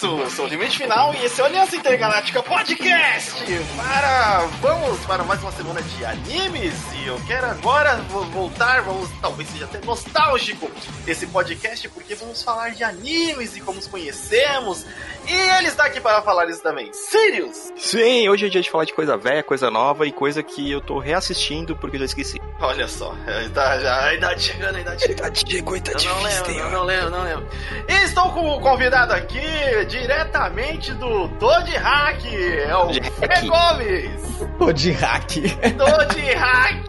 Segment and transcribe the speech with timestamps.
[0.00, 3.44] isso, eu sou o Limite Final e esse é o Aliança Intergaláctica Podcast.
[3.76, 7.96] Para, vamos para mais uma semana de animes e eu quero agora
[8.32, 10.70] voltar, vamos, talvez seja até nostálgico
[11.06, 14.86] esse podcast porque vamos falar de animes e como os conhecemos
[15.28, 16.90] e ele está aqui para falar isso também.
[16.94, 17.70] Sirius!
[17.76, 20.80] Sim, hoje é dia de falar de coisa velha, coisa nova e coisa que eu
[20.80, 22.40] tô reassistindo porque eu já esqueci.
[22.58, 23.14] Olha só,
[23.52, 25.24] tá, já, a idade chegando, a idade chegando.
[25.24, 27.48] A idade chegou, tá eu não lembro, não, não lembro, não lembro.
[27.86, 29.40] E estou com o convidado aqui,
[29.90, 34.40] diretamente do Todd Hack, é o Fê Gomes.
[34.56, 35.32] Todd Hack.
[35.76, 36.84] Todd Hack.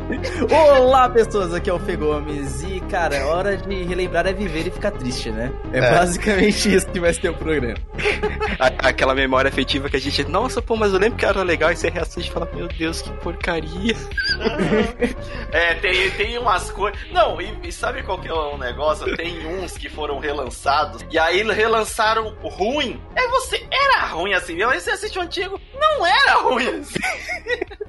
[0.77, 4.67] Olá, pessoas, aqui é o Fê Gomes e, cara, é hora de relembrar é viver
[4.67, 5.51] e ficar triste, né?
[5.73, 5.91] É, é.
[5.91, 7.77] basicamente isso que vai ser o programa.
[8.59, 11.75] Aquela memória afetiva que a gente, nossa, pô, mas eu lembro que era legal e
[11.75, 13.95] você reassiste e fala, meu Deus, que porcaria.
[15.51, 16.99] é, tem, tem umas coisas.
[17.11, 19.15] Não, e, e, sabe qual que é o negócio?
[19.15, 22.90] Tem uns que foram relançados e aí relançaram ruim.
[23.15, 24.71] É você, era ruim assim mesmo.
[24.71, 26.99] Aí você assiste o antigo, não era ruim assim.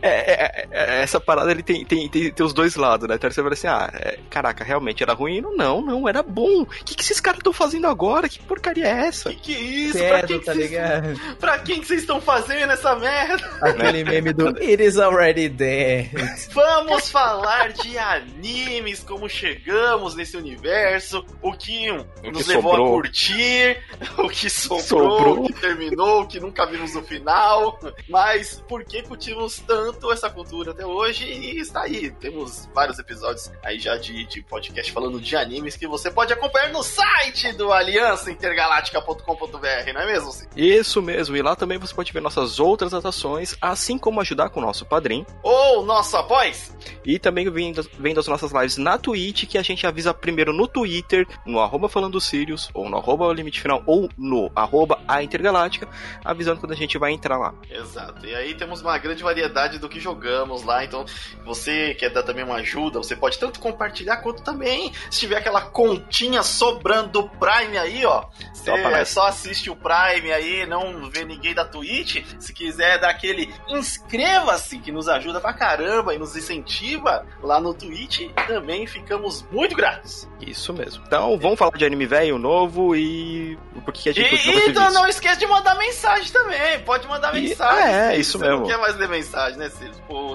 [0.00, 3.16] É, é, é, essa parada ele tem, tem, tem, tem, os dois lados, né?
[3.16, 5.40] Então você vai assim, ah, é, caraca, realmente era ruim?
[5.40, 6.62] Não, não, era bom.
[6.62, 8.28] O que, que esses caras estão fazendo agora?
[8.28, 9.30] Que porcaria é essa?
[9.30, 9.98] Que que é isso?
[9.98, 11.36] Certo, pra quem tá ligado?
[11.38, 13.58] Pra quem que vocês estão fazendo essa merda?
[13.62, 16.10] Aquele meme do It is already there.
[16.52, 22.86] Vamos falar de animes, como chegamos nesse universo, o que, o que nos levou sobrou.
[22.86, 23.78] a curtir,
[24.26, 28.84] o que sobrou, sobrou, o que terminou, o que nunca vimos no final, mas por
[28.84, 32.10] que curtimos tanto essa cultura até hoje e está aí.
[32.10, 36.72] Temos vários episódios aí já de, de podcast falando de animes que você pode acompanhar
[36.72, 40.32] no site do aliançaintergaláctica.com.br, não é mesmo?
[40.32, 40.46] Sim?
[40.56, 44.60] Isso mesmo, e lá também você pode ver nossas outras atrações, assim como ajudar com
[44.60, 45.26] o nosso padrinho.
[45.42, 46.76] Ou nosso após.
[47.04, 50.66] E também vendo, vendo as nossas lives na Twitch, que a gente avisa primeiro no
[50.66, 55.88] Twitter, no arroba falando Sirius, ou no arroba limite final, ou no arroba a Intergaláctica,
[56.24, 57.54] avisando quando a gente vai entrar lá.
[57.70, 58.26] Exato.
[58.26, 61.04] E aí temos uma grande variedade do que jogamos lá, então
[61.44, 65.62] você quer dar também uma ajuda, você pode tanto compartilhar quanto também, se tiver aquela
[65.62, 71.54] continha sobrando do Prime aí, ó, você só assiste o Prime aí, não vê ninguém
[71.54, 77.26] da Twitch, se quiser dar aquele inscreva-se, que nos ajuda pra caramba e nos incentiva
[77.42, 80.28] lá no Twitch, também ficamos muito gratos.
[80.40, 81.02] Isso mesmo.
[81.06, 83.58] Então, vamos falar de anime velho, novo e
[83.88, 87.48] por que a gente E, então não esqueça de mandar mensagem também, pode mandar e...
[87.48, 87.94] mensagem.
[87.94, 88.60] É, isso mesmo.
[88.60, 89.92] não quer mais ler mensagem, né, Ciro?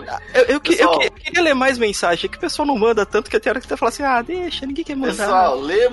[0.08, 1.02] Ah, eu, eu, pessoal...
[1.04, 3.62] eu, queria ler mais mensagem, é que o pessoal não manda tanto que até hora
[3.62, 5.26] que você fala assim, ah, deixa, ninguém quer mandar.
[5.26, 5.88] Pessoal, lê,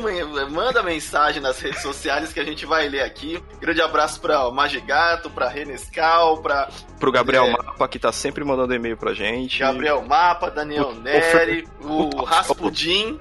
[0.48, 3.42] manda mensagem nas redes sociais que a gente vai ler aqui.
[3.60, 6.70] Grande abraço pra o Magigato, pra Renescal, pra...
[6.98, 7.50] Pro Gabriel é...
[7.50, 9.58] Mapa, que tá sempre mandando e-mail pra gente.
[9.58, 13.20] Gabriel Mapa, Daniel o, Neri, o, o Raspudim.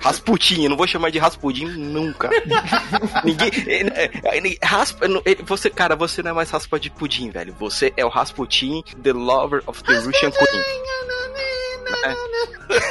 [0.00, 2.28] Rasputin, eu não vou chamar de Rasputin nunca.
[3.24, 3.45] Ninguém.
[3.66, 4.10] É, é,
[4.62, 5.06] raspa,
[5.44, 7.54] você, cara, você não é mais raspa de pudim, velho.
[7.58, 10.62] Você é o Rasputin, the lover of the Russian Queen.
[12.04, 12.14] É.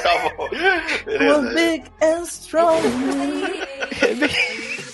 [0.01, 0.49] tá bom.
[1.05, 1.53] Beleza.
[1.53, 2.81] big and strong.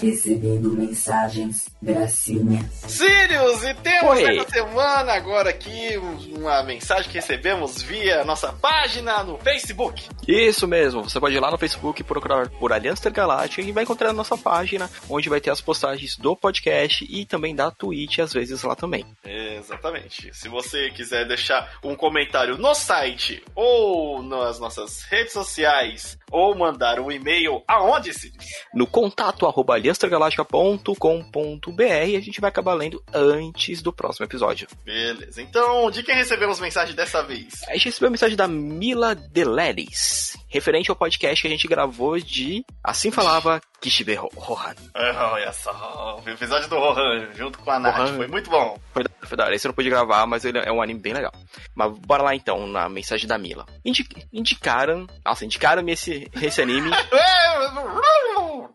[0.00, 2.66] Recebendo mensagens, Gracinha.
[2.72, 4.38] Sirius, e temos Oi.
[4.38, 5.98] essa semana agora aqui
[6.34, 10.08] uma mensagem que recebemos via nossa página no Facebook.
[10.26, 14.10] Isso mesmo, você pode ir lá no Facebook procurar por Aliança Intergaláctica e vai encontrar
[14.10, 18.32] a nossa página, onde vai ter as postagens do podcast e também da Twitch, às
[18.32, 19.04] vezes lá também.
[19.24, 20.32] Exatamente.
[20.32, 27.00] Se você quiser deixar um comentário no site ou nas nossas redes sociais ou mandar
[27.00, 28.46] um e-mail aonde, Sirius?
[28.72, 34.68] No contato arroba aliançaintergaláctica.com.br e a gente vai acabar lendo antes do próximo episódio.
[34.84, 35.42] Beleza.
[35.42, 37.62] Então, de quem recebemos mensagem dessa vez?
[37.68, 42.18] A gente recebeu a mensagem da Mila Deleres, referente ao podcast que a gente gravou
[42.18, 44.74] de Assim Falava Kishibe Rohan.
[44.94, 48.78] Ah, olha só, o episódio do Rohan junto com a Nath, foi muito bom.
[48.92, 51.14] Foi, foi da hora, esse eu não pude gravar, mas ele é um anime bem
[51.14, 51.32] legal.
[51.74, 53.64] Mas bora lá então, na mensagem da Mila.
[53.84, 56.90] Indi indicaram, nossa, indicaram-me esse, esse anime.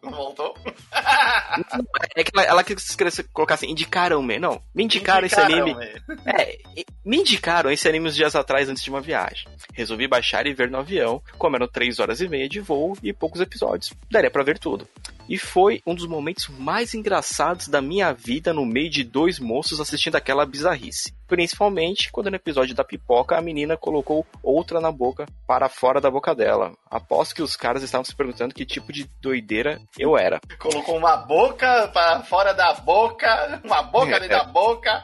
[0.05, 0.55] não voltou?
[2.15, 2.95] é que ela, ela quis
[3.33, 4.61] colocar assim, indicaram-me, não.
[4.73, 5.75] Me indicaram, indicaram esse anime.
[6.25, 6.57] É,
[7.03, 9.47] me indicaram esse anime uns dias atrás antes de uma viagem.
[9.73, 13.13] Resolvi baixar e ver no avião, como eram 3 horas e meia de voo e
[13.13, 13.93] poucos episódios.
[14.09, 14.87] Daria para ver tudo.
[15.27, 19.79] E foi um dos momentos mais engraçados da minha vida no meio de dois moços
[19.79, 21.13] assistindo aquela bizarrice.
[21.27, 26.11] Principalmente quando no episódio da pipoca a menina colocou outra na boca para fora da
[26.11, 26.73] boca dela.
[26.89, 30.39] Aposto que os caras estavam se perguntando que tipo de doideira eu era.
[30.59, 35.03] Colocou uma boca para fora da boca, uma boca dentro da boca.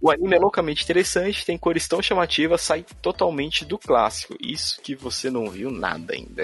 [0.00, 4.36] O anime é loucamente interessante, tem cores tão chamativas, sai totalmente do clássico.
[4.40, 6.42] Isso que você não viu nada ainda.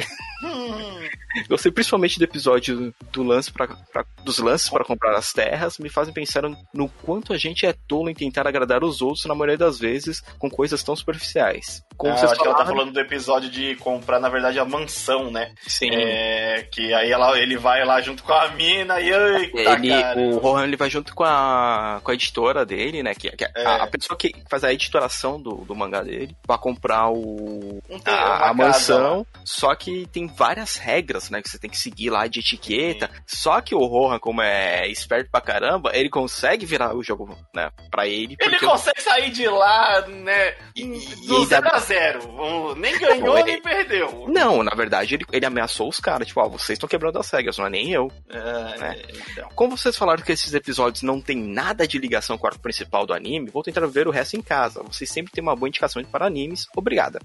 [1.49, 6.13] Gostei principalmente episódio do lance pra, pra- dos lances para comprar as terras, me fazem
[6.15, 6.43] pensar
[6.75, 10.21] no quanto a gente é tolo em tentar agradar os outros na maioria das vezes
[10.39, 11.83] com coisas tão superficiais.
[11.97, 14.59] Como Ah, vocês acho que ela tá falaram, falando do episódio de comprar, na verdade,
[14.59, 15.53] a mansão, né?
[15.67, 15.89] sim.
[15.93, 20.21] É, que aí ela, ele vai lá junto com a mina e eita, Ele, cara.
[20.21, 23.15] o Rohan ele vai junto com a, com a editora dele, né?
[23.15, 23.67] Que, que É.
[23.67, 27.99] a, a pessoa que faz a editoração do, do mangá dele pra comprar o, Um
[28.05, 29.27] a, a mansão.
[29.45, 31.43] Só que tem várias regras, né?
[31.43, 33.11] Que você tem que seguir lá de etiqueta.
[33.27, 37.71] Só que o Rohan, como é esperto pra caramba, ele consegue virar o jogo, né?
[37.91, 38.37] Pra ele.
[38.41, 40.55] Ele consegue sair de lá, né?
[40.75, 44.27] E- Do e ainda- 0 a 0 Nem ganhou, ele- nem perdeu.
[44.29, 46.27] Não, na verdade, ele, ele ameaçou os caras.
[46.27, 48.11] Tipo, ó, vocês estão quebrando as regras, não é nem eu.
[48.31, 49.07] É, É.
[49.31, 49.49] então.
[49.55, 53.07] Como vocês falaram que esses episódios não tem nada de ligação com o arco principal
[53.07, 54.83] do anime, vou tentar ver o resto em casa.
[54.83, 56.67] Vocês sempre têm uma boa indicação para animes.
[56.77, 57.21] Obrigada.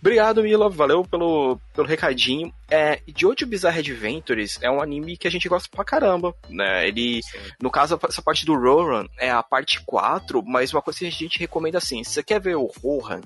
[0.00, 0.68] Obrigado, Mila.
[0.68, 2.52] Valeu pelo, pelo recadinho.
[2.70, 6.86] É, Jojo Bizarre Adventures é um anime que a gente gosta pra caramba, né?
[6.86, 7.20] Ele,
[7.60, 11.10] no caso, essa parte do Roran é a parte 4, mas uma coisa que a
[11.10, 13.22] gente recomenda assim, se você quer ver o Rohan,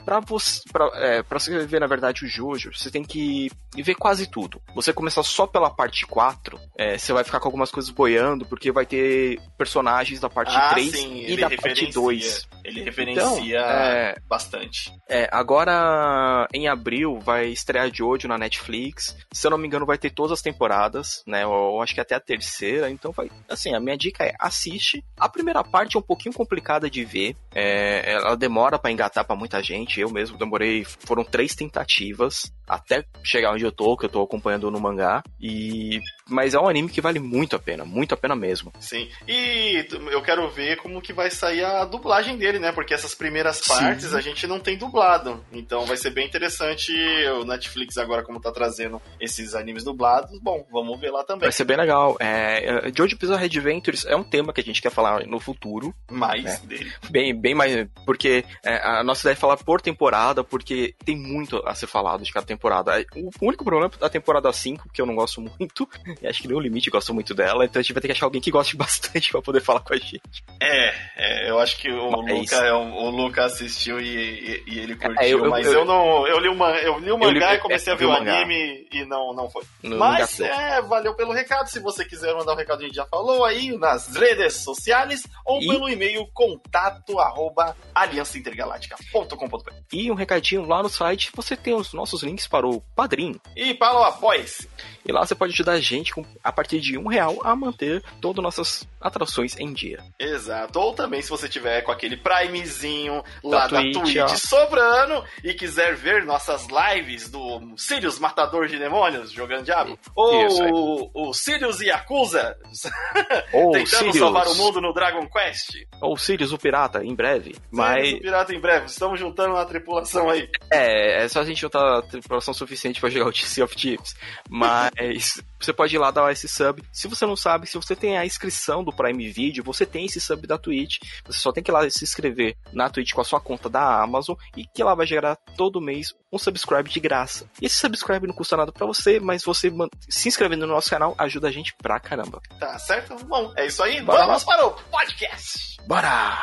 [0.00, 3.94] pra você, pra, é, pra você ver, na verdade, o Jojo, você tem que ver
[3.94, 4.60] quase tudo.
[4.74, 8.72] Você começar só pela parte 4, é, você vai ficar com algumas coisas boiando, porque
[8.72, 11.92] vai ter personagens da parte Ah, 3 sim, e da parte referencia.
[11.92, 12.48] 2.
[12.64, 14.92] Ele Então, referencia é, bastante.
[15.08, 19.16] é, agora em abril vai estrear Jojo na Netflix.
[19.32, 21.42] Se eu não me engano, vai ter todas as temporadas, né?
[21.44, 22.90] Eu, acho que até a terceira.
[22.90, 23.30] Então vai.
[23.48, 25.02] Assim, a minha dica é assiste.
[25.18, 27.36] A primeira parte é um pouquinho complicada de ver.
[27.54, 29.89] é, ela demora pra engatar pra muita gente.
[29.98, 30.84] Eu mesmo demorei.
[30.84, 35.22] Foram três tentativas até chegar onde eu tô, que eu tô acompanhando no mangá.
[35.40, 36.00] E.
[36.30, 38.72] Mas é um anime que vale muito a pena, muito a pena mesmo.
[38.80, 39.08] Sim.
[39.28, 42.72] E eu quero ver como que vai sair a dublagem dele, né?
[42.72, 43.68] Porque essas primeiras Sim.
[43.74, 45.44] partes a gente não tem dublado.
[45.52, 46.92] Então vai ser bem interessante
[47.40, 50.38] o Netflix agora como tá trazendo esses animes dublados.
[50.40, 51.42] Bom, vamos ver lá também.
[51.42, 52.16] Vai ser bem legal.
[52.20, 55.94] É, é, Jojo Bizarre Adventures é um tema que a gente quer falar no futuro.
[56.10, 56.66] Mais É.
[56.66, 56.92] dele.
[57.10, 57.88] Bem, bem mais.
[58.06, 62.22] Porque é, a nossa ideia é falar por temporada, porque tem muito a ser falado
[62.22, 62.92] de cada temporada.
[63.16, 65.88] O único problema é da temporada 5, que eu não gosto muito,
[66.22, 68.12] e acho que nem o limite gosto muito dela, então a gente vai ter que
[68.12, 70.20] achar alguém que goste bastante pra poder falar com a gente.
[70.60, 74.78] É, é, eu acho que o Mas- Luca, é o Luca assistiu e, e- e
[74.78, 76.26] ele curtiu, É, eu- eu- mas eu- eu, não.
[76.26, 77.98] Eu li o, man- eu li o Eu li- mangá é, e comecei eu a
[77.98, 79.62] ver o o anime e não, não foi.
[79.82, 81.68] No, Mas é, valeu pelo recado.
[81.68, 85.60] Se você quiser mandar um recado, a gente já falou aí nas redes sociais ou
[85.62, 89.72] E- pelo e-mail contato arroba aliançaintergaláctica.com.br.
[89.92, 93.38] E um recadinho lá no site, você tem os nossos links para o Padrim.
[93.56, 94.68] E para o apoie-se.
[95.06, 98.02] E lá você pode ajudar a gente com, a partir de um real a manter
[98.20, 100.02] todas nossas atrações em dia.
[100.18, 100.78] Exato.
[100.78, 105.54] Ou também, se você tiver com aquele Primezinho lá Da da, Twitch, Twitch, sobrando e
[105.54, 109.98] quiser ver nossas lives do Sirius Matador de Demônios jogando Diabo,
[110.46, 110.72] Isso, é.
[110.72, 112.56] ou o Sirius Yakuza
[113.52, 115.86] Ou tentando Sirius, salvar o mundo no Dragon Quest.
[116.00, 117.56] ou Sirius o Pirata, em breve.
[117.70, 118.86] Mas Sirius, o Pirata em breve.
[118.86, 120.48] Estamos juntando uma tripulação aí.
[120.70, 124.14] É, é só a gente juntar a tripulação suficiente pra jogar o Sea of Thieves.
[124.48, 126.82] Mas você pode ir lá dar esse sub.
[126.92, 130.20] Se você não sabe, se você tem a inscrição do Prime Video, você tem esse
[130.20, 130.98] sub da Twitch.
[131.26, 134.02] Você só tem que ir lá se inscrever na Twitch com a sua conta da
[134.02, 137.48] Amazon e que lá vai gerar todo mês um subscribe de graça.
[137.60, 139.72] E esse subscribe não custa nada pra você, mas você
[140.08, 142.40] se inscrevendo no nosso canal ajuda a gente pra caramba.
[142.58, 143.16] Tá certo?
[143.24, 144.00] Bom, é isso aí.
[144.02, 145.76] Bora Vamos para o podcast.
[145.86, 146.36] Bora!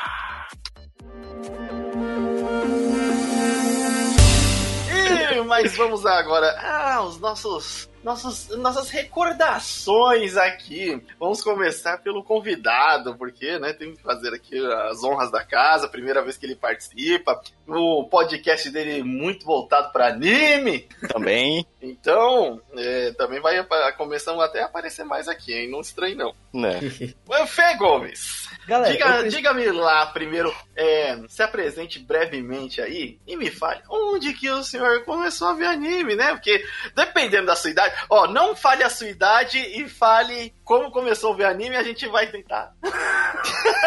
[4.89, 11.01] E, mas vamos agora ah, os nossos, nossos nossas recordações aqui.
[11.19, 14.57] Vamos começar pelo convidado, porque né, tem que fazer aqui
[14.89, 17.39] as honras da casa, primeira vez que ele participa.
[17.67, 20.87] O podcast dele é muito voltado para anime.
[21.11, 25.69] Também, Então, é, também vai começando até a aparecer mais aqui, hein?
[25.69, 26.33] Não estranhe não.
[26.53, 26.79] né?
[27.47, 33.49] Fê Gomes, Galera, diga, eu diga-me lá primeiro, é, se apresente brevemente aí e me
[33.49, 36.31] fale onde que o senhor começou a ver anime, né?
[36.31, 37.95] Porque dependendo da sua idade.
[38.09, 42.05] Ó, não fale a sua idade e fale como começou a ver anime, a gente
[42.07, 42.73] vai tentar.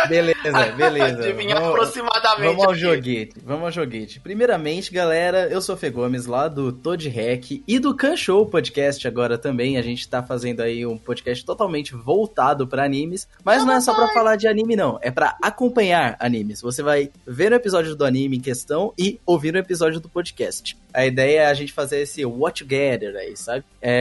[0.09, 1.19] Beleza, beleza.
[1.19, 2.49] Adivinhar vamos, aproximadamente.
[2.49, 2.81] Vamos ao aqui.
[2.81, 4.19] joguete, vamos ao joguete.
[4.19, 8.47] Primeiramente, galera, eu sou o Fê Gomes, lá do Toad Hack e do Can Show
[8.47, 9.77] Podcast agora também.
[9.77, 13.93] A gente tá fazendo aí um podcast totalmente voltado para animes, mas não é só
[13.93, 16.63] para falar de anime não, é para acompanhar animes.
[16.63, 20.79] Você vai ver o episódio do anime em questão e ouvir o episódio do podcast.
[20.95, 23.65] A ideia é a gente fazer esse watch together aí, sabe?
[23.83, 24.00] É...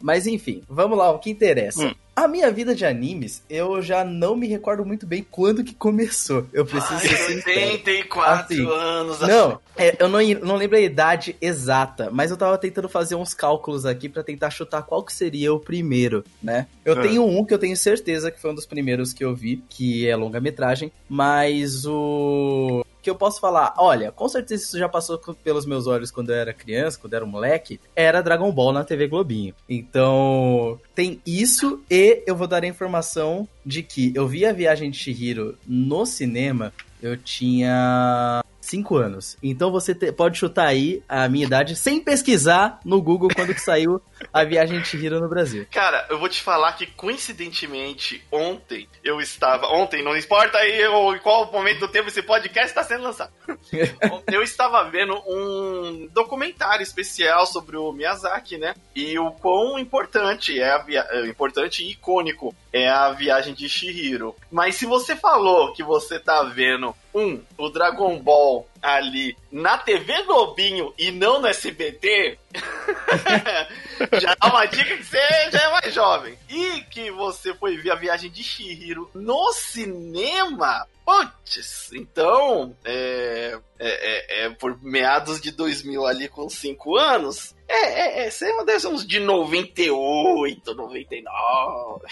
[0.00, 1.86] Mas enfim, vamos lá, o que interessa.
[1.86, 1.94] Hum.
[2.16, 6.46] A minha vida de animes, eu já não me recordo muito bem quando que começou.
[6.50, 9.20] Eu preciso Ai, ser 84 assim, anos.
[9.20, 13.34] Não, é, eu não, não lembro a idade exata, mas eu tava tentando fazer uns
[13.34, 16.66] cálculos aqui para tentar chutar qual que seria o primeiro, né?
[16.86, 17.02] Eu ah.
[17.02, 20.08] tenho um que eu tenho certeza que foi um dos primeiros que eu vi, que
[20.08, 25.64] é longa-metragem, mas o que eu posso falar, olha, com certeza isso já passou pelos
[25.64, 28.82] meus olhos quando eu era criança, quando eu era um moleque, era Dragon Ball na
[28.82, 29.54] TV Globinho.
[29.68, 34.90] Então, tem isso e eu vou dar a informação de que eu vi a Viagem
[34.90, 36.72] de Shihiro no cinema,
[37.02, 39.36] eu tinha 5 anos.
[39.42, 43.60] Então você te, pode chutar aí a minha idade sem pesquisar no Google quando que
[43.60, 44.00] saiu
[44.32, 45.66] a Viagem de Chihiro no Brasil.
[45.70, 51.18] Cara, eu vou te falar que coincidentemente ontem eu estava, ontem não importa aí em
[51.18, 53.32] qual momento do tempo esse podcast está sendo lançado.
[54.32, 58.74] eu estava vendo um documentário especial sobre o Miyazaki, né?
[58.94, 61.06] E o quão importante é a via...
[61.10, 64.34] É, importante e icônico é a Viagem de Chihiro.
[64.50, 70.22] Mas se você falou que você tá vendo um, o Dragon Ball ali na TV
[70.24, 72.38] Globinho e não no SBT,
[74.20, 76.38] já dá uma dica que você já é mais jovem.
[76.48, 80.86] E que você foi ver a viagem de Shihiro no cinema.
[81.04, 87.74] Putz, então, é, é, é, é, por meados de 2000 ali com 5 anos, é,
[87.76, 92.06] é, é, sei lá, deve uns de 98, 99.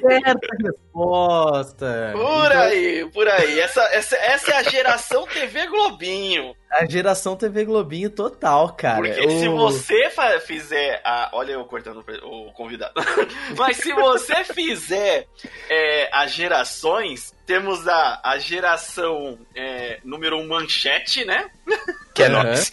[0.00, 2.12] Certa resposta.
[2.12, 2.60] Por então...
[2.60, 3.60] aí, por aí.
[3.60, 6.54] Essa, essa, essa é a geração TV Globinho.
[6.70, 8.96] A geração TV Globinho total, cara.
[8.96, 9.30] Porque o...
[9.30, 11.30] se você fizer a.
[11.32, 12.94] Olha eu cortando o convidado.
[13.56, 15.26] Mas se você fizer
[15.70, 21.48] é, as gerações, temos a, a geração é, número 1 um manchete, né?
[22.18, 22.32] Que é uhum.
[22.32, 22.72] nós.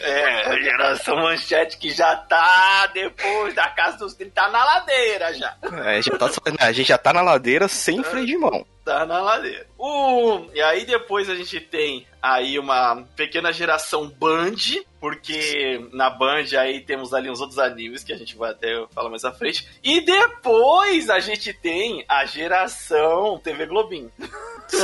[0.00, 5.34] É, a geração manchete que já tá depois da casa dos 30, tá na ladeira
[5.34, 5.54] já.
[5.84, 8.64] É, já tá, a gente já tá na ladeira sem freio de mão.
[8.84, 9.66] Tá na ladeira.
[9.78, 14.56] Uh, e aí depois a gente tem aí uma pequena geração Band,
[14.98, 19.10] porque na Band aí temos ali uns outros animes que a gente vai até falar
[19.10, 19.68] mais à frente.
[19.82, 24.10] E depois a gente tem a geração TV Globinho.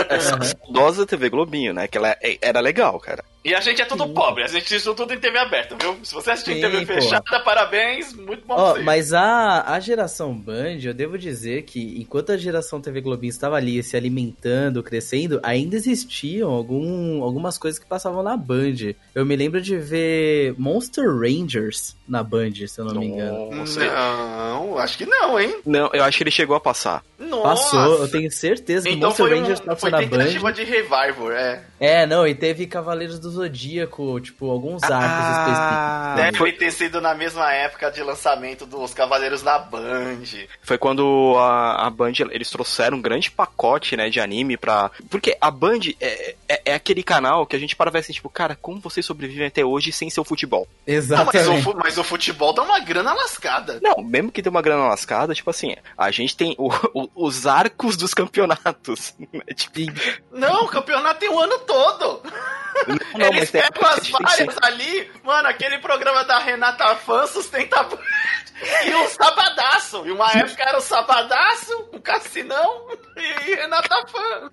[0.08, 1.88] Essa saudosa TV Globinho, né?
[1.88, 3.24] Que ela é, era legal, cara.
[3.44, 4.14] E a gente é tudo Sim.
[4.14, 5.98] pobre, a gente assistiu tudo em TV aberta, viu?
[6.04, 6.94] Se você assistiu em TV pô.
[6.94, 12.30] fechada, parabéns, muito bom oh, Mas a, a geração Band, eu devo dizer que enquanto
[12.30, 17.86] a geração TV Globinho estava ali se alimentando, crescendo, ainda existiam algum, algumas coisas que
[17.86, 18.94] passavam na Band.
[19.14, 23.50] Eu me lembro de ver Monster Rangers na Band, se eu não, não me engano.
[23.50, 25.60] Não, acho que não, hein?
[25.64, 27.02] Não, eu acho que ele chegou a passar.
[27.18, 27.76] Nossa.
[27.76, 30.40] Passou, eu tenho certeza que então Monster Rangers um, passou na Band.
[30.40, 31.62] Foi de revival, é.
[31.80, 36.38] É, não, e teve Cavaleiros do Zodíaco, tipo, alguns arcos ah, específicos.
[36.38, 40.22] Deve ter sido na mesma época de lançamento dos Cavaleiros da Band.
[40.62, 44.71] Foi quando a, a Band, eles trouxeram um grande pacote, né, de anime pra...
[45.10, 48.28] Porque a Band é, é, é aquele canal que a gente para ver assim, tipo,
[48.28, 50.68] cara, como vocês sobrevivem até hoje sem seu futebol?
[50.86, 51.46] Exatamente.
[51.46, 53.80] Não, mas, o, mas, o, futebol dá uma grana lascada.
[53.82, 57.46] Não, mesmo que dê uma grana lascada, tipo assim, a gente tem o, o, os
[57.46, 59.14] arcos dos campeonatos.
[59.18, 59.72] Né, tipo...
[60.30, 62.22] Não, o campeonato tem o ano todo.
[63.16, 67.86] Não, Eles pegam as várias ali, mano, aquele programa da Renata Fã sustenta
[68.84, 70.06] e um sabadaço.
[70.06, 74.50] E uma época era o sabadaço, o Cassinão e Renata Fã.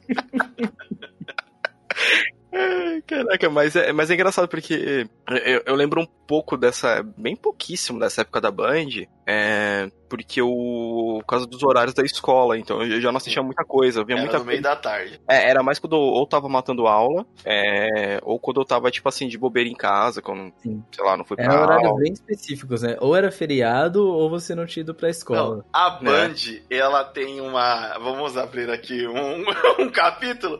[3.05, 5.07] Caraca, mas é, mas é engraçado porque
[5.45, 11.19] eu, eu, lembro um pouco dessa, bem pouquíssimo dessa época da Band, é, porque o
[11.19, 14.15] por causa dos horários da escola, então eu já não assistia muita coisa, eu via
[14.15, 15.21] era muita no meio da tarde.
[15.29, 19.07] É, era mais quando eu ou tava matando aula, é, ou quando eu tava, tipo
[19.07, 20.83] assim, de bobeira em casa, quando, Sim.
[20.91, 21.65] sei lá, não fui pra era aula.
[21.65, 22.97] horários bem específicos, né?
[22.99, 25.57] Ou era feriado, ou você não tinha ido pra escola.
[25.57, 26.11] Não, a né?
[26.11, 26.35] Band,
[26.71, 29.45] ela tem uma, vamos abrir aqui um,
[29.83, 30.59] um capítulo,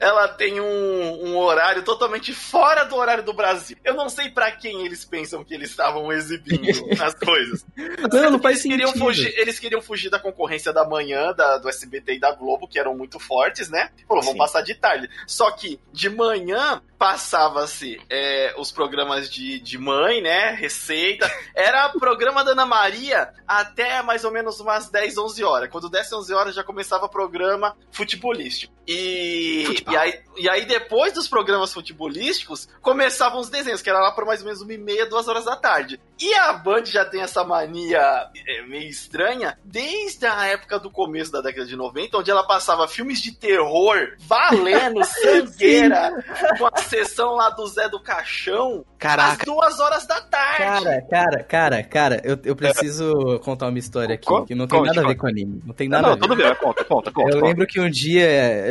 [0.00, 3.76] ela tem um, um horário totalmente fora do horário do Brasil.
[3.84, 7.66] Eu não sei para quem eles pensam que eles estavam exibindo as coisas.
[8.12, 9.04] Não, não faz eles queriam sentido.
[9.04, 12.78] fugir, eles queriam fugir da concorrência da manhã, da, do SBT e da Globo, que
[12.78, 13.90] eram muito fortes, né?
[14.08, 15.08] Falou, vamos passar de tarde.
[15.26, 20.50] Só que de manhã passava-se é, os programas de, de mãe, né?
[20.50, 21.30] Receita.
[21.54, 25.70] Era programa da Ana Maria até mais ou menos umas 10, 11 horas.
[25.70, 28.74] Quando desse 11 horas já começava programa futebolístico.
[28.86, 34.12] E, e, aí, e aí depois dos programas futebolísticos começavam os desenhos, que era lá
[34.12, 36.00] por mais ou menos uma e meia, duas horas da tarde.
[36.20, 38.00] E a Band já tem essa mania
[38.46, 42.86] é, meio estranha desde a época do começo da década de 90, onde ela passava
[42.86, 46.24] filmes de terror valendo, sangueira,
[46.56, 50.58] com a sessão lá do Zé do Caixão, às Caraca, duas horas da tarde.
[50.58, 54.88] Cara, cara, cara, cara, eu, eu preciso contar uma história aqui, que não tem conte,
[54.88, 55.18] nada a ver conte.
[55.18, 55.62] com anime.
[55.64, 56.22] Não tem não, nada a não, ver.
[56.22, 57.30] tudo bem, conta, conta, conta.
[57.30, 57.46] Eu conta.
[57.46, 58.26] lembro que um dia,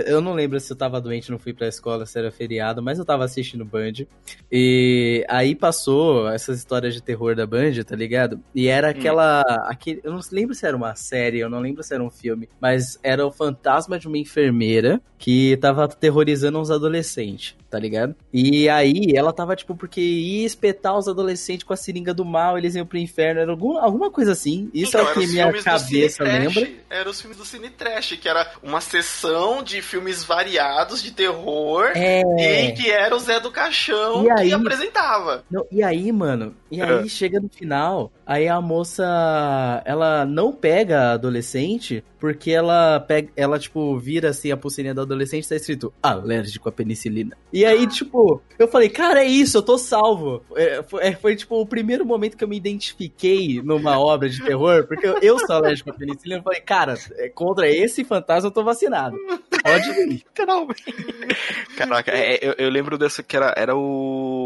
[0.08, 3.00] eu não lembro se eu tava doente, não fui pra escola, se era feriado, mas
[3.00, 4.06] eu tava assistindo Band.
[4.52, 8.40] E aí passou essas histórias de terror da Band, tá ligado?
[8.54, 9.42] E era aquela.
[9.68, 12.50] Aquele, eu não lembro se era uma série, eu não lembro se era um filme,
[12.60, 18.05] mas era o fantasma de uma enfermeira que tava aterrorizando uns adolescentes, tá ligado?
[18.34, 22.58] E aí ela tava, tipo, porque ia espetar os adolescentes com a seringa do mal,
[22.58, 24.70] eles iam pro inferno, era algum, alguma coisa assim.
[24.74, 26.68] Isso Então, é o que minha cabeça lembra.
[26.90, 31.92] Eram os filmes do Cine Trash, que era uma sessão de filmes variados de terror.
[31.96, 32.22] É.
[32.66, 34.48] E que era o Zé do Caixão E aí?
[34.50, 35.44] que apresentava.
[35.50, 37.00] Não, e aí, mano, e É.
[37.00, 39.04] aí chega no final, aí a moça,
[39.86, 45.02] ela não pega a adolescente, porque ela pega, ela, tipo, vira assim a pulseirinha do
[45.02, 47.38] adolescente, tá escrito alérgico à penicilina.
[47.54, 50.44] E aí, tipo, eu falei, cara, é isso, eu tô salvo.
[50.56, 54.42] É, foi, é, foi, tipo, o primeiro momento que eu me identifiquei numa obra de
[54.44, 58.48] terror, porque eu, eu sou alérgico à penicilina, eu falei, cara, é, contra esse fantasma
[58.48, 59.18] eu tô vacinado.
[59.64, 60.06] Pode vir.
[60.26, 60.84] Literalmente.
[61.78, 64.45] Caraca, é, eu, eu lembro dessa que era, era o.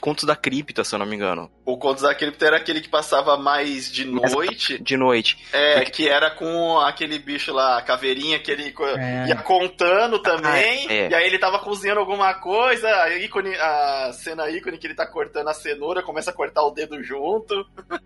[0.00, 1.50] Contos da Cripta, se eu não me engano.
[1.64, 4.78] O Contos da Cripta era aquele que passava mais de noite.
[4.82, 5.38] De noite.
[5.52, 9.28] É, que era com aquele bicho lá, a caveirinha, que ele É.
[9.28, 10.86] ia contando também.
[10.88, 11.08] Ah, é.
[11.10, 15.06] E aí ele tava cozinhando alguma coisa, a, ícone, a cena ícone que ele tá
[15.06, 17.54] cortando a cenoura, começa a cortar o dedo junto.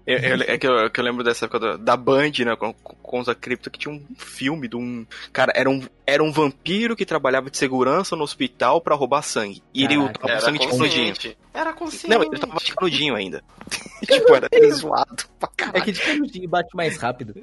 [0.06, 2.56] Eu- eu- é que eu, que eu lembro dessa época da, da Band, né?
[2.56, 5.06] Com, da Cripta, que tinha um filme de um.
[5.32, 9.62] Cara, era um, era um vampiro que trabalhava de segurança no hospital pra roubar sangue.
[9.74, 10.18] E ele Caraca.
[10.28, 11.14] tava sangue de canudinho.
[11.58, 12.08] Era consciente.
[12.08, 13.42] Não, ele tava de canudinho ainda.
[14.06, 15.84] tipo, era era zoado pra É caralho.
[15.84, 17.34] que de canudinho bate mais rápido.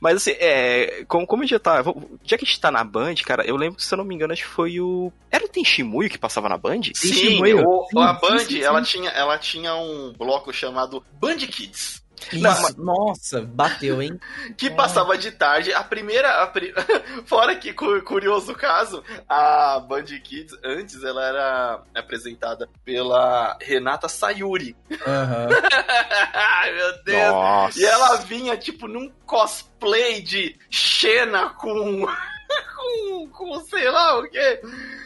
[0.00, 1.82] Mas assim, é, como, como a gente já tá.
[2.24, 4.14] Já que a gente tá na Band, cara, eu lembro que, se eu não me
[4.14, 5.12] engano, acho que foi o.
[5.30, 6.82] Era o Tenshimuyo que passava na Band?
[6.94, 7.64] Sim, Testemunho.
[7.66, 8.60] o- Sim, a sim, Band, sim, sim.
[8.62, 12.02] Ela, tinha, ela tinha um bloco chamado Band Kids.
[12.34, 14.18] Não, Isso, Nossa, bateu, hein?
[14.56, 14.70] Que É.
[14.70, 15.72] passava de tarde.
[15.72, 16.42] A primeira.
[16.42, 16.74] a pri-
[17.26, 24.76] Fora que, cu- curioso caso, a Band Kids, antes, ela era apresentada pela Renata Sayuri.
[25.06, 25.48] Aham.
[26.34, 27.32] Ai, meu Deus.
[27.32, 27.78] Nossa.
[27.80, 32.06] E ela vinha, tipo, num cosplay de Xena com.
[32.76, 33.28] com.
[33.28, 34.60] com sei lá o quê.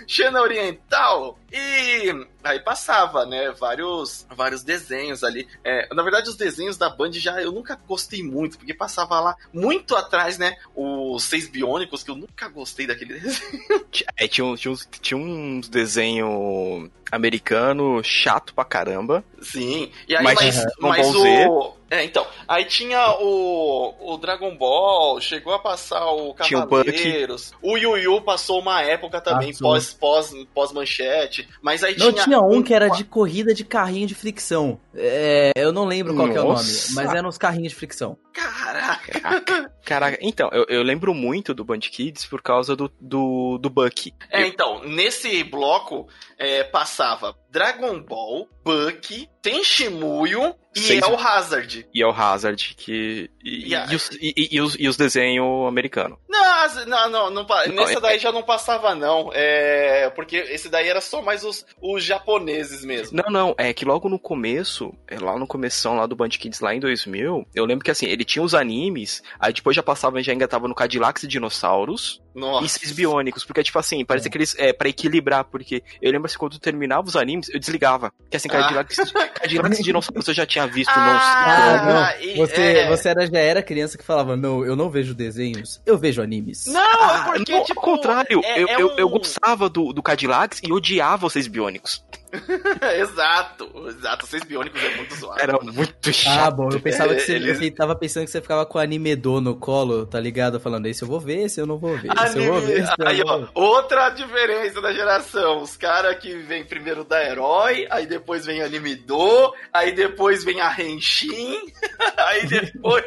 [0.07, 1.39] Xena Oriental.
[1.53, 3.51] E aí passava, né?
[3.53, 5.49] Vários, vários desenhos ali.
[5.65, 9.35] É, na verdade, os desenhos da Band já eu nunca gostei muito, porque passava lá
[9.53, 10.57] muito atrás, né?
[10.75, 13.87] Os Seis Biônicos, que eu nunca gostei daquele desenho.
[14.17, 19.25] É, tinha, uns- tinha, uns, tinha uns desenho americano chato pra caramba.
[19.41, 19.91] Sim.
[20.09, 21.77] E aí, Mas mas, mas o.
[21.95, 22.27] É, então.
[22.49, 26.91] Aí tinha o, o Dragon Ball, chegou a passar o Tinha o Bucky.
[26.91, 27.53] Cavaleiros.
[27.63, 29.69] O Yu Yu passou uma época também, Passou.
[29.69, 31.49] pós, pós, pós-manchete.
[31.63, 32.25] Mas aí Não tinha.
[32.25, 34.81] tinha um que era de corrida de carrinho de fricção.
[34.93, 38.19] É, eu não lembro qual que é o nome, mas eram uns carrinhos de fricção.
[38.33, 39.71] Caraca.
[39.85, 40.19] Caraca.
[40.21, 44.13] Então, eu, eu lembro muito do Band Kids por causa do, do, do Bucky.
[44.31, 51.87] É, então, nesse bloco é, passava Dragon Ball, Bucky, Tenshimuyo e Seis- El Hazard.
[51.95, 53.31] E é o Hazard, que.
[53.45, 56.19] E, a- e os, e, e- os, os desenhos americanos.
[56.29, 59.31] Não, não, não, não nessa é- daí já não passava, não.
[59.33, 63.17] É, porque esse daí era só mais os, os japoneses mesmo.
[63.23, 66.59] Não, não, é que logo no começo, é lá no começão lá do Band Kids,
[66.61, 70.21] lá em 2000, eu lembro que assim, ele tinha os animes, aí depois já passava,
[70.23, 72.65] já engatava no Cadillacs e Dinossauros Nossa.
[72.67, 76.27] e Seis Biônicos, porque tipo assim, parecia que eles, é, pra equilibrar, porque eu lembro
[76.27, 78.97] assim, quando eu terminava os animes, eu desligava, que assim, Cadillacs,
[79.35, 81.91] Cadillacs e Dinossauros eu já tinha visto Ah, no...
[81.93, 82.27] Ah, não.
[82.27, 82.89] e- Você, é.
[82.89, 86.67] você era, já era criança que falava, não, eu não vejo desenhos, eu vejo animes.
[86.67, 89.69] Não, Ah, é porque, não, tipo, ao contrário, é- eu, é eu, um- eu gostava
[89.69, 92.05] do, do Cadillacs e odiava os Seis Biônicos.
[93.01, 94.27] exato, exato.
[94.27, 95.41] Seis biônicos é muito zoado.
[95.41, 95.73] Era mano.
[95.73, 96.39] muito chato.
[96.47, 98.81] Ah, bom, eu pensava que você Eles- eu tava pensando que você ficava com o
[98.81, 100.59] animedor no colo, tá ligado?
[100.61, 102.93] Falando, esse eu vou ver, esse eu não vou ver, esse eu vou ver, esse
[103.05, 103.49] Aí, ó, ver.
[103.55, 105.63] outra diferença da geração.
[105.63, 110.61] Os caras que vem primeiro da Herói, aí depois vem Anime Do, aí depois vem
[110.61, 111.57] a Henshin,
[112.17, 113.05] aí depois.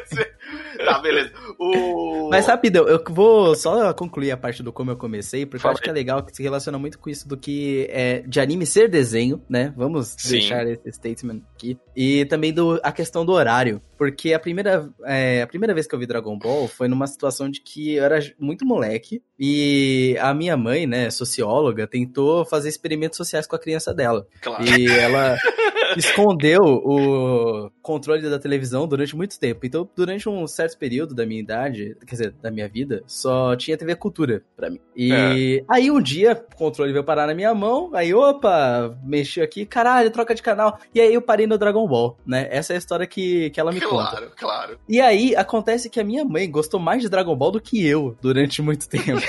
[0.84, 1.32] tá, beleza.
[1.58, 2.28] O...
[2.30, 5.74] Mas rapidão, eu vou só concluir a parte do como eu comecei, porque Fala eu
[5.74, 8.64] acho que é legal que se relaciona muito com isso do que é de anime
[8.66, 9.17] ser desenho,
[9.48, 9.72] né?
[9.76, 10.32] Vamos Sim.
[10.32, 11.78] deixar esse statement aqui.
[11.96, 13.82] E também do, a questão do horário.
[13.96, 17.50] Porque a primeira, é, a primeira vez que eu vi Dragon Ball foi numa situação
[17.50, 23.16] de que eu era muito moleque e a minha mãe, né, socióloga, tentou fazer experimentos
[23.16, 24.24] sociais com a criança dela.
[24.40, 24.64] Claro.
[24.64, 25.36] E ela
[25.96, 29.64] escondeu o controle da televisão durante muito tempo.
[29.64, 33.76] Então, durante um certo período da minha idade, quer dizer, da minha vida, só tinha
[33.76, 34.80] TV Cultura pra mim.
[34.94, 39.64] E aí um dia o controle veio parar na minha mão, aí opa, mexi aqui,
[39.64, 40.78] caralho, troca de canal.
[40.94, 42.46] E aí eu parei no Dragon Ball, né?
[42.50, 44.10] Essa é a história que, que ela me conta.
[44.10, 44.78] Claro, claro.
[44.88, 48.16] E aí acontece que a minha mãe gostou mais de Dragon Ball do que eu
[48.20, 49.20] durante muito tempo.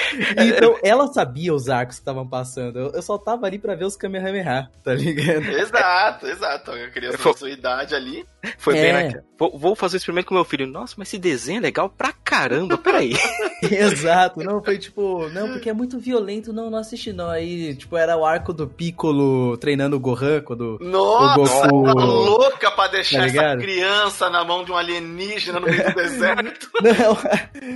[0.36, 2.78] então ela sabia os arcos que estavam passando.
[2.78, 5.44] Eu, eu só tava ali pra ver os Kamehameha, tá ligado?
[5.48, 6.70] Exato, exato.
[6.72, 8.24] A criança Foi- da sua idade ali.
[8.58, 8.82] Foi É.
[8.82, 9.24] bem naquela.
[9.38, 10.66] Vou, vou fazer o experimento com meu filho.
[10.66, 12.76] Nossa, mas esse desenho é legal pra caramba.
[12.78, 13.12] Peraí.
[13.62, 17.28] Exato, não, foi tipo, não, porque é muito violento, não, não assisti não.
[17.30, 20.78] Aí, tipo, era o arco do Piccolo treinando o Gohan quando.
[20.80, 25.66] Nossa, Goku- tá louca pra deixar Tá essa criança na mão de um alienígena no
[25.66, 26.68] meio do deserto.
[26.82, 27.16] Não,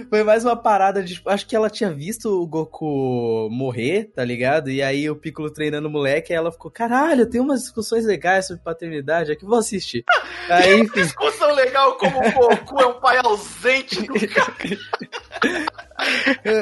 [0.08, 1.14] foi mais uma parada de.
[1.14, 4.70] tipo, Acho que ela tinha visto o Goku morrer, tá ligado?
[4.70, 8.46] E aí o Piccolo treinando o moleque, aí ela ficou, caralho, tem umas discussões legais
[8.46, 10.04] sobre paternidade aqui, vou assistir.
[10.48, 11.02] Aí, enfim.
[11.02, 14.54] Discussão legal como o Goku é um pai ausente do cara.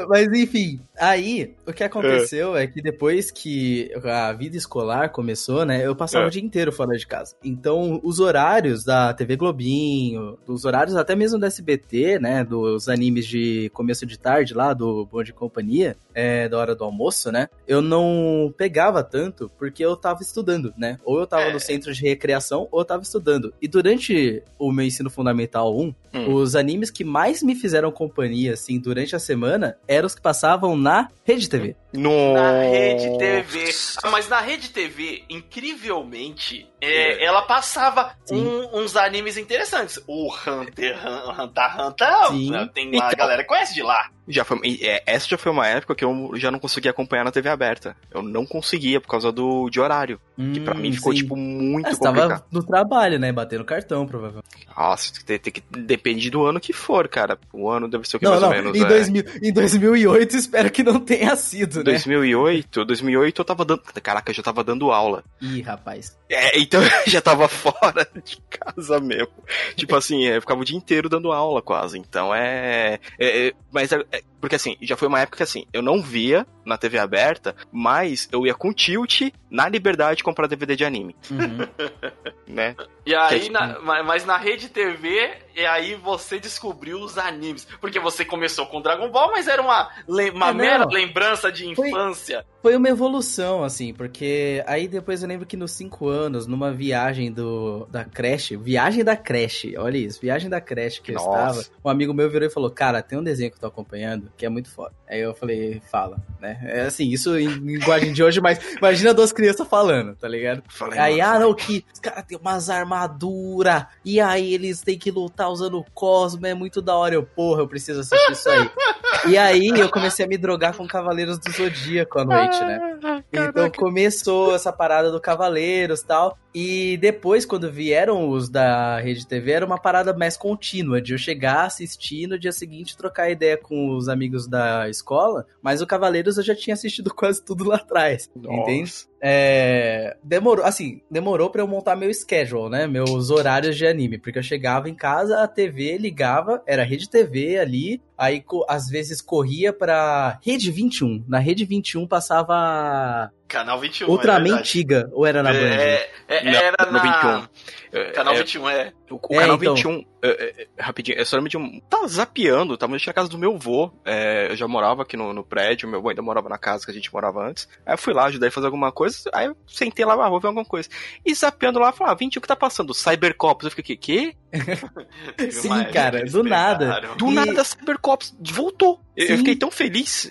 [0.09, 2.66] Mas enfim, aí o que aconteceu é.
[2.66, 6.28] que depois que a vida escolar começou, né, eu passava É.
[6.28, 7.35] o dia inteiro fora de casa.
[7.44, 13.26] Então, os horários da TV Globinho, os horários até mesmo da SBT, né, dos animes
[13.26, 17.48] de começo de tarde lá, do Bom de Companhia, é, da hora do almoço, né,
[17.66, 21.53] eu não pegava tanto porque eu tava estudando, né, ou eu tava É.
[21.53, 23.53] no centro de recreação ou eu tava estudando.
[23.61, 26.35] E durante o meu ensino fundamental 1, Hum.
[26.35, 30.77] os animes que mais me fizeram companhia, assim, durante a semana, eram os que passavam
[30.77, 31.74] na Rede TV.
[31.92, 32.35] No...
[32.35, 33.64] Na Rede TV.
[34.03, 40.00] Ah, Mas na Rede TV, incrivelmente, é, ela passava um- uns animes interessantes.
[40.06, 40.96] O Hunter
[41.40, 42.50] Hunter, Hunter Sim.
[42.50, 44.10] né, tem uma Então- galera que conhece de lá.
[44.26, 47.30] Já foi, é, essa já foi uma época que eu já não conseguia acompanhar na
[47.30, 47.94] TV aberta.
[48.10, 50.18] Eu não conseguia por causa do de horário.
[50.34, 51.18] Que pra Hum, mim ficou, sim.
[51.18, 52.28] tipo, muito você complicado.
[52.30, 53.30] tava no trabalho, né?
[53.30, 54.46] Batendo cartão, provavelmente.
[54.74, 57.38] Nossa, tem, tem que depende do ano que for, cara.
[57.52, 58.48] O ano deve ser o que Não, mais não.
[58.48, 58.88] ou menos em, é.
[58.88, 61.84] 2000, em 2008, espero que não tenha sido, né?
[61.84, 63.82] 2008, 2008 eu tava dando.
[64.02, 65.22] Caraca, eu já tava dando aula.
[65.42, 66.16] Ih, rapaz.
[66.30, 66.73] É, então
[67.06, 69.32] eu já tava fora de casa mesmo.
[69.76, 71.98] Tipo assim, eu ficava o dia inteiro dando aula quase.
[71.98, 72.98] Então é.
[73.18, 76.02] é- é- mas é, é- porque assim, já foi uma época que assim, eu não
[76.02, 81.14] via na TV aberta, mas eu ia com tilt na liberdade comprar DVD de anime,
[81.31, 81.59] Uhum.
[82.46, 82.74] né?
[83.07, 87.66] E aí, Que- na- ma- mas na Rede TV, e aí você descobriu os animes.
[87.81, 91.88] Porque você começou com Dragon Ball, mas era uma, uma É, mera lembrança de Foi-
[91.90, 92.44] infância.
[92.62, 97.31] Foi uma evolução, assim, porque aí depois eu lembro que nos cinco anos, numa viagem
[97.31, 101.61] do da creche, viagem da creche, olha isso, viagem da creche que eu Nossa.
[101.61, 104.33] estava, um amigo meu virou e falou, cara, tem um desenho que eu tô acompanhando
[104.35, 104.94] que é muito foda.
[105.07, 106.53] Aí eu falei, fala, né?
[106.62, 110.62] É assim, isso em linguagem de hoje, mas imagina duas crianças falando, tá ligado?
[110.68, 114.98] Falei, Aí, nossa, ah, não, que os caras têm umas armaduras, e aí eles têm
[114.98, 117.14] que lutar usando o Cosmo, é muito da hora.
[117.14, 118.70] Eu, porra, eu preciso assistir isso aí.
[119.28, 123.22] e aí eu comecei a me drogar com Cavaleiros do Zodíaco à noite, né?
[123.32, 126.38] Então começou essa parada do Cavaleiros e tal.
[126.54, 131.18] E depois, quando vieram os da Rede TV, era uma parada mais contínua, de eu
[131.18, 135.46] chegar, assistir no dia seguinte trocar ideia com os amigos da escola.
[135.60, 138.30] Mas o Cavaleiros eu já tinha assistido quase tudo lá atrás.
[138.37, 138.56] Nossa.
[138.56, 138.92] Entende?
[139.26, 142.87] É, demorou, assim, demorou pra eu montar meu schedule, né?
[142.87, 147.58] Meus horários de anime, porque eu chegava em casa, a TV ligava, era Rede TV
[147.58, 151.24] ali, aí às vezes corria pra Rede 21.
[151.26, 154.07] Na Rede 21 passava Canal 21.
[154.07, 154.61] é Ultraman verdade.
[154.61, 155.59] antiga, ou era na Band?
[155.59, 157.02] É, é, Não, era no na.
[157.02, 157.48] 21.
[157.92, 158.92] É, Canal é, 21, é.
[159.09, 159.74] O, o É, canal então.
[159.76, 161.80] 21, é, é, é, rapidinho, eu só lembro de um.
[161.88, 163.92] Tava zapeando, tava na casa do meu avô.
[164.04, 166.90] é, eu já morava aqui no, no prédio, meu avô ainda morava na casa que
[166.90, 167.68] a gente morava antes.
[167.87, 169.30] Aí eu fui lá, ajudei a fazer alguma coisa.
[169.33, 170.88] Aí eu sentei lá, ah, vou ver alguma coisa.
[171.24, 172.92] E zapeando lá, falei, ah, 21 que tá passando?
[172.92, 173.66] Cybercops.
[173.66, 174.35] Eu fiquei, que?
[175.50, 177.00] Sim, cara, do nada.
[177.16, 179.00] Do E- nada, Cybercops voltou.
[179.16, 180.30] Eu, eu fiquei tão feliz.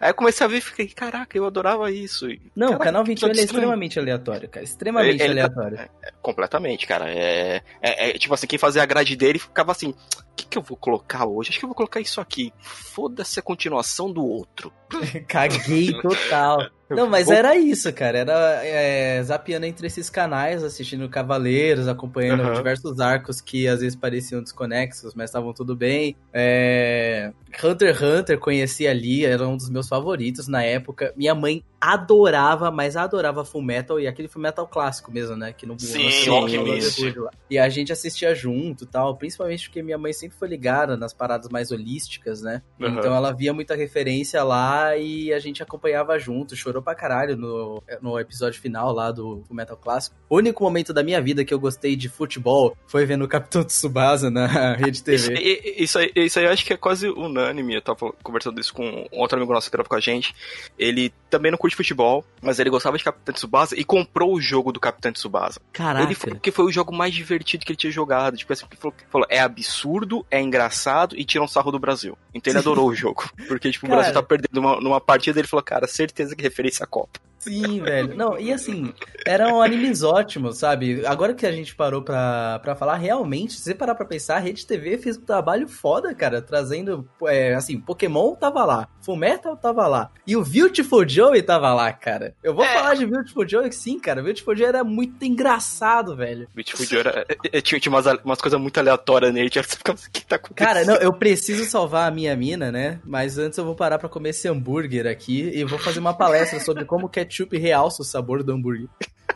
[0.00, 2.30] Aí eu comecei a ver e fiquei, caraca, eu adorava isso.
[2.30, 4.64] E, Não, o caraca, canal que 21 ele é extremamente aleatório, cara.
[4.64, 5.88] Extremamente Ele- ele- aleatório.
[6.22, 7.10] Completamente, cara.
[7.10, 9.94] É, é- é, tipo assim, quem fazia a grade dele ficava assim: o
[10.34, 11.50] que, que eu vou colocar hoje?
[11.50, 12.52] Acho que eu vou colocar isso aqui.
[12.60, 14.72] Foda-se a continuação do outro.
[15.28, 16.70] Caguei total.
[16.96, 18.18] Não, mas Vou- era isso, cara.
[18.18, 22.54] Era é, zapeando entre esses canais, assistindo Cavaleiros, acompanhando Aham.
[22.54, 26.16] diversos arcos que às vezes pareciam desconexos, mas estavam tudo bem.
[26.32, 31.12] É, Hunter x Hunter conheci ali, era um dos meus favoritos na época.
[31.16, 35.52] Minha mãe adorava, mas adorava Full Metal e aquele Full Metal clássico mesmo, né?
[35.52, 37.14] Que no Sim, no- Alchemist.
[37.50, 41.12] E a gente assistia junto e tal, principalmente porque minha mãe sempre foi ligada nas
[41.12, 42.62] paradas mais holísticas, né?
[42.80, 42.98] Aham.
[42.98, 47.82] Então ela via muita referência lá e a gente acompanhava junto, chorou pra caralho no,
[48.00, 50.16] no episódio final lá do Full Metal Clássico.
[50.28, 53.62] O único momento da minha vida que eu gostei de futebol foi vendo o Capitão
[53.64, 55.34] Tsubasa na Rede Isso, TV.
[55.34, 57.74] e- isso, aí, isso aí eu acho que é quase unânime.
[57.74, 60.34] Eu tava conversando isso com um outro amigo nosso que grava com a gente.
[60.78, 64.70] Ele também não curte futebol, mas ele gostava de Capitão Tsubasa e comprou o jogo
[64.70, 65.58] do Capitão Tsubasa.
[65.72, 66.04] Caraca.
[66.04, 68.36] Ele falou que foi o jogo mais divertido que ele tinha jogado.
[68.36, 72.18] Tipo assim, ele falou, falou, é absurdo, é engraçado e tira um sarro do Brasil.
[72.34, 73.30] Então ele adorou o jogo.
[73.48, 73.94] Porque, tipo, Cara.
[73.94, 77.18] o Brasil tá perdendo uma, numa partida ele falou, cara, certeza que referência à Copa.
[77.42, 78.14] Sim, velho.
[78.16, 78.92] Não, e assim,
[79.26, 81.04] eram animes ótimos, sabe?
[81.06, 84.40] Agora que a gente parou pra, pra falar, realmente, se você parar pra pensar, a
[84.40, 89.86] Rede TV fez um trabalho foda, cara, trazendo, é, assim, Pokémon tava lá, Fullmetal tava
[89.86, 92.34] lá, e o Beautiful Joey tava lá, cara.
[92.42, 92.74] Eu vou É.
[92.74, 96.46] falar de Beautiful Joey sim, cara, Beautiful Joey era muito engraçado, velho.
[96.54, 99.50] Beautiful Joe era, é, é, tinha, tinha umas, umas coisas muito aleatórias nele.
[99.50, 100.66] Tinha, você ficava assim, o que tá acontecendo?
[100.74, 103.00] Cara, não, eu preciso salvar a minha mina, né?
[103.04, 106.60] Mas antes eu vou parar pra comer esse hambúrguer aqui e vou fazer uma palestra
[106.60, 108.88] sobre como o ketchup realça o sabor do hambúrguer.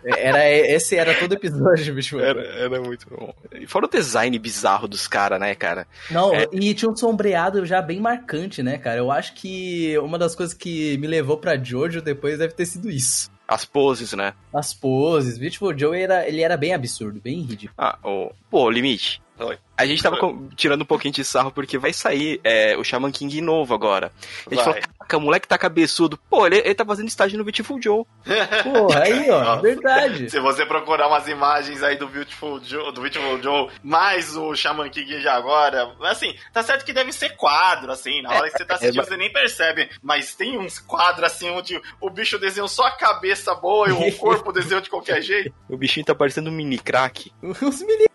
[0.04, 2.20] Era, esse era todo episódio, bicho.
[2.20, 3.34] Era, era muito bom.
[3.58, 5.86] E fora o design bizarro dos caras, né, cara?
[6.10, 6.46] Não, É.
[6.52, 8.98] e tinha um sombreado já bem marcante, né, cara?
[8.98, 12.88] Eu acho que uma das coisas que me levou pra Jojo depois deve ter sido
[12.90, 13.30] isso.
[13.48, 14.34] As poses, né?
[14.54, 15.38] As poses.
[15.38, 17.74] Beautiful Joe era, ele era bem absurdo, bem ridículo.
[17.78, 18.30] Ah, o.
[18.50, 19.20] Pô, limite.
[19.38, 19.56] Oi.
[19.76, 23.10] A gente tava com- tirando um pouquinho de sarro porque vai sair é, o Shaman
[23.12, 24.10] King novo agora.
[24.46, 24.64] A gente Vai.
[24.64, 26.18] falou, caraca, o moleque tá cabeçudo.
[26.30, 28.04] Pô, ele, ele tá fazendo estágio no Beautiful Joe.
[28.64, 29.62] Porra, aí, ó, Nossa.
[29.62, 30.30] verdade.
[30.30, 34.88] Se você procurar umas imagens aí do Beautiful Joe, do Beautiful Joe, mais o Shaman
[34.88, 38.64] King de agora, assim, tá certo que deve ser quadro, assim, na hora que você
[38.64, 42.68] tá assistindo É, você nem percebe, mas tem uns quadros assim onde o bicho desenhou
[42.68, 45.52] só a cabeça boa e o corpo desenhou de qualquer jeito.
[45.68, 47.30] O bichinho tá parecendo um mini crack.
[47.42, 48.06] Os mini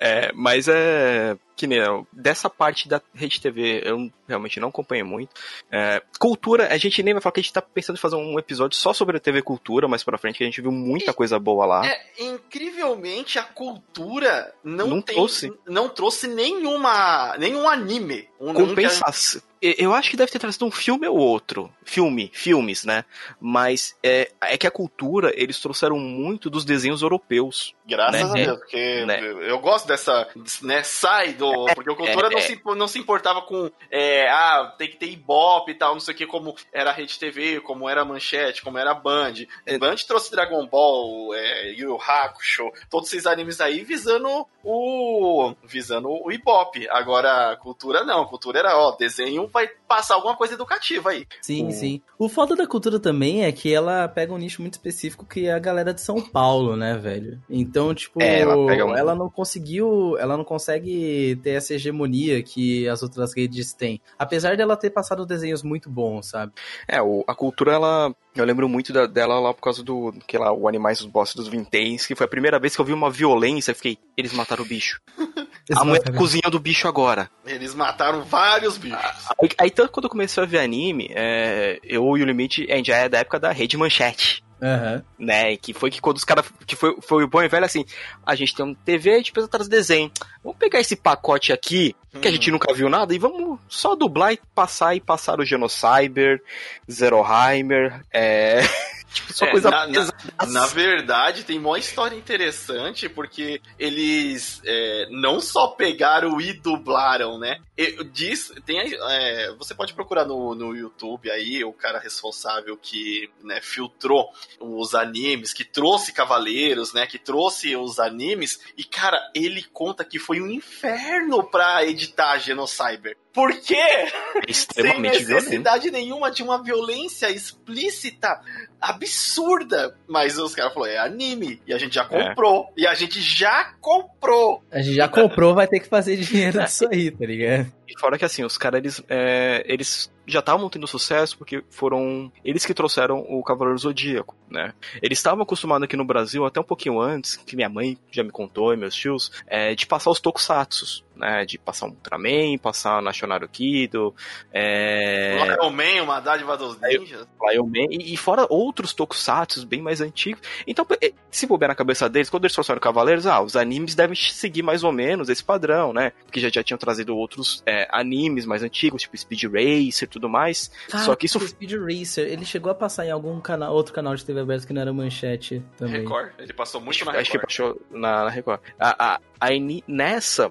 [0.00, 1.35] É, mas é.
[1.58, 1.66] Que
[2.12, 5.30] dessa parte da Rede TV, eu realmente não acompanho muito.
[5.72, 8.38] É, cultura, a gente nem vai falar que a gente tá pensando em fazer um
[8.38, 11.36] episódio só sobre a TV Cultura mais pra frente, que a gente viu muita coisa
[11.38, 11.84] boa lá.
[11.84, 15.52] É, incrivelmente a cultura não, Não tem, trouxe.
[15.66, 18.28] não trouxe nenhuma nenhum anime.
[18.40, 19.42] Um, Compensação.
[19.60, 21.68] Eu acho que deve ter trazido um filme ou outro.
[21.84, 23.04] Filme, filmes, né?
[23.40, 27.74] Mas é, é que a cultura, eles trouxeram muito dos desenhos europeus.
[27.84, 28.42] Graças Né?
[28.42, 29.20] a Deus, porque Né?
[29.20, 30.28] eu, eu gosto dessa,
[30.62, 32.42] né, sai do, porque o cultura é, não, é.
[32.42, 36.14] se, não se importava com, é, ah, tem que ter ibope e tal, não sei
[36.14, 39.34] o que, como era a Rede TV, como era a Manchete, como era a Band.
[39.66, 39.78] É.
[39.78, 46.08] Band trouxe Dragon Ball, é, Yu Yu Hakusho, todos esses animes aí visando o, visando
[46.10, 46.86] o ibope.
[46.90, 51.26] Agora, a cultura não, a cultura era, ó, desenho vai passar alguma coisa educativa aí.
[51.40, 52.02] Sim, O- sim.
[52.18, 55.52] O foda da cultura também é que ela pega um nicho muito específico que é
[55.52, 57.40] a galera de São Paulo, né, velho?
[57.48, 62.42] Então, tipo, É, ela pega um- ela não conseguiu, ela não consegue ter essa hegemonia
[62.42, 64.00] que as outras redes têm.
[64.18, 66.52] Apesar dela ter passado desenhos muito bons, sabe?
[66.86, 68.14] É, o- a cultura, ela.
[68.36, 70.12] Eu lembro muito da- dela lá por causa do.
[70.26, 72.84] Que lá, o Animais dos Bosses dos Vinténs, que foi a primeira vez que eu
[72.84, 73.70] vi uma violência.
[73.70, 75.00] Eu fiquei, eles mataram o bicho.
[75.76, 77.30] A mulher tá cozinhando o bicho agora.
[77.44, 78.98] Eles mataram vários bichos.
[79.38, 82.76] Aí, aí tanto quando eu comecei a ver anime, é, eu e o Limite, a
[82.76, 84.42] gente já é da época da Rede Manchete.
[84.60, 85.02] Aham.
[85.18, 85.56] né?
[85.56, 86.44] Que foi que quando os caras.
[86.66, 87.84] Que foi, foi o bom e velho assim.
[88.24, 90.10] A gente tem um TV, a gente precisa trazer desenho.
[90.42, 94.32] Vamos pegar esse pacote aqui, que a gente nunca viu nada, e vamos só dublar
[94.32, 96.42] e passar e passar o Genocyber,
[96.90, 98.62] Zeroheimer, é.
[99.12, 100.46] tipo, só É, coisa na- na-.
[100.46, 107.58] Na verdade, tem uma história interessante, porque eles é, não só pegaram e dublaram, né?
[107.76, 113.30] Eu- diz, tem, é, você pode procurar no, no YouTube aí, o cara responsável que
[113.42, 117.06] né, filtrou os animes, que trouxe Cavaleiros, né?
[117.06, 123.16] Que trouxe os animes, e cara, ele conta que foi um inferno pra editar Genocyber.
[123.38, 123.76] Por quê?
[123.76, 124.10] É
[124.48, 125.92] extremamente Sem necessidade violento.
[125.92, 128.40] nenhuma de uma violência explícita
[128.80, 129.94] absurda.
[130.08, 131.62] Mas os caras falaram, é anime.
[131.64, 132.28] E a gente já é.
[132.28, 132.64] comprou.
[132.76, 132.80] É.
[132.80, 134.60] E a gente já comprou.
[134.72, 137.72] A gente já comprou, vai ter que fazer dinheiro disso aí, tá ligado?
[137.86, 142.30] E fora que assim, os caras, eles, é, eles já estavam tendo sucesso porque foram
[142.44, 144.74] eles que trouxeram o Cavaleiro Zodíaco, né?
[145.00, 148.30] Eles estavam acostumados aqui no Brasil, até um pouquinho antes, que minha mãe já me
[148.30, 151.44] contou e meus tios, é, de passar os tokusatsus, né?
[151.44, 154.14] De passar um Ultraman, passar National Kido,
[154.52, 155.38] é...
[155.44, 157.26] Lion Man, uma dádiva dos ninjas.
[157.50, 160.42] Lion Man, e, e fora outros tokusatsus bem mais antigos.
[160.66, 164.16] Então, é, se bobear na cabeça deles, quando eles trouxeram Cavaleiros, ah, os animes devem
[164.16, 166.12] seguir mais ou menos esse padrão, né?
[166.24, 170.28] Porque já, já tinham trazido outros é, animes mais antigos, tipo Speed Racer e tudo
[170.28, 170.70] mais.
[170.92, 171.40] Ah, Só que isso.
[171.40, 174.72] Speed Racer, ele chegou a passar em algum canal, outro canal de TV aberto que
[174.72, 176.02] não era manchete também.
[176.02, 176.32] Record?
[176.38, 177.26] Ele passou muito acho, na Record.
[177.26, 178.60] Acho que passou na, na Record.
[178.78, 180.50] A, a, aí nessa,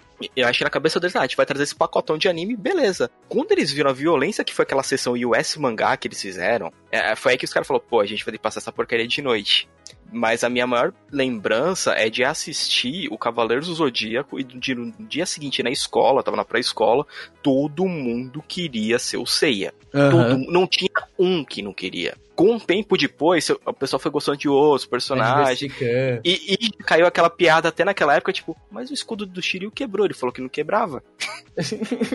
[0.63, 3.09] na cabeça deles, ah, a gente vai trazer esse pacotão de anime, beleza.
[3.27, 7.15] Quando eles viram a violência que foi aquela sessão US mangá que eles fizeram, é,
[7.15, 9.07] foi aí que os caras falaram, pô, a gente vai ter que passar essa porcaria
[9.07, 9.69] de noite.
[10.11, 14.91] Mas a minha maior lembrança é de assistir o Cavaleiros do Zodíaco e de, no
[14.99, 17.05] dia seguinte na escola, tava na pré-escola,
[17.43, 19.73] todo mundo queria ser o Seiya.
[19.93, 20.09] Uhum.
[20.09, 24.37] Todo, não tinha um que não queria com um tempo depois, o pessoal foi gostando
[24.37, 25.59] de outros personagens.
[26.23, 30.05] E, e, caiu aquela piada até naquela época, tipo, mas o escudo do Shiryu quebrou.
[30.05, 31.03] Ele falou que não quebrava.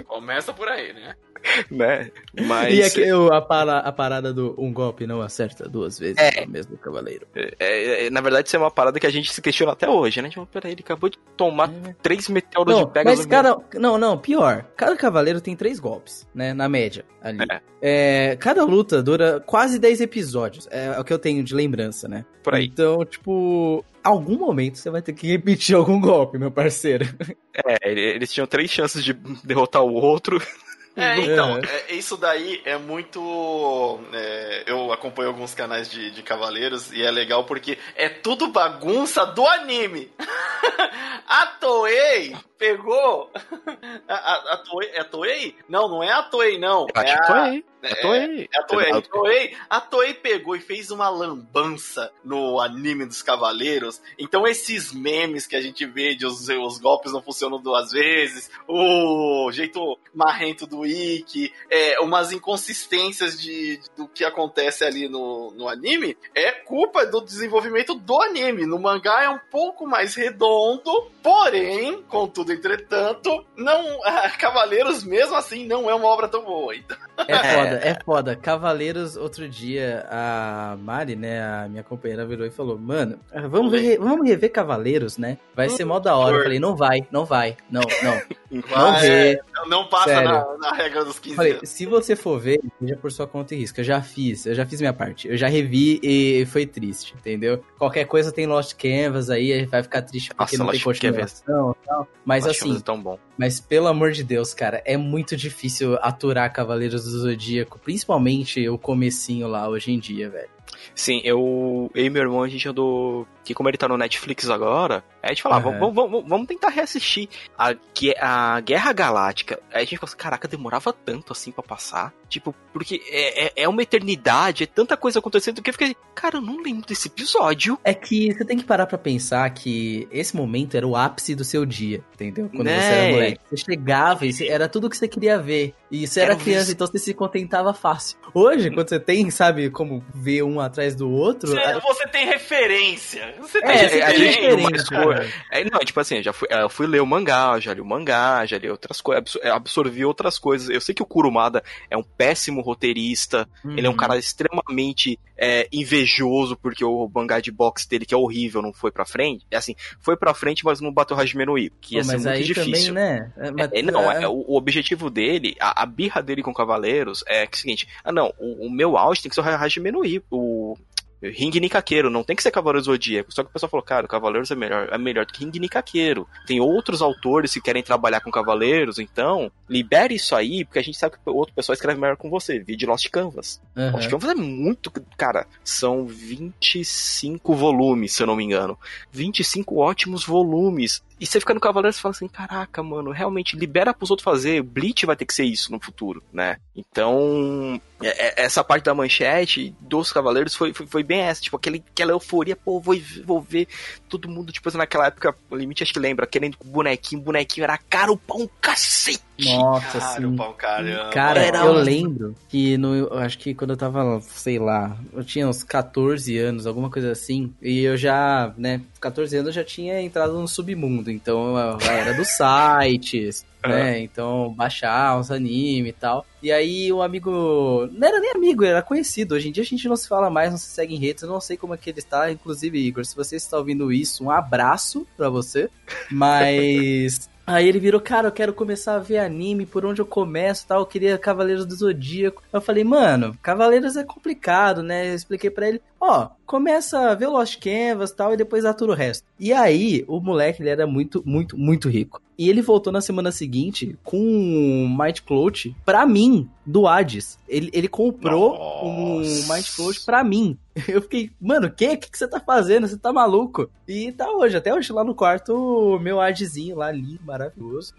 [0.07, 1.17] Começa por aí, né?
[1.71, 2.11] né?
[2.47, 2.75] Mas.
[2.75, 6.45] E aqui, a, para, a parada do um golpe não acerta duas vezes é.
[6.45, 7.27] no mesmo cavaleiro.
[7.35, 9.89] É, é, é, na verdade, isso é uma parada que a gente se questiona até
[9.89, 10.29] hoje, né?
[10.29, 11.95] Tipo, peraí, ele acabou de tomar é.
[12.03, 13.19] três meteoros não, de Pegasus.
[13.21, 13.57] Mas cada.
[13.75, 14.65] Não, não, pior.
[14.77, 16.53] Cada cavaleiro tem três golpes, né?
[16.55, 17.39] Na média, ali.
[17.51, 17.61] É.
[17.85, 20.69] É, cada luta dura quase 10 episódios.
[20.71, 22.25] É, o que eu tenho de lembrança, né?
[22.43, 22.67] Por aí.
[22.67, 27.05] Então, tipo, algum momento você vai ter que repetir algum golpe, meu parceiro.
[27.53, 30.41] É, eles tinham três chances de derrotar o outro.
[30.95, 34.01] É, então, é, isso daí é muito.
[34.13, 39.25] É, eu acompanho alguns canais de, de cavaleiros e é legal porque é tudo bagunça
[39.25, 40.11] do anime.
[41.27, 43.29] a Toei pegou.
[44.09, 45.57] A, a, a Toei, é a Toei?
[45.69, 46.87] Não, não é a Toei, não.
[46.95, 47.65] é a Toei.
[47.83, 48.49] É, Toei.
[48.53, 48.93] É a Toei.
[48.93, 49.57] A Toei.
[49.69, 54.01] A Toei pegou e fez uma lambança no anime dos Cavaleiros.
[54.19, 58.51] Então esses memes que a gente vê de os, os golpes não funcionam duas vezes,
[58.69, 65.53] o jeito marrento do Ikki, é, umas inconsistências de, de, do que acontece ali no,
[65.53, 68.65] no anime, é culpa do desenvolvimento do anime.
[68.65, 74.01] No mangá é um pouco mais redondo, porém, contudo entretanto, não,
[74.39, 76.75] Cavaleiros, mesmo assim, não é uma obra tão boa.
[76.75, 76.97] Então.
[77.29, 78.37] É foda, é foda.
[78.37, 83.99] Cavaleiros, outro dia, a Mari, né, a minha companheira, virou e falou: Mano, vamos, ver,
[83.99, 85.39] vamos rever Cavaleiros, né?
[85.55, 86.37] Vai ser mó da hora.
[86.37, 88.23] Eu falei: Não vai, não vai, não, não.
[88.53, 89.41] Não vê.
[89.67, 93.27] Não passa na, na, regra dos 15 falei, Se você for ver, seja por sua
[93.27, 93.81] conta e risco.
[93.81, 95.27] Eu já fiz, eu já fiz minha parte.
[95.27, 97.65] Eu já revi e foi triste, entendeu?
[97.79, 101.87] Qualquer coisa tem Lost Canvas aí, vai ficar triste porque Nossa, não tem continuação e
[101.87, 102.09] tal.
[102.27, 102.77] Mas Lost assim.
[102.77, 103.19] É tão bom.
[103.37, 108.79] Mas pelo amor de Deus, cara, é muito difícil aturar Cavaleiros do Zodíaco, principalmente o
[108.79, 110.51] comecinho lá hoje em dia, velho.
[110.95, 113.27] Sim, eu, eu e meu irmão, a gente andou.
[113.45, 115.79] Que como ele tá no Netflix agora, a gente falava, uhum.
[115.79, 117.75] vamos, vamos, vamos tentar reassistir a,
[118.21, 119.59] a Guerra Galáctica.
[119.73, 122.15] Aí a gente falou assim, caraca, demorava tanto assim para passar.
[122.29, 126.37] Tipo, porque é, é, é, uma eternidade, é tanta coisa acontecendo que eu fiquei, cara,
[126.37, 127.79] eu não lembro desse episódio.
[127.83, 131.45] É que você tem que parar pra pensar que esse momento era o ápice do
[131.45, 132.49] seu dia, entendeu?
[132.49, 132.81] Quando né?
[132.81, 133.41] você era moleque.
[133.51, 135.75] Você chegava e era tudo que você queria ver.
[135.93, 136.73] E você era, era criança, isso.
[136.73, 138.17] então você se contentava fácil.
[138.33, 141.51] Hoje, quando você tem, sabe, como ver um atrás do outro.
[141.51, 141.79] Você, a...
[141.81, 143.35] você tem referência.
[143.39, 144.41] Você tem é, referência.
[144.41, 147.85] referência é, não, tipo assim, já fui, eu fui ler o mangá, já li o
[147.85, 150.71] mangá, já li outras coisas, absorvi outras coisas.
[150.71, 153.77] Eu sei que o Kurumada é um péssimo roteirista, uhum.
[153.77, 158.17] ele é um cara extremamente é, invejoso porque o mangá de boxe dele, que é
[158.17, 159.45] horrível, não foi pra frente.
[159.51, 162.19] É assim, foi pra frente, mas não bateu Hajime no Ippo, que ia Pô, ser
[162.19, 162.95] muito difícil.
[162.95, 163.33] Também, né?
[163.37, 167.25] É, mas, é, não, é, o, o, objetivo dele, a, a, birra dele com Cavaleiros
[167.27, 169.45] é, que é o seguinte, ah não, o, o meu auge tem que ser o
[169.45, 170.79] Hajime no Ippo, o
[171.23, 173.33] Ring Nikaqueiro, não tem que ser Cavaleiros Zodíaco.
[173.33, 176.27] Só que o pessoal falou, cara, Cavaleiros é melhor, é melhor do que Ring Nikaqueiro.
[176.47, 180.99] Tem outros autores que querem trabalhar com Cavaleiros, então libere isso aí, porque a gente
[180.99, 182.59] sabe que outro pessoal escreve melhor com você.
[182.59, 183.61] Vídeo Lost Canvas.
[183.77, 183.93] Uhum.
[183.93, 184.91] Lost Canvas é muito.
[185.17, 188.79] Cara, são 25 volumes, se eu não me engano.
[189.13, 191.03] 25 ótimos volumes.
[191.23, 194.61] E você fica no Cavaleiro e fala assim, caraca, mano, realmente libera pros outros fazer.
[194.61, 196.57] Bleach vai ter que ser isso no futuro, né?
[196.75, 201.57] Então, é, é, essa parte da manchete dos Cavaleiros foi, foi, foi, bem essa, tipo,
[201.57, 203.69] aquele, aquela euforia, pô, vou, vou ver
[204.09, 208.17] todo mundo, tipo, naquela época, o limite acho que lembra, querendo bonequinho, bonequinho era caro
[208.17, 210.37] pra um cacete Nossa, Caro sim.
[210.59, 211.11] caramba.
[211.11, 214.97] Cara, Era eu um- lembro que no, eu acho que quando eu tava, sei lá,
[215.13, 219.53] eu tinha uns 14 anos, alguma coisa assim, e eu já, né, 14 anos eu
[219.55, 225.93] já tinha entrado no submundo, então era dos sites, né, então baixar uns anime e
[225.93, 226.27] tal.
[226.43, 229.89] E aí um amigo, não era nem amigo, era conhecido, hoje em dia a gente
[229.89, 231.89] não se fala mais, não se segue em redes, eu não sei como é que
[231.91, 235.71] ele está, inclusive Igor, se você está ouvindo isso, um abraço pra você,
[236.11, 237.31] mas...
[237.47, 240.81] Aí ele virou, cara, eu quero começar a ver anime, por onde eu começo tal,
[240.81, 242.43] eu queria Cavaleiros do Zodíaco.
[242.53, 245.11] Eu falei, mano, Cavaleiros é complicado, né?
[245.11, 248.93] Eu expliquei pra ele, ó, começa a ver Lost Canvas e tal, e depois atura
[248.93, 249.25] o resto.
[249.39, 252.21] E aí, o moleque, ele era muito, muito, muito rico.
[252.39, 257.39] E ele voltou na semana seguinte com um Might Cloth pra mim, do Hades.
[257.49, 258.85] Ele, ele comprou Nossa.
[258.85, 260.57] um Might Cloth pra mim.
[260.89, 261.87] Eu fiquei, mano, o que?
[261.87, 262.89] O que você tá fazendo?
[262.89, 263.71] Você tá maluco?
[263.87, 267.93] E tá hoje, até hoje lá no quarto, o meu Hadezinho lá, lindo, maravilhoso.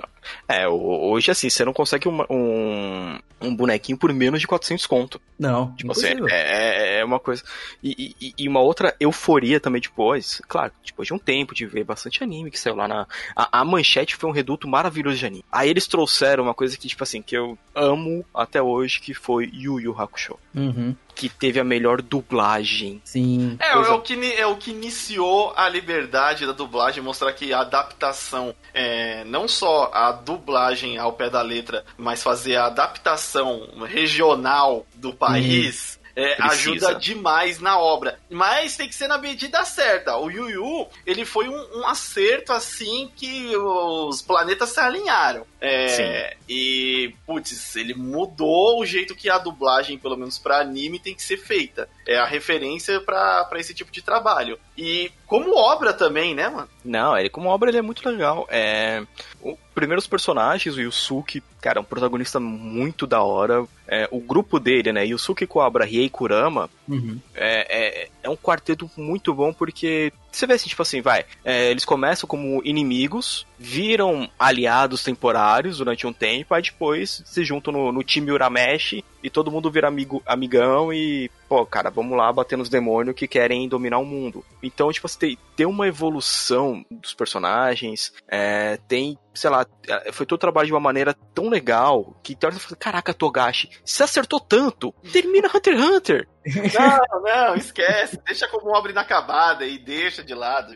[0.47, 4.87] É, ho- hoje assim, você não consegue uma- um, um bonequinho por menos de 400
[4.87, 5.21] conto.
[5.37, 6.27] Não, Tipo assim, impossível.
[6.29, 7.43] é, é uma coisa.
[7.83, 11.83] E, e- e uma outra euforia também depois, claro, depois de um tempo de ver
[11.83, 13.07] bastante anime que saiu lá na.
[13.35, 15.45] A, a manchete foi um reduto maravilhoso de anime.
[15.51, 19.49] Aí eles trouxeram uma coisa que, tipo assim, que eu amo até hoje, que foi
[19.53, 20.37] Yu Yu Hakusho.
[20.55, 23.01] Uhum, Que teve a melhor dublagem.
[23.03, 23.55] sim.
[23.59, 27.51] É, Coisa- é, o que, é o que iniciou a liberdade da dublagem, mostrar que
[27.53, 33.67] a adaptação, é, não só a dublagem ao pé da letra, mas fazer a adaptação
[33.85, 35.99] regional do país.
[36.15, 38.19] É, ajuda demais na obra.
[38.29, 40.17] Mas tem que ser na medida certa.
[40.17, 45.45] O Yu Yu, ele foi um, um acerto assim que os planetas se alinharam.
[45.65, 46.37] É, Sim.
[46.49, 51.23] E, putz, ele mudou o jeito que a dublagem, pelo menos pra anime, tem que
[51.23, 51.87] ser feita.
[52.05, 54.59] É a referência pra pra esse tipo de trabalho.
[54.77, 56.67] E como obra também, né, mano?
[56.83, 58.45] Não, ele como obra ele é muito legal.
[58.51, 59.03] É,
[59.41, 63.65] o, primeiros personagens, o Yusuke, cara, é um protagonista muito da hora.
[63.87, 67.17] É, o grupo dele, né, Yusuke Kuwabara, Riei Kurama, Uhum.
[67.33, 71.69] é, é, é um quarteto muito bom porque você vê assim, tipo assim, vai, é,
[71.69, 77.91] eles começam como inimigos, viram aliados temporários durante um tempo, aí depois se juntam no,
[77.91, 82.57] no time Urameshi e todo mundo vira amigo, amigão e, pô, cara, vamos lá bater
[82.57, 84.43] nos demônios que querem dominar o mundo.
[84.61, 90.25] Então, tipo, você tem, tem uma evolução dos personagens, é, tem, sei lá, é, foi
[90.25, 92.37] todo trabalho de uma maneira tão legal que
[92.77, 96.27] caraca, Togashi, você acertou tanto, termina Hunter x Hunter.
[96.45, 98.19] Não, não, esquece.
[98.25, 100.73] deixa como obra inacabada e deixa de lado.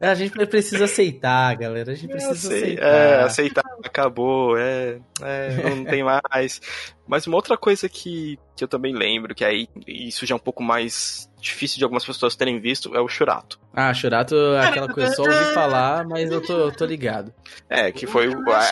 [0.00, 1.92] A gente precisa aceitar, galera.
[1.92, 2.86] A gente precisa Acei- aceitar.
[2.86, 6.60] É, aceitar, acabou, é, é, não tem mais.
[7.06, 10.40] Mas uma outra coisa que, que eu também lembro, que aí isso já é um
[10.40, 13.58] pouco mais difícil de algumas pessoas terem visto, é o Churato.
[13.74, 17.32] Ah, Churato, aquela coisa, só ouvi falar, mas eu tô, eu tô ligado.
[17.68, 18.70] É, que foi a-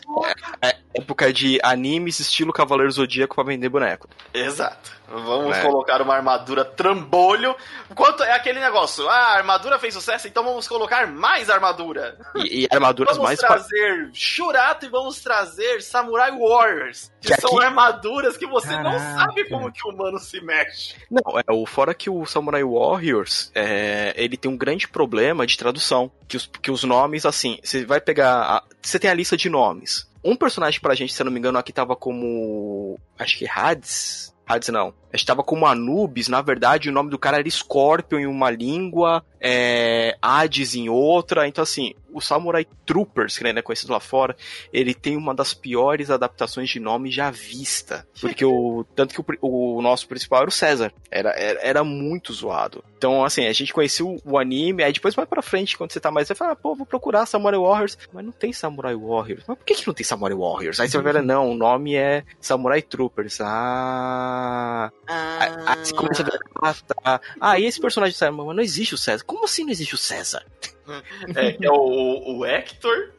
[0.69, 4.09] a época de animes estilo Cavaleiro Zodíaco pra vender boneco.
[4.32, 4.90] Exato.
[5.09, 5.61] Vamos É.
[5.62, 7.55] colocar uma armadura trambolho.
[7.95, 9.07] Quanto é aquele negócio?
[9.11, 12.16] Ah, a armadura fez sucesso, então vamos colocar mais armadura.
[12.36, 13.40] E, e armaduras Vamos mais...
[13.40, 17.12] pa- trazer Shurato e vamos trazer Samurai Warriors.
[17.20, 19.18] Que, Que são aqui- armaduras que você não Caraca.
[19.20, 20.95] sabe como que o humano se mexe.
[21.11, 25.59] Não, é, o fora que o Samurai Warriors, é, ele tem um grande problema de
[25.59, 26.11] tradução.
[26.26, 28.40] Que os, que os nomes, assim, você vai pegar.
[28.40, 30.11] a- Você tem a lista de nomes.
[30.25, 32.99] Um personagem pra gente, se eu não me engano, aqui tava como.
[33.18, 34.35] Acho que Hades.
[34.47, 34.95] Hades não.
[35.13, 38.51] A gente tava como Anubis, na verdade o nome do cara era Scorpion em uma
[38.51, 41.47] língua, é, Hades em outra.
[41.49, 44.37] Então, assim, o Samurai Troopers, que ainda é conhecido lá fora,
[44.73, 48.07] ele tem uma das piores adaptações de nome já vista.
[48.21, 48.85] Porque o.
[48.95, 50.93] Tanto que o, o nosso principal era o César.
[51.11, 52.85] Era, era, era muito zoado.
[52.97, 56.11] Então, assim, a gente conheceu o anime, aí depois mais pra frente, quando você tá
[56.11, 57.99] mais, você fala, ah, pô, vou procurar Samurai Warriors.
[58.13, 59.43] Mas não tem Samurai Warriors.
[59.47, 60.79] Mas por que, que não tem Samurai Warriors?
[60.79, 63.41] Aí você vai ver, não, o nome é Samurai Troopers.
[63.41, 64.93] Ah.
[65.07, 67.20] Aí aí você começa a ver, ah, tá.
[67.40, 68.32] Ah, e esse personagem do César?
[68.32, 69.24] Mas não existe o César.
[69.24, 70.44] Como assim não existe o César?
[71.36, 73.12] É, é o, o Hector,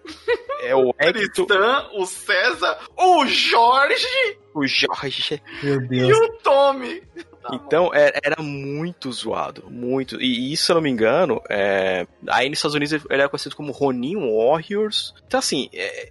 [0.60, 5.42] É o o Hector, Tristan, o César, o Jorge o Jorge.
[5.62, 6.18] Meu e Deus.
[6.18, 7.02] o Tommy.
[7.52, 10.22] Então é- era muito zoado, muito.
[10.22, 12.08] E isso, se eu não me engano, é...
[12.28, 15.14] aí nos Estados Unidos ele era conhecido como Ronin Warriors.
[15.28, 16.10] Então, assim, é,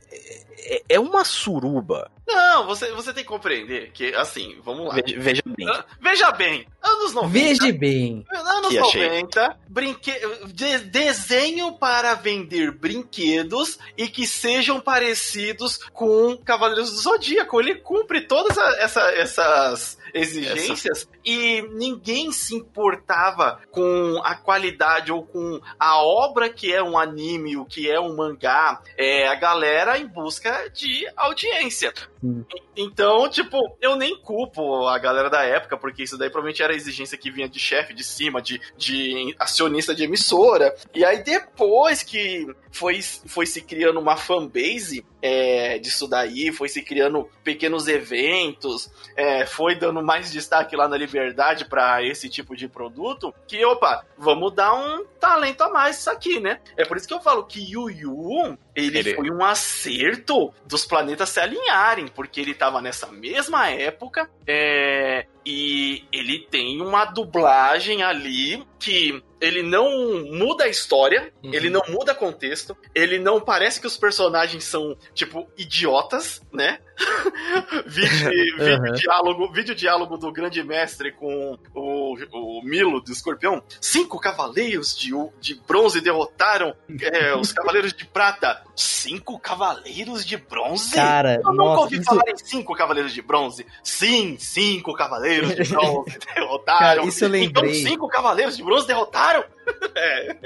[0.63, 2.11] é- é uma suruba.
[2.27, 4.95] Não, você, você tem que compreender que, assim, vamos lá.
[4.95, 5.69] Veja, veja bem.
[5.69, 7.29] Ah, Veja bem, anos 90.
[7.33, 8.25] Veja bem.
[8.31, 9.05] Anos Que achei.
[9.09, 10.13] 90, brinque...
[10.47, 17.61] de- desenho para vender brinquedos e que sejam parecidos com Cavaleiros do Zodíaco.
[17.61, 25.25] Ele cumpre todas a- essa- essas exigências e ninguém se importava com a qualidade ou
[25.25, 28.83] com a obra que é um anime, o que é um mangá.
[28.97, 31.93] É a galera em busca de audiência.
[32.23, 32.45] Hum.
[32.77, 37.19] Então, tipo, eu nem culpo a galera da época, porque isso daí provavelmente era exigência
[37.19, 40.75] que vinha de chefe de cima, de, de acionista de emissora.
[40.95, 46.83] E aí depois que foi, foi se criando uma fanbase é, disso daí, foi se
[46.83, 52.67] criando pequenos eventos, é, foi dando mais destaque lá na Liberdade para esse tipo de
[52.67, 56.59] produto, que, opa, vamos dar um talento a mais isso aqui, né?
[56.75, 60.85] É por isso que eu falo que Yu Yu, ele, Ele- foi um acerto dos
[60.87, 68.03] planetas se alinharem, porque ele tava nessa mesma época, é, e ele tem uma dublagem
[68.03, 71.53] ali que ele não muda a história, Uhum.
[71.53, 76.79] ele não muda contexto, ele não parece que os personagens são, tipo, idiotas, né?
[77.87, 78.93] vídeo, vídeo, Uhum.
[78.93, 83.63] diálogo, vídeo diálogo do grande mestre com o, o Milo do Escorpião.
[83.81, 85.11] Cinco cavaleiros de,
[85.41, 88.62] de bronze derrotaram é, os cavaleiros de prata.
[88.75, 90.95] Cinco cavaleiros de bronze?
[90.95, 93.67] Cara, Eu nunca ouvi isso, falar em cinco cavaleiros de bronze.
[93.85, 96.79] Sim, cinco cavaleiros de bronze derrotaram.
[96.79, 97.83] Cara, isso eu Então, lembrei.
[97.87, 99.45] cinco cavaleiros de bronze derrotaram?
[99.95, 100.37] É.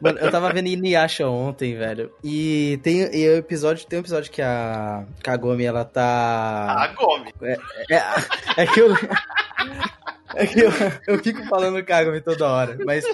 [0.00, 2.12] Mano, eu tava vendo Inuyasha ontem, velho.
[2.24, 6.74] E tem e o episódio, tem um episódio que a Kagome, ela tá.
[6.76, 7.32] A Gomi.
[7.40, 7.96] É,
[8.62, 8.92] é que eu.
[10.34, 10.70] É que eu,
[11.06, 13.04] eu fico falando Kagome toda hora, mas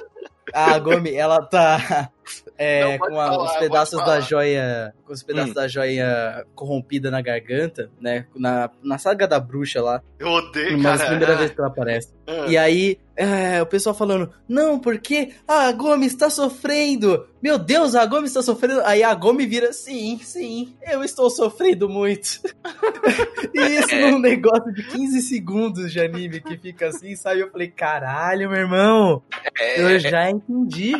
[0.52, 2.10] a Gomi, ela tá
[2.56, 4.94] é, com a- falar, os pedaços da joia.
[5.04, 5.54] Com os pedaços Hum.
[5.54, 8.26] da joia corrompida na garganta, né?
[8.34, 10.00] Na, na saga da bruxa lá.
[10.18, 11.04] Eu odeio, Mas cara.
[11.04, 12.14] a primeira vez que ela aparece.
[12.26, 12.46] Ah.
[12.48, 17.26] E aí, é, o pessoal falando, não, porque a Gomes está sofrendo.
[17.42, 18.80] Meu Deus, a Gomes está sofrendo.
[18.86, 22.40] Aí a Gomes vira, sim, sim, eu estou sofrendo muito.
[23.54, 27.40] e isso num negócio de 15 segundos de anime que fica assim, sabe?
[27.40, 29.22] Eu falei, caralho, meu irmão,
[29.58, 30.94] É, eu já entendi.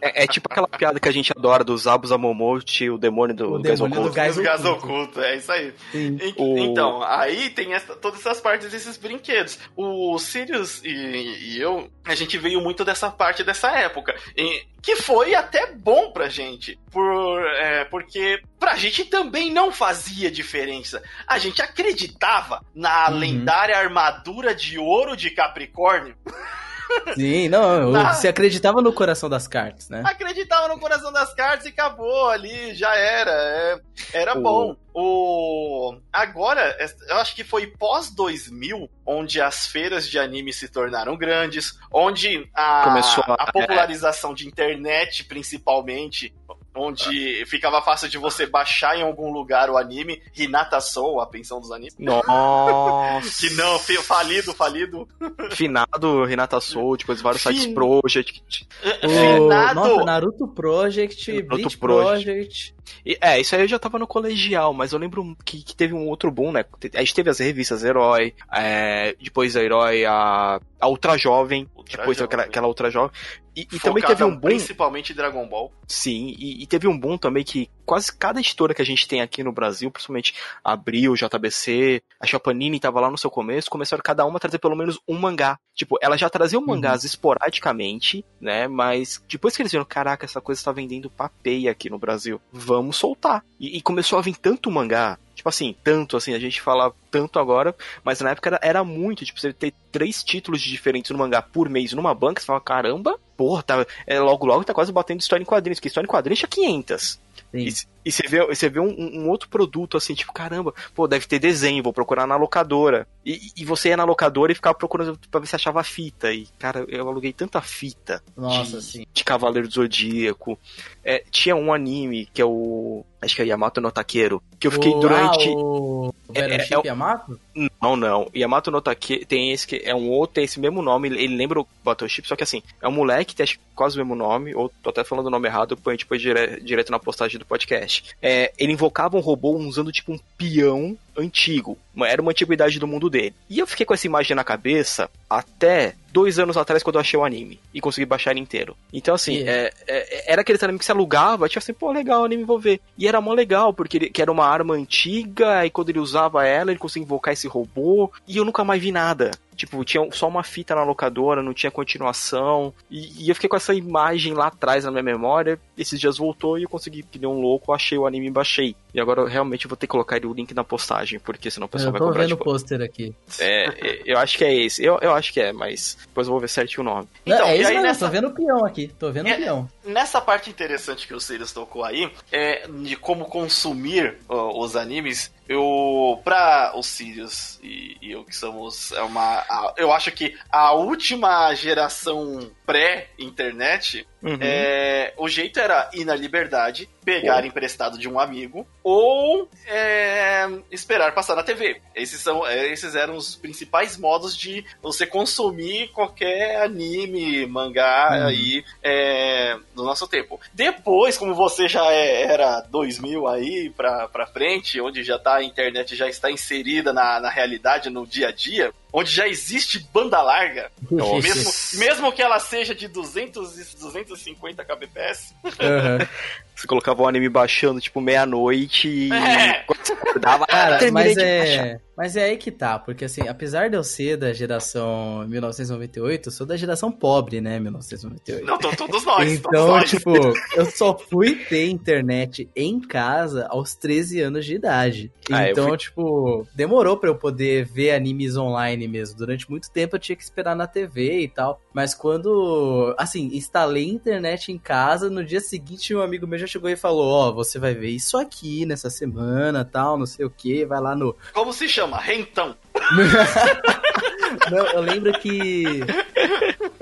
[0.00, 3.54] é- é tipo aquela piada que a gente adora do Zabu Zamomote, o demônio do,
[3.54, 4.16] O do Gás demônio do Oculto.
[4.16, 4.86] Gás Os gás oculto.
[4.86, 5.72] oculto, é isso aí.
[5.92, 6.18] Sim.
[6.20, 9.58] En- O- Então, aí tem essa- todas essas partes desses brinquedos.
[9.76, 14.14] O Sirius e, e eu, a gente veio muito dessa parte dessa época.
[14.36, 16.76] E- que foi até bom pra gente.
[16.90, 21.00] Por, é, porque pra gente também não fazia diferença.
[21.26, 23.18] A gente acreditava na Uhum.
[23.18, 26.16] lendária armadura de ouro de Capricórnio.
[27.14, 28.12] Sim, não, eu- Ah.
[28.14, 30.02] você acreditava no coração das cartas, né?
[30.04, 33.30] acreditava no coração das cartas e acabou ali, já era.
[33.32, 33.80] é,
[34.12, 34.76] era O- bom.
[34.94, 36.76] O agora,
[37.08, 42.48] eu acho que foi pós 2000 onde as feiras de anime se tornaram grandes, onde
[42.54, 46.34] a, Começou a- a popularização de internet, principalmente,
[46.74, 51.60] onde ficava fácil de você baixar em algum lugar o anime, Hinata Soul, a pensão
[51.60, 51.94] dos animes.
[51.98, 53.46] Nossa.
[53.46, 55.08] Que não, falido, falido.
[55.50, 58.66] Finado Renata Soul, depois vários sites Fin- Project.
[59.02, 59.74] O, Finado.
[59.74, 61.78] nossa, Naruto Project, Naruto Project.
[61.78, 62.74] Project.
[63.04, 65.94] E, é, isso aí eu já tava no colegial, mas eu lembro que, que teve
[65.94, 66.64] um outro boom, né?
[66.94, 71.98] A gente teve as revistas Herói, é, depois a Herói, a, a Ultra Jovem, Ultra
[71.98, 72.24] depois Jovem.
[72.26, 73.12] aquela, aquela Ultra Jovem.
[73.54, 75.70] E, e também teve um boom, principalmente em Dragon Ball.
[75.86, 79.20] sim, e, e teve um boom também que quase cada editora que a gente tem
[79.20, 84.02] aqui no Brasil, principalmente a Abril, JBC, a Chapanini tava lá no seu começo, começaram
[84.02, 85.56] cada uma a trazer pelo menos um mangá.
[85.72, 88.66] Tipo, ela já trazia mangás esporadicamente, né?
[88.66, 92.96] Mas depois que eles viram, caraca, essa coisa tá vendendo papeia aqui no Brasil, vamos
[92.96, 93.44] soltar.
[93.60, 97.38] E, e começou a vir tanto mangá, tipo assim, tanto assim, a gente fala tanto
[97.38, 97.74] agora,
[98.04, 101.68] mas na época era, era muito, tipo, você ter três títulos diferentes no mangá por
[101.68, 105.42] mês numa banca, você fala, caramba, porra, tá, é, logo logo tá quase batendo história
[105.42, 107.20] em quadrinhos, porque história em quadrinhos tinha 500.
[107.52, 107.86] Sim.
[108.04, 111.38] E, você vê, você vê um, um outro produto assim, tipo, caramba, pô, deve ter
[111.38, 113.06] desenho, vou procurar na locadora.
[113.24, 116.32] E, e você ia na locadora e ficava procurando pra ver se achava fita.
[116.32, 119.06] E, cara, eu aluguei tanta fita Nossa, de, sim.
[119.12, 120.58] de Cavaleiro do Zodíaco.
[121.04, 123.04] É, tinha um anime que é o.
[123.20, 124.42] Acho que é Yamato no Taqueiro.
[124.58, 125.48] Que eu fiquei durante.
[125.48, 127.38] Ah, o É, é, é o- Yamato?
[127.80, 128.28] Não, não.
[128.34, 131.08] Yamato no Taqueiro tem esse que é um outro, tem esse mesmo nome.
[131.08, 133.46] Ele, lembra o Battleship, só que assim, é um moleque, tem
[133.76, 134.52] quase o mesmo nome.
[134.56, 137.91] Ou tô até falando o nome errado, põe depois dire, direto na postagem do podcast.
[138.20, 141.76] É, ele invocava um robô usando tipo um peão antigo.
[142.04, 143.34] Era uma antiguidade do mundo dele.
[143.50, 147.18] E eu fiquei com essa imagem na cabeça até dois anos atrás, quando eu achei
[147.18, 147.58] o anime.
[147.72, 148.76] E consegui baixar ele inteiro.
[148.92, 152.22] Então, assim, E- é- é- era aquele anime que se alugava, tipo assim, pô, legal,
[152.22, 152.80] o anime vou ver.
[152.98, 156.70] E era mó legal, porque ele, era uma arma antiga, e quando ele usava ela,
[156.70, 159.30] ele conseguia invocar esse robô, e eu nunca mais vi nada.
[159.56, 162.72] Tipo, tinha só uma fita na locadora, não tinha continuação.
[162.90, 165.58] E, e eu fiquei com essa imagem lá atrás na minha memória.
[165.76, 168.74] Esses dias voltou e eu consegui, que nem um louco, achei o anime e baixei.
[168.94, 171.68] E agora eu realmente vou ter que colocar o link na postagem, porque senão o
[171.68, 172.22] pessoal eu vai tô comprar.
[172.22, 173.14] vendo o Tipo, pôster aqui.
[173.40, 174.84] é, eu acho que é esse.
[174.84, 177.08] Eu, eu acho que é, mas depois eu vou ver certinho o nome.
[177.26, 178.88] Não, Então, é e isso aí mesmo, nessa- tô vendo o peão aqui.
[178.98, 179.68] Tô vendo É, o peão.
[179.84, 185.32] Nessa parte interessante que o Sirius tocou aí, é, de como consumir ó, os animes,
[185.48, 190.36] eu, pra os Sirius e, e eu que somos é uma, a- eu acho que
[190.50, 194.38] a última geração pré-internet, Uhum.
[194.40, 201.12] é, o jeito era ir na liberdade, pegar emprestado de um amigo, ou é, esperar
[201.12, 201.80] passar na TV.
[201.92, 208.26] Esses, são, é, esses eram os principais modos de você consumir qualquer anime, mangá Uhum.
[208.28, 210.40] aí é, do nosso tempo.
[210.54, 215.94] Depois, como você já é- era 2000 aí pra frente, onde já tá a internet
[215.96, 220.70] já está inserida na, na realidade, no dia a dia, onde já existe banda larga,
[220.90, 221.26] Nossa.
[221.26, 226.08] mesmo, mesmo que ela seja de 200 e 250 kbps, Aham.
[226.62, 229.12] Você colocava o anime baixando, tipo, meia-noite e.
[229.12, 229.64] É.
[229.66, 231.26] Quando você acordava, Cara, mas baixar.
[231.66, 236.28] é, mas é aí que tá, porque assim, apesar de eu ser da geração 1998,
[236.28, 238.46] eu sou da geração pobre, né, 1998.
[238.46, 239.16] não, to- todos nós.
[239.16, 239.90] todos Então, nós.
[239.90, 240.10] tipo,
[240.56, 245.12] eu só fui ter internet em casa aos 13 anos de idade.
[245.30, 249.16] Ah, então, fui- tipo, demorou pra eu poder ver animes online mesmo.
[249.16, 251.60] Durante muito tempo eu tinha que esperar na TV e tal.
[251.72, 256.68] Mas quando, assim, instalei internet em casa, no dia seguinte um amigo meu já chegou
[256.68, 260.64] e falou: Ó, você vai ver isso aqui nessa semana, tal, não sei o que,
[260.64, 261.98] vai lá no Como se chama?
[261.98, 262.56] Rentão.
[264.50, 265.80] não, eu lembro que.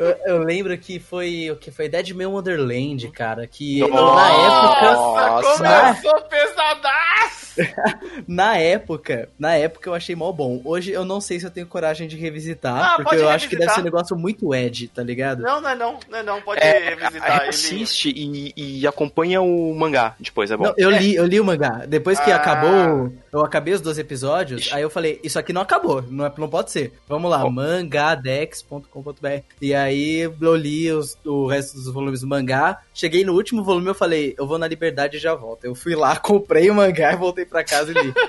[0.01, 3.47] Eu, eu lembro que foi o que foi Deadman Wonderland, cara.
[3.47, 4.15] Que Nossa!
[4.15, 4.93] na época.
[4.93, 5.59] Nossa.
[6.03, 7.41] começou pesadaço!
[8.29, 10.63] Na época, na época eu achei mó bom.
[10.65, 13.57] Hoje eu não sei se eu tenho coragem de revisitar, Ah, porque eu acho que
[13.57, 13.75] deve revisitar.
[13.75, 15.43] ser um negócio muito Ed, tá ligado?
[15.43, 17.49] Não, não é não, não é não, pode É, revisitar ele.
[17.49, 20.65] assiste e, e acompanha o mangá depois, é bom.
[20.65, 21.85] Não, eu li, eu li o mangá.
[21.89, 22.37] Depois que Ah.
[22.37, 26.33] acabou, eu acabei os dois episódios, aí eu falei, isso aqui não acabou, não, é,
[26.39, 26.93] não pode ser.
[27.09, 27.51] Vamos lá, Oh.
[27.51, 29.41] mangadex.com.br.
[29.61, 32.81] E aí eu li os- o resto dos volumes do mangá.
[32.95, 35.65] Cheguei no último volume, eu falei, eu vou na liberdade e já volto.
[35.65, 38.13] Eu fui lá, comprei o mangá e voltei pra casa e li.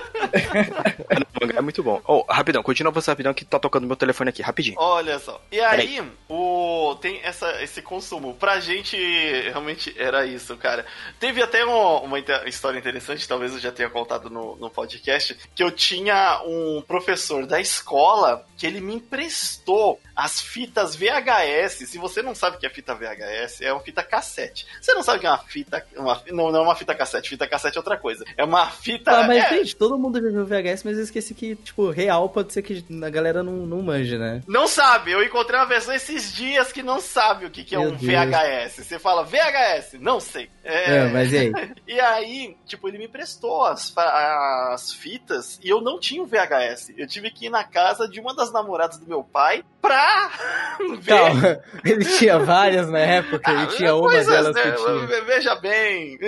[1.42, 2.00] O mangá é muito bom.
[2.06, 4.76] Oh, rapidão, continua você rapidão que tá tocando meu telefone aqui, rapidinho.
[4.78, 5.40] Olha só.
[5.50, 8.34] E aí, o, tem essa, esse consumo.
[8.34, 10.86] Pra gente, realmente era isso, cara.
[11.18, 15.62] Teve até um- uma história interessante, talvez eu já tenha contado no, no podcast, que
[15.62, 21.41] eu tinha um professor da escola que ele me emprestou as fitas VHS.
[21.86, 24.66] Se você não sabe o que é fita VHS, é uma fita cassete.
[24.80, 25.86] Você não sabe o que é uma fita.
[25.96, 27.28] Uma, não, não é uma fita cassete.
[27.28, 28.24] Fita cassete é outra coisa.
[28.36, 29.10] É uma fita.
[29.10, 32.28] Tá, mas é- gente, todo mundo já viu VHS, mas eu esqueci que, tipo, real
[32.28, 34.42] pode ser que a galera não, não manje, né?
[34.46, 37.78] Não sabe, eu encontrei uma pessoa esses dias que não sabe o que, que é
[37.78, 38.02] Meu um Deus.
[38.02, 38.84] VHS.
[38.86, 40.50] Você fala VHS, não sei.
[40.64, 41.52] É, É, mas e aí?
[41.92, 46.90] E aí, tipo, ele me prestou as, as fitas e eu não tinha um VHS.
[46.96, 50.30] Eu tive que ir na casa de uma das namoradas do meu pai pra
[51.00, 51.04] ver.
[51.04, 54.62] Calma, ele tinha várias na época e tinha uma delas né?
[54.62, 55.24] que tinha.
[55.24, 56.18] Veja bem,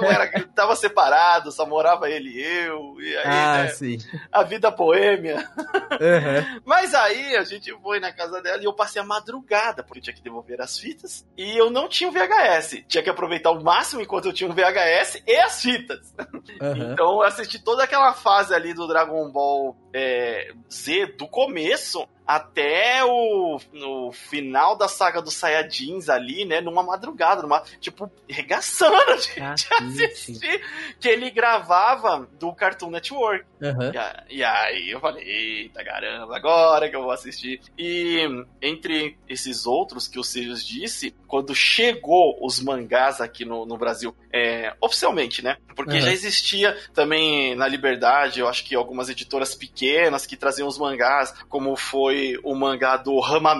[0.00, 2.96] não era, tava separado, só morava ele e eu.
[3.00, 3.98] E aí, Ah, né, sim.
[4.32, 5.48] a vida boêmia.
[5.92, 6.60] Aham.
[6.66, 10.02] Mas aí a gente foi na casa dela e eu passei a madrugada, porque eu
[10.02, 11.24] tinha que devolver as fitas.
[11.36, 12.82] E eu não tinha um VHS.
[12.88, 16.14] Tinha que aproveitar o máximo enquanto eu tinha um VHS e as fitas.
[16.60, 16.92] aham.
[16.92, 23.04] Então eu assisti toda aquela fase ali do Dragon Ball é, Z, do começo até
[23.04, 26.60] o no final da saga dos Saiyajins ali, né?
[26.60, 29.34] Numa madrugada, numa, tipo, regaçando de,
[29.94, 30.62] de assistir.
[31.00, 33.44] Que ele gravava do Cartoon Network.
[33.62, 33.90] Aham.
[33.92, 37.60] E, a- e aí eu falei, eita caramba, agora que eu vou assistir.
[37.76, 38.20] E
[38.62, 44.14] entre esses outros que o Sirius disse, quando chegou os mangás aqui no, no Brasil,
[44.32, 45.56] é, oficialmente, né?
[45.74, 46.00] Porque Uhum.
[46.02, 49.81] já existia também na Liberdade, eu acho que algumas editoras pequenas
[50.26, 53.54] que traziam os mangás, como foi o mangá do Rama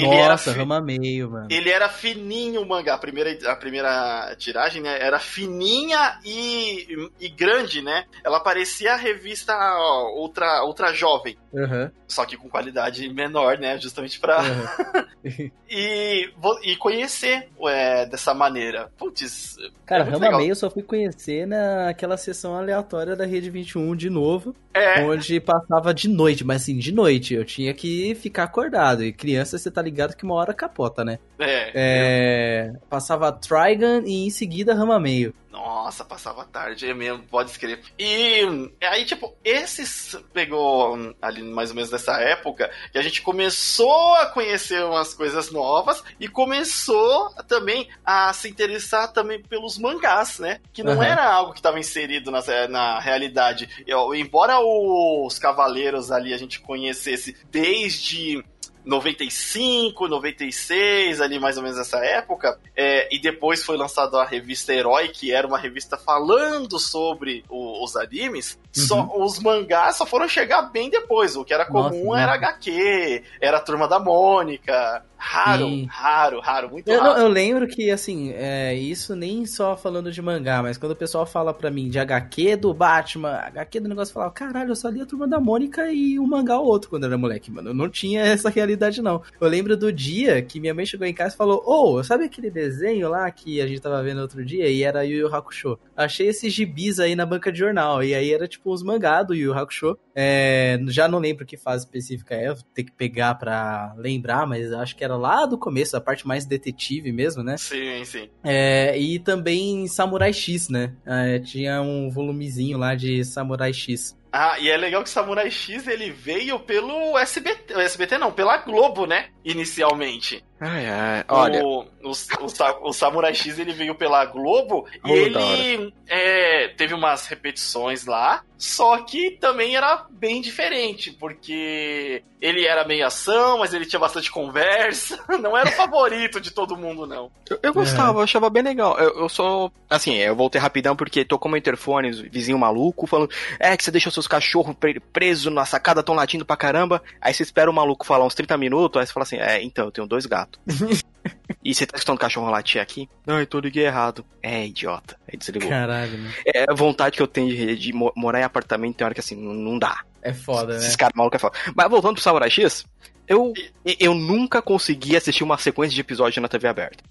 [0.00, 1.46] Que ele era Nossa, fi- rama meio, mano.
[1.50, 2.94] ele era fininho o mangá.
[2.94, 4.98] A primeira, a primeira tiragem, né?
[5.00, 8.04] Era fininha e, e grande, né?
[8.24, 11.36] Ela parecia a revista ó, ultra, ultra jovem.
[11.56, 13.78] Aham, Só que com qualidade menor, né?
[13.78, 14.38] Justamente pra.
[14.40, 15.06] aham.
[15.76, 16.30] E,
[16.62, 18.90] e conhecer é, dessa maneira.
[18.96, 19.56] Putz.
[19.86, 20.36] Cara, é Rama.
[20.38, 25.02] Meio eu só fui conhecer naquela sessão aleatória da Rede 21 de novo, É.
[25.02, 27.34] onde passava de noite, mas assim, de noite.
[27.34, 29.02] Eu tinha que ficar acordado.
[29.02, 31.18] E criança, você tá ligado que uma hora capota, né?
[31.38, 31.70] É.
[31.74, 35.34] É, passava Trigun e em seguida Rama Meio.
[35.50, 37.80] Nossa, passava tarde, é mesmo, pode escrever.
[37.96, 38.42] E
[38.82, 44.14] aí, tipo, esses pegou hum, ali mais ou menos nessa época que a gente começou
[44.16, 50.60] a conhecer umas coisas novas e começou também a se interessar também pelos mangás, né?
[50.72, 51.02] Que não Uhum.
[51.04, 53.84] era algo que estava inserido na, na realidade.
[53.86, 58.44] Eu- embora os Cavaleiros ali a gente conhecesse desde
[58.84, 62.58] 95, 96, ali mais ou menos nessa época.
[62.76, 67.82] É, e depois foi lançada a revista Herói, que era uma revista falando sobre o-
[67.84, 68.58] os animes.
[68.72, 71.36] Só, os mangás só foram chegar bem depois.
[71.36, 72.22] O que era Nossa, comum né?
[72.22, 75.04] era HQ, era a Turma da Mônica.
[75.26, 75.86] Raro, Sim.
[75.90, 77.20] raro, raro, muito Eu, raro.
[77.20, 81.24] eu lembro que, assim, é, isso nem só falando de mangá, mas quando o pessoal
[81.24, 84.88] fala pra mim de HQ do Batman, HQ do negócio, eu falava, caralho, eu só
[84.90, 87.70] li a Turma da Mônica e um mangá ou outro quando eu era moleque, mano.
[87.70, 89.22] Eu não tinha essa realidade, não.
[89.40, 92.50] Eu lembro do dia que minha mãe chegou em casa e falou, ô, sabe aquele
[92.50, 94.68] desenho lá que a gente tava vendo outro dia?
[94.68, 95.78] E era Yu Yu Hakusho.
[95.96, 98.02] Achei esses gibis aí na banca de jornal.
[98.04, 99.98] E aí era tipo uns mangá do Yu Yu Hakusho.
[100.14, 104.72] É, já não lembro que fase específica é, vou ter que pegar pra lembrar, mas
[104.72, 107.56] acho que era lá do começo, a parte mais detetive mesmo, né?
[107.56, 108.28] Sim, sim.
[108.42, 110.94] É, e também Samurai X, né?
[111.06, 114.16] É, tinha um volumezinho lá de Samurai X.
[114.36, 119.06] Ah, e é legal que Samurai X ele veio pelo SBT, SBT não, pela Globo,
[119.06, 119.26] né?
[119.44, 120.42] Inicialmente.
[120.60, 121.24] Ai, ai.
[121.28, 125.92] Olha, O, o, o, o Samurai X ele veio pela Globo e Oh, da ele
[126.06, 133.06] é, teve umas repetições lá, só que também era bem diferente, porque ele era meio
[133.06, 135.18] ação, mas ele tinha bastante conversa.
[135.40, 137.30] Não era o favorito de todo mundo, não.
[137.48, 138.98] eu, eu gostava, eu achava bem legal.
[138.98, 139.70] Eu, eu só.
[139.88, 144.12] Assim, eu voltei rapidão porque tocou meu interfone, vizinho maluco, falando: É que você deixou
[144.12, 147.02] seus cachorros pre presos na sacada, tão latindo pra caramba.
[147.20, 149.86] Aí você espera o maluco falar uns 30 minutos, aí você fala assim: É, então,
[149.86, 150.43] eu tenho dois gatos.
[151.64, 153.08] e você tá escutando o cachorro latir aqui?
[153.26, 154.24] Não, eu tô liguei errado.
[154.42, 155.16] É, idiota.
[155.30, 155.68] Aí desligou.
[155.68, 156.32] Caralho, né?
[156.46, 159.20] É a vontade que eu tenho de, de mo- morar em apartamento, tem hora que
[159.20, 160.02] assim, não, não dá.
[160.22, 160.78] É foda, né?
[160.78, 161.56] Esses caras malucos é foda.
[161.74, 162.84] Mas voltando pro Samurai X,
[163.28, 163.52] eu,
[163.98, 167.02] eu nunca consegui assistir uma sequência de episódios na TV aberta.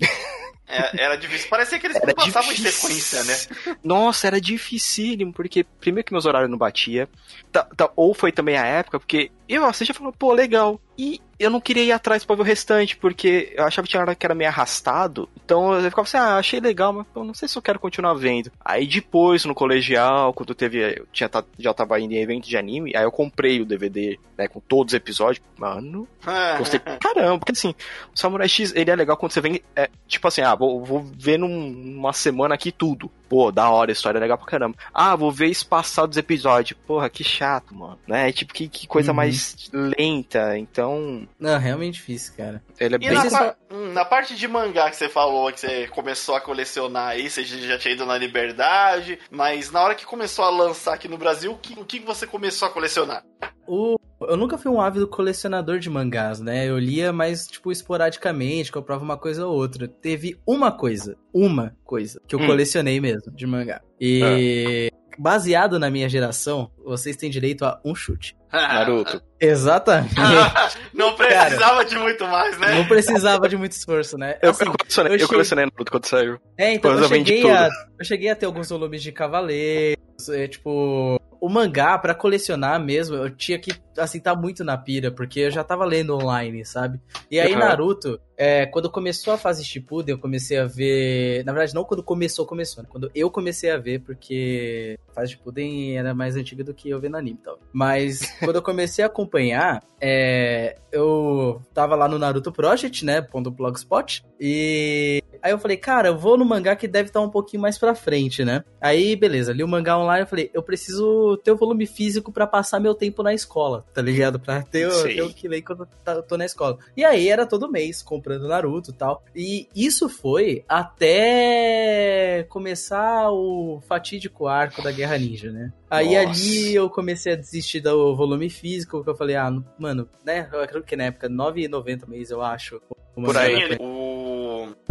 [0.68, 1.50] É, era difícil.
[1.50, 2.90] Parecia que eles Era passavam em difícil.
[2.90, 3.76] sequência, né?
[3.84, 7.08] Nossa, era dificílimo, porque primeiro que meus horários não batia,
[7.52, 10.80] tá- tá- ou foi também a época, porque eu assisti e falava, pô, legal.
[10.98, 14.02] E eu não queria ir atrás pra ver o restante, porque eu achava que tinha
[14.02, 15.28] hora que era meio arrastado.
[15.44, 18.52] Então eu ficava assim, ah, achei legal, mas não sei se eu quero continuar vendo.
[18.64, 21.00] Aí depois, no colegial, quando teve.
[21.00, 24.48] Eu tinha, já tava indo em evento de anime, aí eu comprei o DVD, né,
[24.48, 25.44] com todos os episódios.
[25.58, 26.08] Mano,
[26.60, 27.74] Gostei caramba, porque assim,
[28.16, 31.04] o Samurai X, ele é legal quando você vem, é, tipo assim, ah, vou, vou
[31.18, 33.12] ver num- numa semana aqui tudo.
[33.34, 34.78] Pô, da hora, a história é legal pra caramba.
[34.94, 36.78] Ah, vou ver espaçado dos episódios.
[36.86, 37.98] Porra, que chato, mano.
[38.08, 38.32] Né?
[38.32, 39.16] Tipo, que, que coisa Uhum.
[39.16, 40.56] mais lenta.
[40.56, 42.62] Então, Não, realmente difícil, cara.
[42.80, 43.12] ele é E bem...
[43.14, 47.08] na, par- hum, na parte de mangá que você falou, que você começou a colecionar
[47.10, 51.08] aí, você já tinha ido na Liberdade, mas na hora que começou a lançar aqui
[51.08, 53.24] no Brasil, o que, o que você começou a colecionar?
[53.66, 53.98] O...
[54.30, 56.68] Eu nunca fui um ávido colecionador de mangás, né?
[56.68, 59.88] Eu lia mais, tipo, esporadicamente, comprava uma coisa ou outra.
[59.88, 62.48] Teve uma coisa, uma coisa, que eu Hum.
[62.48, 63.82] colecionei mesmo, de mangá.
[64.00, 68.36] E baseado na minha geração, vocês têm direito a um chute.
[68.52, 69.22] Naruto.
[69.40, 70.16] Exatamente.
[70.94, 72.76] Não precisava de muito mais, né?
[72.76, 74.38] Não precisava de muito esforço, né?
[74.42, 76.38] Eu, Assim, eu colecionei, eu eu colecionei Naruto quando saiu.
[76.58, 77.70] É, então eu eu cheguei, a,
[78.00, 81.20] eu cheguei a ter alguns volumes de Cavaleiros, é, tipo...
[81.44, 85.52] O mangá, pra colecionar mesmo, eu tinha que, assim, tá muito na pira, porque eu
[85.52, 87.02] já tava lendo online, sabe?
[87.30, 87.60] E aí, Uhum.
[87.60, 91.44] Naruto, é, quando começou a fase Shippuden, eu comecei a ver...
[91.44, 92.88] Na verdade, não quando começou, começou, né?
[92.90, 97.02] Quando eu comecei a ver, porque a fase Shippuden era mais antiga do que eu
[97.02, 97.60] vendo anime tal.
[97.74, 103.22] Mas, quando eu comecei a acompanhar, é, eu tava lá no Naruto Project, né?
[103.22, 107.30] Ponto blogspot, e Aí eu falei, cara, eu vou no mangá que deve estar um
[107.30, 108.64] pouquinho mais pra frente, né?
[108.80, 112.48] Aí, beleza, li o mangá online, eu falei, eu preciso ter o volume físico pra
[112.48, 114.40] passar meu tempo na escola, tá ligado?
[114.40, 116.78] Pra ter, ter o que ler quando eu tá- eu tô na escola.
[116.96, 119.22] E aí era todo mês comprando Naruto e tal.
[119.36, 125.72] E isso foi até começar o fatídico arco da Guerra Ninja, né?
[125.90, 126.40] Aí Nossa.
[126.42, 130.48] ali eu comecei a desistir do volume físico, porque eu falei, ah, mano, né?
[130.52, 132.82] Eu acredito que na época, R$ 9,90 mês, eu acho.
[133.14, 134.23] Por aí, o...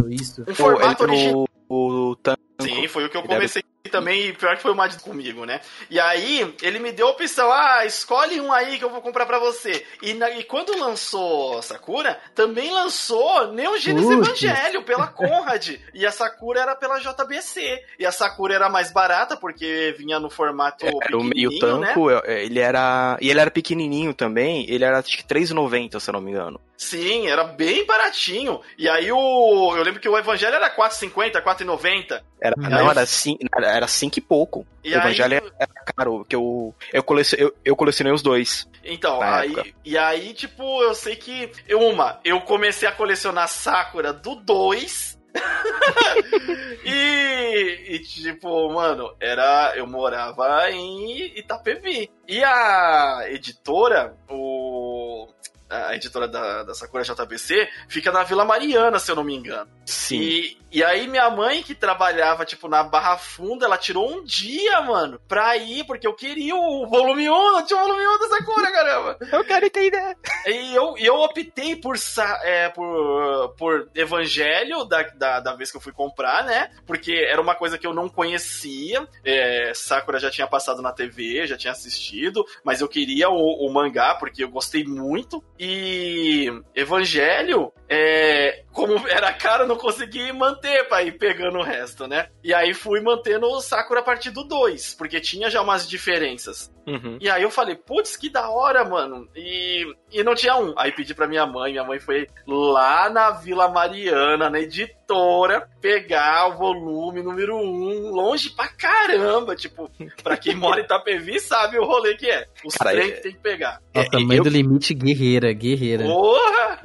[0.09, 0.43] isso.
[0.47, 1.45] Um formato Pô, ele- original.
[1.69, 4.95] o, o Tan- Sim, foi o que eu comecei também, pior que foi o Mad
[5.01, 5.59] comigo, né?
[5.89, 9.25] E aí, ele me deu a opção, ah, escolhe um aí que eu vou comprar
[9.25, 9.85] pra você.
[10.01, 15.75] E, na, e quando lançou Sakura, também lançou Neo Genesis Evangelho pela Conrad.
[15.93, 17.83] e a Sakura era pela JBC.
[17.99, 22.21] E a Sakura era mais barata, porque vinha no formato Era o meio tanco, né?
[22.43, 23.17] ele era...
[23.21, 26.59] E ele era pequenininho também, ele era acho que 3,90, se eu não me engano.
[26.83, 28.59] Sim, era bem baratinho.
[28.77, 29.73] E aí o.
[29.75, 32.21] Eu lembro que o Evangelho era 4,50, 4,90.
[32.43, 32.63] Era, Hum.
[32.69, 34.67] não, era 5, era cinco e pouco.
[34.83, 38.67] E o Evangelho aí- era caro, que eu, eu, colecionei, eu, eu colecionei os dois.
[38.83, 39.51] Então, aí.
[39.53, 39.69] época.
[39.85, 41.49] E aí, tipo, eu sei que.
[41.69, 45.17] eu- Uma, eu comecei a colecionar Sakura do 2.
[46.85, 49.73] e, e, tipo, mano, era.
[49.75, 52.09] Eu morava em Itapevi.
[52.27, 55.27] E a editora, o.
[55.73, 59.69] A editora da, da Sakura JBC fica na Vila Mariana, se eu não me engano.
[59.85, 60.19] Sim.
[60.19, 64.81] E, e aí minha mãe, que trabalhava, tipo, na Barra Funda, ela tirou um dia,
[64.81, 68.27] mano, pra ir, porque eu queria o volume 1, não tinha o volume 1 da
[68.29, 69.17] Sakura, caramba.
[69.31, 70.17] Eu quero entender.
[70.45, 71.95] E eu, e eu optei por,
[72.43, 76.69] é, por, por Evangelho da, da, da vez que eu fui comprar, né?
[76.85, 79.07] Porque era uma coisa que eu não conhecia.
[79.23, 83.73] É, Sakura já tinha passado na TV, já tinha assistido, mas eu queria o, o
[83.73, 85.43] mangá porque eu gostei muito.
[85.65, 92.07] E Evangelho, é, como era caro, eu não consegui manter pra ir pegando o resto,
[92.07, 92.27] né?
[92.43, 96.71] E aí fui mantendo o Sakura a partir do 2, porque tinha já umas diferenças.
[96.87, 97.17] Uhum.
[97.21, 99.29] E aí eu falei, putz, que da hora, mano.
[99.35, 100.73] E, e não tinha um.
[100.77, 106.49] Aí pedi pra minha mãe, minha mãe foi lá na Vila Mariana, na editora, pegar
[106.49, 109.55] o volume número um, longe pra caramba.
[109.55, 109.89] Tipo,
[110.21, 112.47] pra quem mora em Itapevi sabe o rolê que é.
[112.65, 113.79] Os Cara, trem é- que tem que pegar.
[113.95, 116.03] O É, tamanho eu- do limite guerreira, guerreira.
[116.03, 116.79] Porra!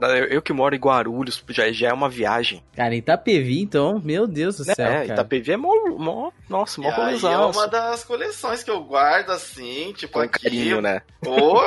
[0.00, 2.62] Cara, eu, eu que moro em Guarulhos, já, já é uma viagem.
[2.74, 5.04] Cara, Itapevi, então, meu Deus do céu, é, cara.
[5.06, 9.92] Itapevi é mó, mó nossa, mó aí é uma das coleções que eu guardo assim,
[9.96, 10.42] tipo, Com aqui.
[10.42, 11.02] carinho, né?
[11.22, 11.60] Pô,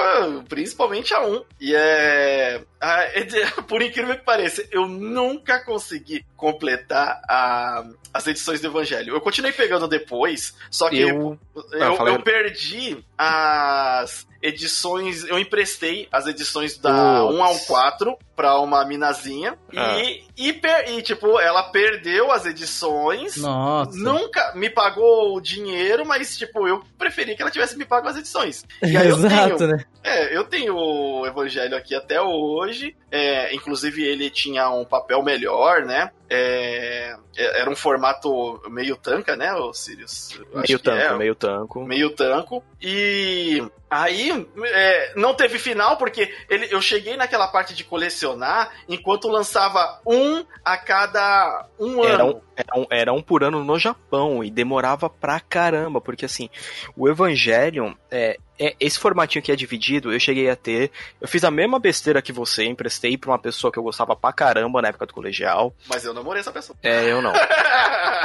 [0.47, 1.43] principalmente a 1.
[1.59, 2.61] E é.
[2.79, 3.25] a- é
[3.67, 7.83] Por incrível que pareça, eu nunca consegui completar a-
[8.13, 9.13] as edições do Evangelho.
[9.15, 11.07] Eu continuei pegando depois, só que eu,
[11.55, 12.21] Eu, eu, Ah, fala aí.
[12.23, 15.23] perdi as edições.
[15.23, 17.35] Eu emprestei as edições da Putz.
[17.37, 19.57] 1 ao 4 pra uma minazinha.
[19.75, 19.97] Ah.
[19.99, 23.37] E, e, per- e, tipo, ela perdeu as edições.
[23.37, 23.97] Nossa.
[23.97, 28.17] Nunca me pagou o dinheiro, mas, tipo, eu preferi que ela tivesse me pago as
[28.17, 28.63] edições.
[28.83, 29.85] E aí eu Exato, tenho, né?
[30.03, 32.95] é, eu tenho o Evangelho aqui até hoje.
[33.11, 36.11] É, inclusive, ele tinha um papel melhor, né?
[36.29, 40.39] É, é- era um formato meio tanca, né, o Sirius?
[40.53, 41.83] Meio que tanco, é, meio tanco.
[41.85, 42.63] meio tanco.
[42.81, 49.27] E aí é, não teve final, porque ele, eu cheguei naquela parte de colecionar enquanto
[49.27, 52.33] lançava um a cada um Era ano.
[52.35, 56.49] um, era, um, era um por ano no Japão e demorava pra caramba, porque assim,
[56.95, 60.91] o Evangelion, é, é, esse formatinho que é dividido, eu cheguei a ter.
[61.21, 64.33] Eu fiz a mesma besteira que você, emprestei pra uma pessoa que eu gostava pra
[64.33, 65.73] caramba na época do colegial.
[65.87, 66.77] Mas eu namorei essa pessoa.
[66.81, 67.33] É, eu não.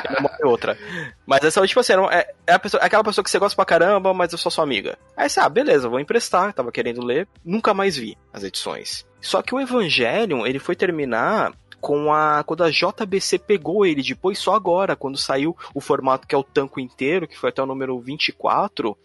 [0.05, 0.77] Eu namorei outra.
[1.25, 3.65] Mas essa, tipo assim, é, é a pessoa, é aquela pessoa que você gosta pra
[3.65, 4.99] caramba, mas eu sou sua amiga.
[5.17, 9.07] Aí você, ah, beleza, vou emprestar, tava querendo ler, nunca mais vi as edições.
[9.21, 11.53] Só que o Evangelion, ele foi terminar
[11.83, 16.35] com a quando a JBC pegou ele depois só agora quando saiu o formato que
[16.35, 18.97] é o tanco inteiro que foi até o número 24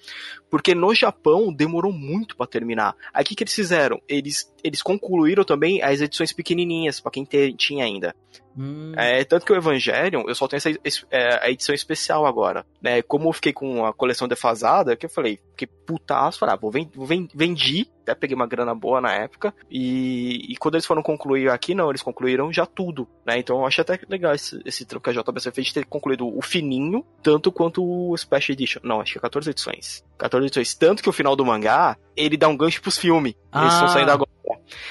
[0.49, 2.95] porque no Japão demorou muito pra terminar.
[3.11, 3.99] Aí o que, que eles fizeram?
[4.07, 8.15] Eles eles concluíram também as edições pequenininhas pra quem te- tinha ainda
[8.57, 12.25] Hum, é, tanto que o Evangelion, eu só tenho essa es- é, a edição especial
[12.25, 13.01] agora, né?
[13.01, 16.71] Como eu fiquei com a coleção defasada, que eu falei, que putaço, falei, ah, vou
[16.71, 20.85] ven- vou ven- vendi, até peguei uma grana boa na época, e, e quando eles
[20.85, 23.37] foram concluir aqui, não, eles concluíram já tudo, né?
[23.37, 26.27] Então eu achei até legal esse, esse trampo que a JBC fez de ter concluído
[26.27, 28.79] o fininho, tanto quanto o Special Edition.
[28.83, 30.03] Não, acho que é 14 edições.
[30.17, 30.73] 14 edições.
[30.73, 33.35] Tanto que o final do mangá, ele dá um gancho pros filmes.
[33.53, 33.91] Eles estão Ah.
[33.91, 34.29] saindo agora.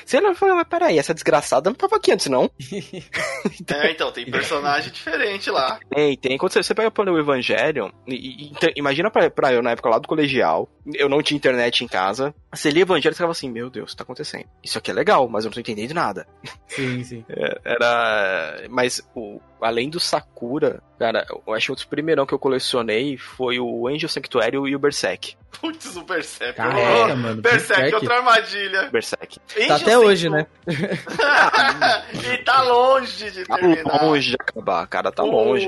[0.05, 2.51] Você não falou, mas peraí, essa desgraçada não tava aqui antes, não?
[3.69, 5.79] É, então, tem personagem diferente lá.
[5.91, 6.39] Tem, tem.
[6.39, 9.63] Quando você, você pega pra ler o Evangelion, e, e- então, imagina pra, pra eu,
[9.63, 13.17] na época lá do colegial, eu não tinha internet em casa, você lia Evangelho e
[13.17, 14.47] ficava assim, meu Deus, o que tá acontecendo?
[14.63, 16.27] Isso aqui é legal, mas eu não tô entendendo nada.
[16.69, 17.25] sim, sim.
[17.65, 18.65] Era.
[18.71, 23.17] Mas, o, além do Sakura, cara, eu acho que um dos primeirão que eu colecionei
[23.17, 25.37] foi o Angel Sanctuário e o Berserk.
[25.61, 26.55] Putz, o Berserk.
[26.55, 27.41] Caraca, Oh, mano.
[27.41, 27.95] Berserk, Berserk.
[27.95, 28.91] outra armadilha.
[28.91, 29.39] Berserk.
[29.41, 30.49] Tá Angel até hoje, Sanctuary.
[30.67, 30.99] né?
[32.35, 34.03] e tá longe de Tá terminar.
[34.05, 35.67] longe de acabar, cara, tá longe.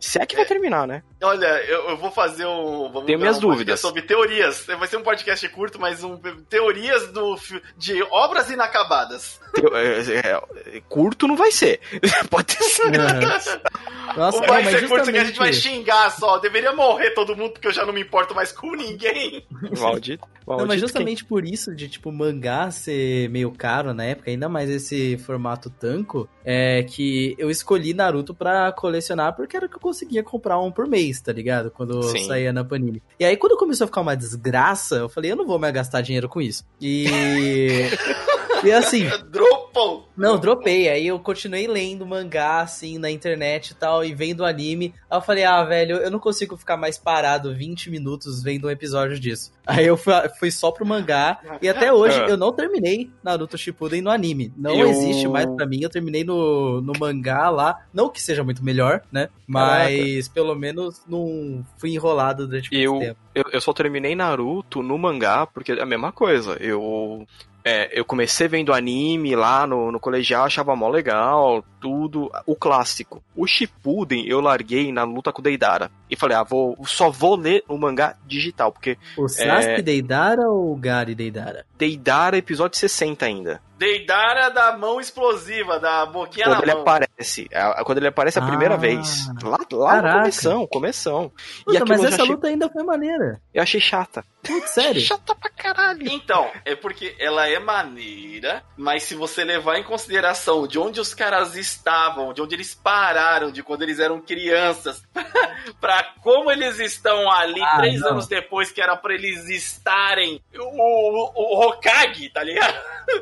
[0.00, 1.02] Se é que vai terminar, né?
[1.22, 2.90] Olha, eu, eu vou fazer um.
[2.92, 3.80] Vamos Tenho minhas um dúvidas.
[3.80, 4.64] Sobre teorias.
[4.66, 6.16] Vai ser um podcast curto, mas um
[6.48, 7.36] teorias do,
[7.76, 9.40] de obras inacabadas.
[9.72, 11.80] É, é, é, curto não vai ser.
[12.30, 12.90] Pode ser.
[14.16, 16.38] Nossa, o não, mais mas você curte que a gente vai xingar só.
[16.38, 19.44] Deveria morrer todo mundo, porque eu já não me importo mais com ninguém.
[19.78, 20.26] Maldito.
[20.46, 24.48] Não, maldito mas justamente por isso de, tipo, mangá ser meio caro na época, ainda
[24.48, 29.80] mais esse formato tanco, é que eu escolhi Naruto pra colecionar porque era que eu
[29.80, 31.70] conseguia comprar um por mês, tá ligado?
[31.70, 32.24] Quando Sim.
[32.26, 33.02] saía na Panini.
[33.18, 36.00] E aí, quando começou a ficar uma desgraça, eu falei, eu não vou mais gastar
[36.00, 36.64] dinheiro com isso.
[36.80, 37.06] E...
[38.64, 39.06] e assim...
[39.30, 40.08] Dropou.
[40.16, 40.88] Não, dropei.
[40.88, 44.94] Aí eu continuei lendo mangá, assim, na internet e tal, e vendo anime.
[45.10, 48.70] Aí eu falei, ah, velho, eu não consigo ficar mais parado 20 minutos vendo um
[48.70, 49.52] episódio disso.
[49.66, 52.30] Aí eu fui, fui só pro mangá, e até hoje É.
[52.30, 54.50] eu não terminei Naruto Shippuden no anime.
[54.56, 57.84] Não Eu- existe mais pra mim, eu terminei no, no mangá lá.
[57.92, 59.28] Não que seja muito melhor, né?
[59.46, 63.20] Mas pelo menos não fui enrolado durante muito Eu, tempo.
[63.34, 66.56] eu, eu só terminei Naruto no mangá, porque é a mesma coisa.
[66.60, 67.26] Eu,
[67.68, 72.30] é, eu comecei vendo anime lá no, no colegial, achava mó legal, tudo.
[72.46, 73.20] O clássico.
[73.34, 75.90] O Shippuden eu larguei na luta com o Deidara.
[76.08, 79.82] E falei, ah, vou, só vou ler o mangá digital, porque O Sasuke É.
[79.82, 81.66] Deidara ou o Gari Deidara?
[81.78, 83.60] Deidara episódio 60 ainda.
[83.78, 86.80] Deidara da mão explosiva, da boquinha Quando na ele mão.
[86.80, 87.46] aparece.
[87.84, 88.78] Quando ele aparece a primeira Ah.
[88.78, 89.26] vez.
[89.42, 90.18] Lá, lá no Caraca.
[90.20, 91.32] começão, começão.
[91.60, 93.38] E Puta, mas essa achei, luta ainda foi maneira.
[93.52, 94.24] eu achei chata.
[94.42, 95.00] Putz, sério.
[95.02, 96.08] Chata pra caralho.
[96.10, 101.12] Então, é porque ela é maneira, mas se você levar em consideração de onde os
[101.12, 105.02] caras estavam, de onde eles pararam, de quando eles eram crianças,
[105.80, 108.12] pra como eles estão ali Ah, três não.
[108.12, 112.74] anos depois que era pra eles estarem o, o, o Hokage, tá ligado?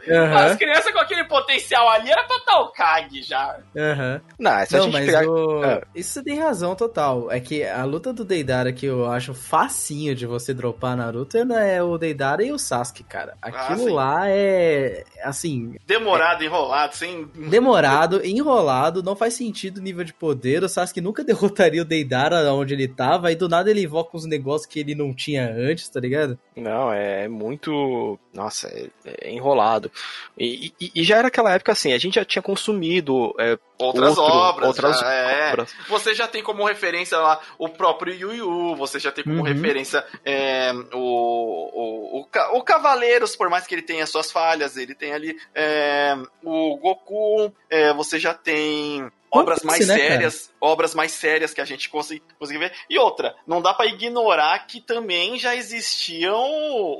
[0.08, 3.58] Aham, As crianças com aquele potencial ali era pra estar Hokage já.
[3.76, 4.20] aham.
[4.38, 5.28] Não, se a Não, gente mas pegar.
[5.28, 5.82] o- É.
[5.94, 7.30] isso você tem razão total.
[7.30, 11.82] É que a luta do Deidara que eu acho facinho de você dropar Naruto é
[11.82, 13.34] o Deidara e o Sasuke, cara.
[13.42, 13.90] Aquilo sim.
[13.90, 17.26] lá é, assim, Demorado, enrolado, sem.
[17.48, 20.62] demorado, enrolado, não faz sentido o nível de poder.
[20.64, 21.22] O Sasuke nunca
[21.54, 24.94] derrotaria o Deidara onde ele tava, e do nada ele invoca uns negócios que ele
[24.94, 26.38] não tinha antes, tá ligado?
[26.56, 28.18] Não, é muito.
[28.34, 28.88] Nossa, é,
[29.22, 29.92] é enrolado.
[30.36, 34.18] E, e- e já era aquela época assim, a gente já tinha consumido é, Outras
[34.18, 34.66] outro- obras.
[34.68, 35.48] outras já, é.
[35.52, 35.72] obras.
[35.88, 39.42] Você já tem como referência lá o próprio Yu Yu, você já tem como Uhum.
[39.42, 44.94] referência é, o, o, o, o Cavaleiros, por mais que ele tenha suas falhas, ele
[44.96, 49.10] tem ali é, o Goku, é, você já tem
[49.40, 50.08] obras mais né, cara?
[50.08, 52.72] sérias, obras mais sérias que a gente consegue, consegue ver.
[52.88, 56.42] E outra, não dá pra ignorar que também já existiam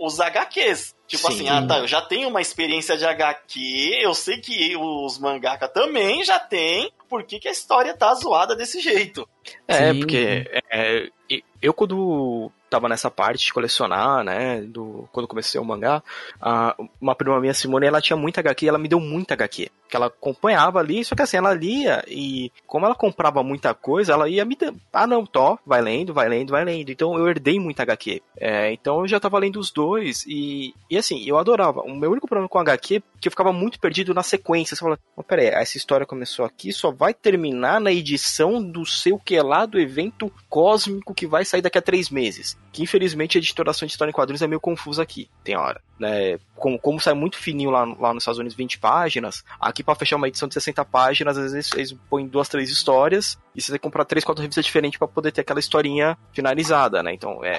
[0.03, 0.95] os HQs.
[1.07, 1.35] Tipo Sim.
[1.35, 5.69] assim, ah tá, eu já tenho uma experiência de HQ, eu sei que os mangaka
[5.69, 9.29] também já tem, por que, que a história tá zoada desse jeito?
[9.67, 9.99] É, Sim.
[10.01, 11.11] porque é,
[11.61, 16.03] eu quando tava nessa parte de colecionar, né, do, quando comecei o mangá,
[16.41, 19.97] a- uma prima minha, Simone, ela tinha muita HQ, ela me deu muita HQ, que
[19.97, 24.29] ela acompanhava ali, só que assim, ela lia e como ela comprava muita coisa, ela
[24.29, 27.61] ia me dando, ah não, tó, vai lendo, vai lendo, vai lendo, então eu herdei
[27.61, 31.81] muita HQ, é, então eu já tava lendo os dois e, e assim, eu adorava,
[31.81, 34.83] o meu único problema com HQ é que eu ficava muito perdido na sequência, você
[34.83, 39.34] fala, oh, peraí, essa história começou aqui, só vai terminar na edição do seu que
[39.43, 42.57] lá do evento cósmico que vai sair daqui a três meses.
[42.73, 45.81] Que infelizmente a editoração de história em quadrinhos é meio confusa aqui, tem hora.
[45.99, 46.39] Né?
[46.57, 50.17] Como, como sai muito fininho lá, lá nos Estados Unidos, 20 páginas, aqui pra fechar
[50.17, 53.79] uma edição de 60 páginas, às vezes eles põem duas, três histórias, e você tem
[53.79, 57.15] que comprar três, quatro revistas diferentes pra poder ter aquela historinha finalizada, né?
[57.15, 57.51] Então é,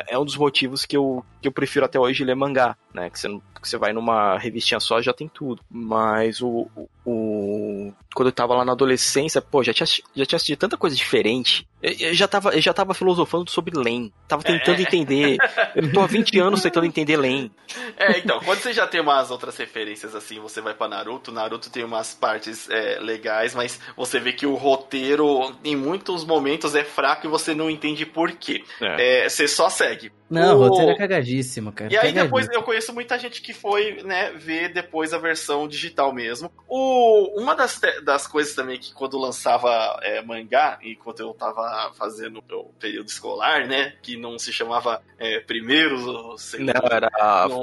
[0.00, 3.08] é, é um dos motivos que eu, que eu prefiro até hoje ler mangá, né?
[3.08, 5.62] Que você, que você vai numa revistinha só já tem tudo.
[5.70, 10.36] Mas o, o, o- quando eu tava lá na adolescência, pô, já tinha, já tinha
[10.36, 11.66] assistido tanta coisa diferente.
[11.82, 14.12] Eu, já tava, eu já tava filosofando sobre Len.
[14.28, 15.38] Tava tentando entender.
[15.74, 17.50] Eu tô há 20 anos tentando entender Len.
[17.96, 21.70] É, então, quando você já tem umas outras referências assim, você vai pra Naruto, Naruto
[21.70, 26.84] tem umas partes é, legais, mas você vê que o roteiro, em muitos momentos, é
[26.84, 28.62] fraco e você não entende por quê.
[28.80, 29.24] É.
[29.24, 30.12] É, você só segue.
[30.30, 31.92] Não, o roteiro é cagadíssimo, cara.
[31.92, 32.24] E aí cagadíssimo.
[32.24, 36.50] depois eu conheço muita gente que foi, né, ver depois a versão digital mesmo.
[36.68, 42.38] O, uma das, das coisas também que quando lançava é, mangá, enquanto eu tava fazendo
[42.52, 46.72] o período escolar, né, que não se chamava é, primeiro, segundo...
[46.72, 47.10] Não, era,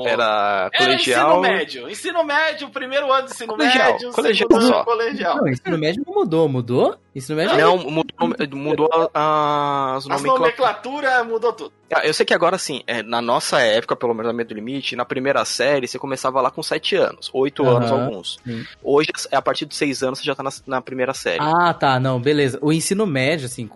[0.06, 1.30] era Era colegial.
[1.30, 1.90] ensino médio.
[1.90, 4.84] Ensino médio, primeiro ano de ensino Colegial, médio, colegial segundo só.
[4.84, 5.38] colegial.
[5.38, 6.98] Não, ensino médio não mudou, mudou?
[7.18, 10.40] Ensino médio Não, mudou, mudou a- as As nomenclaturas.
[10.40, 11.74] nomenclatura mudou tudo.
[11.92, 14.96] Ah, Eu sei que agora, assim, é, na nossa época, pelo menos na Medo Limite,
[14.96, 18.38] na primeira série, você começava lá com 7 anos, 8 Aham, anos alguns.
[18.46, 18.64] sim.
[18.84, 21.40] Hoje, é a partir de 6 anos, você já tá na, na primeira série.
[21.42, 22.60] Ah, tá, não, beleza.
[22.62, 23.70] O ensino médio, assim,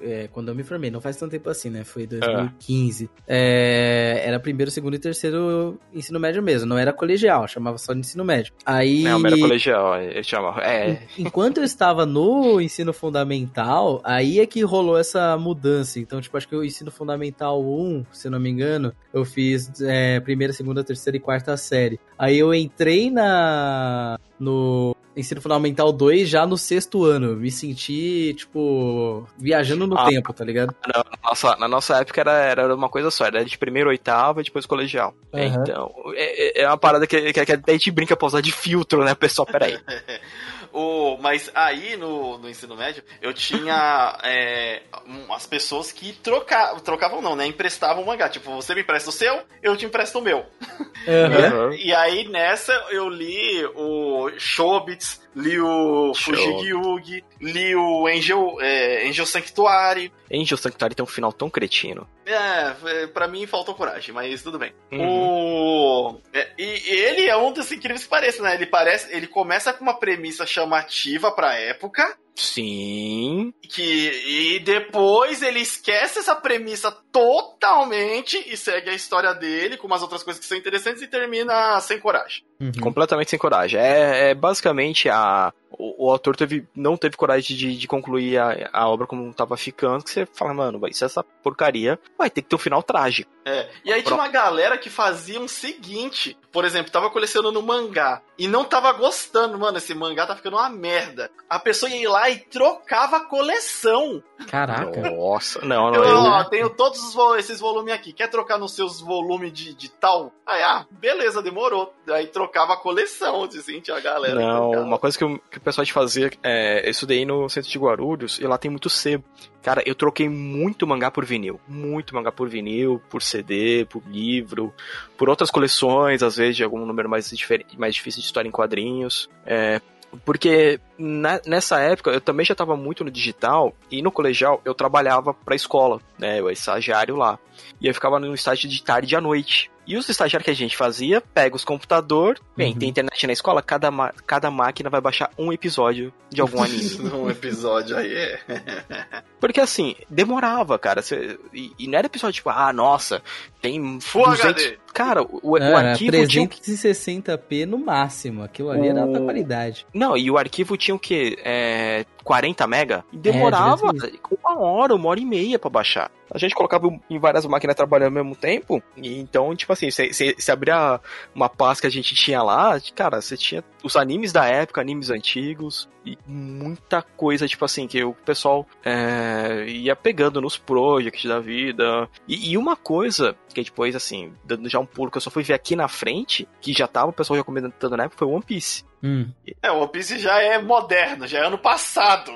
[0.00, 1.82] é, quando eu me formei, não faz tanto tempo assim, né?
[1.84, 3.10] Foi 2015.
[3.28, 7.98] É, era primeiro, segundo e terceiro ensino médio mesmo, não era colegial, chamava só de
[8.00, 8.52] ensino médio.
[8.64, 9.02] Aí.
[9.02, 10.60] Não, era colegial, ele chama.
[10.62, 15.98] É, Enquanto eu estava no ensino fundamental, aí é que rolou essa mudança.
[15.98, 20.20] Então, tipo, acho que o ensino fundamental 1, se não me engano, eu fiz é,
[20.20, 21.98] primeira, segunda, terceira e quarta série.
[22.18, 27.36] Aí eu entrei na no ensino fundamental 2 já no sexto ano.
[27.36, 30.06] Me senti, tipo, viajando no Ah.
[30.06, 30.74] tempo, tá ligado?
[30.86, 34.44] Na nossa, na nossa época era, era uma coisa só, era de primeiro oitava e
[34.44, 35.12] depois colegial.
[35.34, 35.44] Aham.
[35.44, 39.04] Então, é, é uma parada que, que, que a gente brinca pra usar de filtro,
[39.04, 39.44] né, pessoal?
[39.46, 39.78] Peraí.
[40.72, 44.82] O, mas aí no, no ensino médio eu tinha é,
[45.30, 47.46] as pessoas que trocavam, trocavam não, né?
[47.46, 48.28] Emprestavam mangá.
[48.28, 50.38] Tipo, você me empresta o seu, eu te empresto o meu.
[50.38, 51.70] Uhum.
[51.80, 56.34] E aí nessa eu li o Shobits, li o Show.
[56.34, 60.12] Fujigyugi, li o Angel, é, Angel Sanctuary.
[60.32, 62.06] Angel Sanctuary tem um final tão cretino.
[62.30, 64.72] É, é, pra mim faltou coragem, mas tudo bem.
[64.92, 65.08] Uhum.
[65.08, 66.20] O...
[66.32, 68.54] é, e e ele é um dos incríveis que parece, né?
[68.54, 73.52] Ele parece, ele começa com uma premissa chamativa pra época, Sim.
[73.62, 80.02] que e depois ele esquece essa premissa totalmente e segue a história dele com umas
[80.02, 82.42] outras coisas que são interessantes e termina sem coragem.
[82.60, 82.72] Uhum.
[82.80, 83.80] Completamente sem coragem.
[83.80, 85.52] É, é basicamente a.
[85.70, 89.56] O, o autor teve, não teve coragem de, de concluir a, a obra como tava
[89.56, 92.82] ficando, que você fala, mano, vai ser essa porcaria, vai ter que ter um final
[92.82, 93.30] trágico.
[93.44, 93.68] É.
[93.84, 98.48] E aí tinha uma galera que fazia o seguinte, por exemplo, tava colecionando mangá e
[98.48, 101.30] não tava gostando, mano, esse mangá tá ficando uma merda.
[101.48, 104.22] A pessoa ia lá e trocava a coleção.
[104.48, 105.10] Caraca.
[105.10, 105.94] Nossa, não, não.
[105.96, 108.12] Eu, Eu, ó, tenho todos os esses volumes aqui.
[108.12, 110.32] Quer trocar nos seus volumes de, de tal?
[110.46, 111.92] Aí, ah, beleza, demorou.
[112.08, 114.34] Aí trocava a coleção, assim, tinha a galera.
[114.34, 114.84] Não, trocava.
[114.86, 117.78] uma coisa que, o- que o pessoal de fazer, é, eu estudei no centro de
[117.78, 119.24] Guarulhos e lá tem muito sebo.
[119.62, 121.60] Cara, eu troquei muito mangá por vinil.
[121.68, 124.72] Muito mangá por vinil, por CD, por livro,
[125.18, 128.52] por outras coleções, às vezes de algum número mais, diferente, mais difícil de história em
[128.52, 129.28] quadrinhos.
[129.46, 129.80] É,
[130.24, 134.74] porque na- nessa época eu também já estava muito no digital e no colegial eu
[134.74, 136.40] trabalhava pra escola, né?
[136.40, 137.38] Eu era estagiário lá.
[137.80, 139.70] E eu ficava no estágio de tarde e à noite.
[139.86, 142.78] E os estagiários que a gente fazia, pega os computador, bem, Uhum.
[142.78, 143.90] tem internet na escola, cada,
[144.24, 146.80] cada máquina vai baixar um episódio de algum anime.
[147.12, 148.40] um episódio aí é.
[149.40, 151.02] Porque assim, demorava, cara.
[151.02, 153.22] Cê- e, e não era episódio tipo, ah, nossa,
[153.60, 154.44] tem Full 200...
[154.64, 154.78] HD.
[154.92, 156.46] Cara, o, o Era arquivo tinha...
[156.46, 158.42] 360p no máximo.
[158.42, 159.86] Aquilo ali era O- alta qualidade.
[159.94, 161.38] Não, e o arquivo tinha o quê?
[161.44, 163.04] É, 40 mega?
[163.12, 164.12] E demorava devia
[164.42, 166.10] uma hora, uma hora e meia pra baixar.
[166.32, 170.52] A gente colocava em várias máquinas trabalhando ao mesmo tempo, e então, tipo assim, você
[170.52, 171.00] abria
[171.34, 175.10] uma pasta que a gente tinha lá, cara, você tinha os animes da época, animes
[175.10, 181.40] antigos, e muita coisa, tipo assim, que o pessoal é, ia pegando nos projects da
[181.40, 182.08] vida.
[182.28, 185.42] E, e uma coisa que depois, assim, dando já um pulo que eu só fui
[185.42, 188.42] ver aqui na frente, que já tava o pessoal já comentando na época, foi One
[188.42, 188.84] Piece.
[189.02, 189.26] Hum.
[189.62, 192.32] É, o One Piece já é moderno, já é ano passado.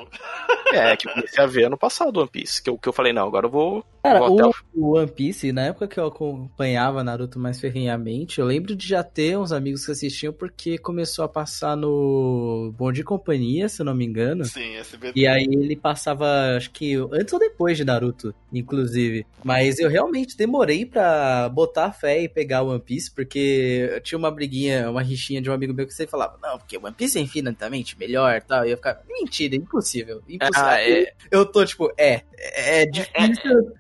[0.73, 2.63] É, que eu comecei a ver ano passado One Piece.
[2.63, 3.85] Que eu, que eu falei, não, agora eu vou.
[4.03, 7.59] Cara, vou até o, o- o One Piece, na época que eu acompanhava Naruto mais
[7.61, 12.73] ferrenhamente, eu lembro de já ter uns amigos que assistiam porque começou a passar no
[12.77, 14.45] Bom de Companhia, se eu não me engano.
[14.45, 15.19] Sim, SBT.
[15.19, 19.27] E aí ele passava, acho que antes ou depois de Naruto, inclusive.
[19.43, 24.19] Mas eu realmente demorei pra botar fé e pegar o One Piece, porque eu tinha
[24.19, 26.95] uma briguinha, uma rixinha de um amigo meu que sempre falava, não, porque o One
[26.95, 28.67] Piece é infinitamente melhor e tal.
[28.67, 30.23] E eu ficava, mentira, impossível.
[30.29, 30.69] impossível.
[30.69, 31.13] Ah, é.
[31.31, 33.73] Eu tô tipo, é, é difícil.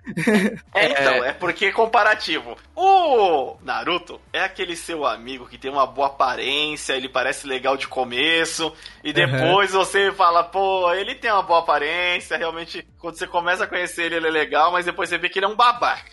[0.75, 2.57] É, então, é porque é comparativo.
[2.75, 7.87] O Naruto é aquele seu amigo que tem uma boa aparência, ele parece legal de
[7.87, 8.73] começo,
[9.03, 13.67] e depois você fala, pô, ele tem uma boa aparência, realmente, quando você começa a
[13.67, 16.05] conhecer ele, ele é legal, mas depois você vê que ele é um babaca.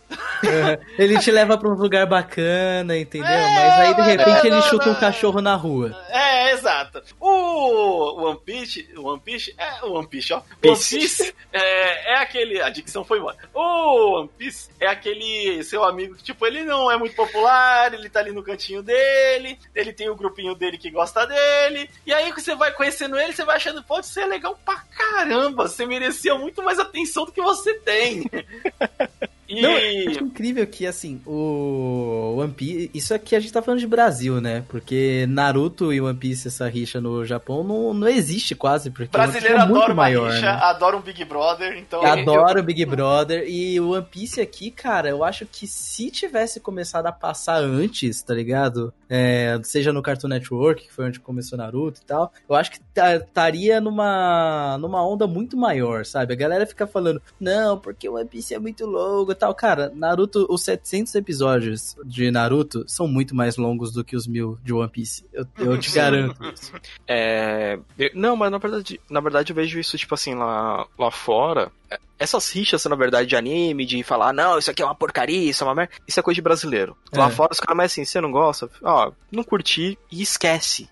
[0.97, 3.27] ele te leva pra um lugar bacana, entendeu?
[3.27, 4.99] É, Mas aí de repente não, ele não, chuta um não.
[4.99, 5.95] cachorro na rua.
[6.09, 7.01] É, exato.
[7.19, 10.37] O One Piece, o One Piece, é o One Piece, ó.
[10.37, 10.97] O One Piece.
[10.97, 13.37] Piece é, é aquele, a dicção foi embora.
[13.53, 18.09] O One Piece é aquele seu amigo que, tipo, ele não é muito popular, ele
[18.09, 22.33] tá ali no cantinho dele, ele tem o grupinho dele que gosta dele, e aí
[22.33, 26.35] que você vai conhecendo ele, você vai achando, pode ser legal pra caramba, você merecia
[26.35, 28.23] muito mais atenção do que você tem.
[29.51, 29.61] E...
[29.61, 32.89] Não, eu acho incrível que, assim, o One Piece.
[32.93, 34.63] Isso aqui a gente tá falando de Brasil, né?
[34.69, 38.89] Porque Naruto e One Piece, essa rixa no Japão, não, não existe quase.
[38.89, 40.59] Porque Piece Brasileiro é muito adora uma maior, rixa, né?
[40.61, 42.01] adora um Big Brother, então...
[42.05, 43.43] Adoro o Big Brother.
[43.45, 48.21] E o One Piece aqui, cara, eu acho que se tivesse começado a passar antes,
[48.21, 48.93] tá ligado?
[49.13, 52.79] É, seja no Cartoon Network, que foi onde começou Naruto e tal, eu acho que
[52.95, 56.31] estaria numa, numa onda muito maior, sabe?
[56.31, 59.53] A galera fica falando, não, porque o One Piece é muito longo e tal.
[59.53, 64.57] Cara, Naruto, os 700 episódios de Naruto são muito mais longos do que os mil
[64.63, 65.25] de One Piece.
[65.33, 66.71] Eu, eu te garanto isso.
[67.05, 67.77] É,
[68.13, 71.69] não, mas na verdade, na verdade eu vejo isso, tipo assim, lá, lá fora
[72.17, 75.63] essas rixas, na verdade, de anime, de falar, não, isso aqui é uma porcaria, isso
[75.63, 76.95] é uma merda, isso é coisa de brasileiro.
[77.11, 77.17] É.
[77.17, 78.69] Lá fora os caras, mas assim, você não gosta?
[78.83, 80.87] Ó, não curti e esquece.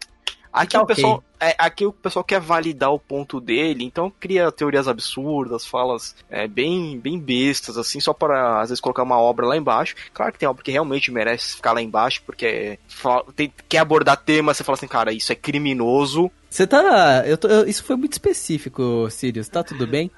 [0.52, 4.52] Aqui tá o pessoal, é, aqui o pessoal quer validar o ponto dele, então cria
[4.52, 9.45] teorias absurdas, falas é, bem, bem bestas, assim, só para às vezes colocar uma obra
[9.45, 9.95] lá embaixo.
[10.12, 12.80] Claro que tem obra que realmente merece ficar lá embaixo, porque
[13.36, 17.24] tem, quer abordar tema, você fala assim, cara, isso é criminoso, você tá.
[17.26, 19.47] Eu tô, eu, isso foi muito específico, Sirius.
[19.47, 20.10] Tá tudo bem?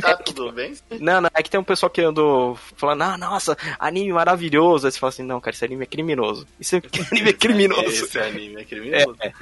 [0.00, 0.74] tá tudo bem?
[0.98, 4.86] Não, não, é que tem um pessoal que andou falando, ah, nossa, anime maravilhoso.
[4.86, 6.46] Aí você fala assim, não, cara, esse anime é criminoso.
[6.58, 6.76] Esse
[7.12, 7.88] anime é criminoso.
[7.88, 9.16] esse anime é criminoso.
[9.20, 9.32] É, é.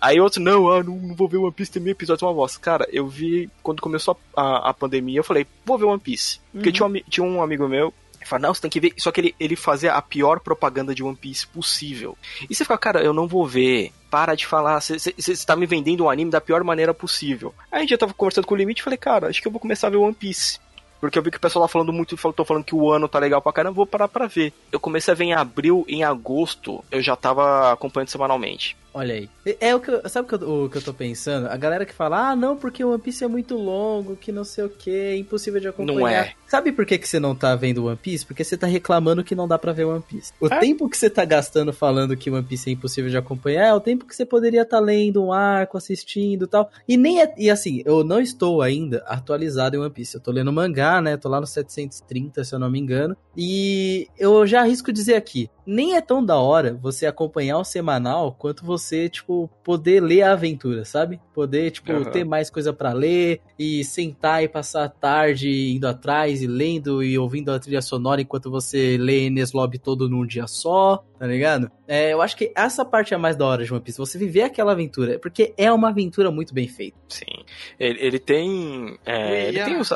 [0.00, 2.56] Aí outro, não, ah, não, não, vou ver One Piece, tem mil episódios, uma voz.
[2.56, 6.38] Cara, eu vi, quando começou a, a, a pandemia, eu falei, vou ver One Piece.
[6.38, 6.60] Uhum.
[6.60, 7.94] Porque tinha um, tinha um amigo meu
[8.26, 8.92] fala, não, você tem que ver.
[8.96, 12.16] Só que ele, ele fazia a pior propaganda de One Piece possível.
[12.48, 13.92] E você fica, cara, eu não vou ver.
[14.10, 17.54] Para de falar, você está me vendendo um anime da pior maneira possível.
[17.70, 19.52] Aí a gente já tava conversando com o Limite e falei, cara, acho que eu
[19.52, 20.58] vou começar a ver One Piece.
[21.00, 23.18] Porque eu vi que o pessoal lá falando muito, tô falando que o ano tá
[23.18, 24.52] legal pra caramba, vou parar pra ver.
[24.70, 28.76] Eu comecei a ver em abril, em agosto, eu já tava acompanhando semanalmente.
[28.92, 29.28] Olha aí.
[29.60, 31.46] É o que eu, sabe o que eu, o que eu tô pensando?
[31.46, 34.44] A galera que fala, ah, não, porque o One Piece é muito longo, que não
[34.44, 36.00] sei o que, é impossível de acompanhar.
[36.00, 36.34] Não é.
[36.46, 38.26] Sabe por que, que você não tá vendo One Piece?
[38.26, 40.32] Porque você tá reclamando que não dá pra ver One Piece.
[40.40, 40.58] O é?
[40.58, 43.80] tempo que você tá gastando falando que One Piece é impossível de acompanhar é o
[43.80, 46.68] tempo que você poderia estar tá lendo um arco, assistindo e tal.
[46.88, 47.32] E nem é.
[47.38, 50.16] E assim, eu não estou ainda atualizado em One Piece.
[50.16, 51.16] Eu tô lendo mangá, né?
[51.16, 53.16] Tô lá no 730, se eu não me engano.
[53.36, 58.34] E eu já arrisco dizer aqui: nem é tão da hora você acompanhar o semanal
[58.36, 61.20] quanto você, tipo, poder ler a aventura, sabe?
[61.34, 62.04] Poder, tipo, uhum.
[62.04, 67.02] ter mais coisa para ler e sentar e passar a tarde indo atrás e lendo
[67.02, 71.26] e ouvindo a trilha sonora enquanto você lê Enes Lobby todo num dia só, tá
[71.26, 71.70] ligado?
[71.86, 74.16] É, eu acho que essa parte é a mais da hora de One Piece, você
[74.16, 76.96] viver aquela aventura, porque é uma aventura muito bem feita.
[77.08, 77.44] Sim.
[77.78, 78.98] Ele, ele tem.
[79.04, 79.92] É, ele tem os...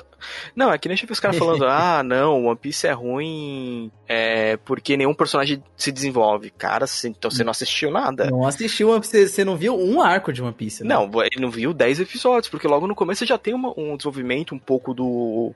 [0.56, 4.96] Não, é que nem os caras falando, ah, não, One Piece é ruim é, porque
[4.96, 6.50] nenhum personagem se desenvolve.
[6.50, 8.30] Cara, então você não assistiu nada.
[8.30, 10.94] Não assistiu, você, você não viu um arco de One Piece, né?
[10.94, 13.96] Não, ele não viu 10 episódios, porque logo no começo você já tem uma, um
[13.96, 15.52] desenvolvimento um pouco do.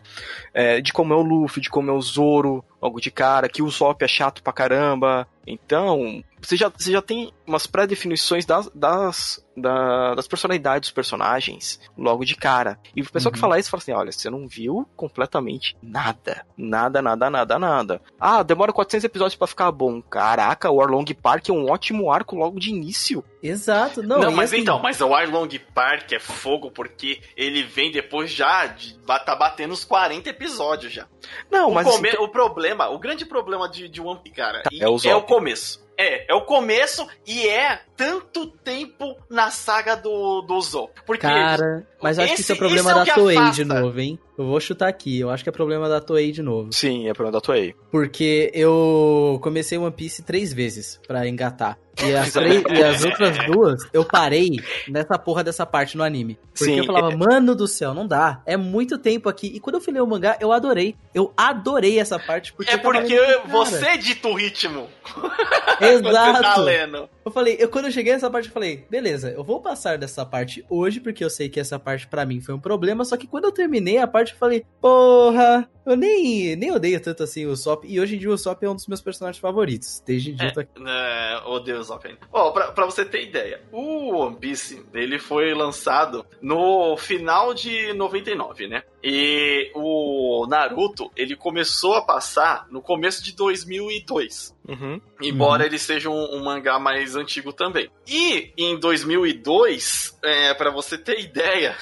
[0.54, 3.62] É, de como é o Luffy, de como é o Zoro, logo de cara, que
[3.62, 5.26] o Zop é chato pra caramba.
[5.46, 11.80] Então, você já, você já tem umas pré-definições das, das, da, das personalidades dos personagens
[11.96, 12.78] logo de cara.
[12.94, 13.34] E o pessoal uhum.
[13.34, 16.44] que fala isso fala assim: olha, você não viu completamente nada.
[16.56, 18.02] Nada, nada, nada, nada.
[18.20, 20.00] Ah, demora 400 episódios para ficar bom.
[20.02, 23.24] Caraca, o Arlong Park é um ótimo arco logo de início.
[23.42, 24.18] Exato, não.
[24.18, 24.62] Não, mas assim...
[24.62, 29.72] então, mas o Arlong Park é fogo porque ele vem depois já de tá batendo
[29.72, 31.06] os 40 episódios já.
[31.50, 32.08] Não, o mas come...
[32.08, 32.18] assim...
[32.18, 35.87] o problema, o grande problema de, de One Piece, cara, tá, é, é o começo.
[35.98, 40.92] É, é o começo e é tanto tempo na saga do, do Zop.
[41.04, 44.16] Porque Cara, mas acho esse, que isso é problema é da Toei de novo, hein?
[44.38, 46.72] Eu vou chutar aqui, eu acho que é problema da Toei de novo.
[46.72, 47.74] Sim, é problema da Toei.
[47.90, 51.76] Porque eu comecei One Piece três vezes para engatar.
[52.00, 54.50] E as, três, e as outras duas, eu parei
[54.86, 56.38] nessa porra dessa parte no anime.
[56.56, 57.16] Porque Sim, eu falava, é...
[57.16, 58.40] mano do céu, não dá.
[58.46, 59.48] É muito tempo aqui.
[59.48, 60.94] E quando eu fui ler o mangá, eu adorei.
[61.12, 62.52] Eu adorei essa parte.
[62.52, 64.88] Porque é porque você dita o ritmo.
[65.82, 66.42] Exato.
[66.42, 67.08] tá lendo.
[67.28, 70.24] Eu falei, eu quando eu cheguei nessa parte, eu falei, beleza, eu vou passar dessa
[70.24, 73.04] parte hoje, porque eu sei que essa parte para mim foi um problema.
[73.04, 77.22] Só que quando eu terminei a parte, eu falei, porra, eu nem, nem odeio tanto
[77.22, 77.84] assim o Sop.
[77.86, 80.02] E hoje em dia o Sop é um dos meus personagens favoritos.
[80.06, 80.70] Desde dia é, aqui.
[80.86, 82.04] É, odeio o Sop.
[82.32, 87.52] Ó, oh, pra, pra você ter ideia, o One Piece, ele foi lançado no final
[87.52, 88.82] de 99, né?
[89.02, 94.56] E o Naruto, ele começou a passar no começo de 2002.
[94.68, 95.00] Uhum.
[95.22, 95.66] Embora uhum.
[95.68, 97.90] ele seja um, um, mangá mais antigo também.
[98.06, 101.76] E em 2002, é, para você ter ideia,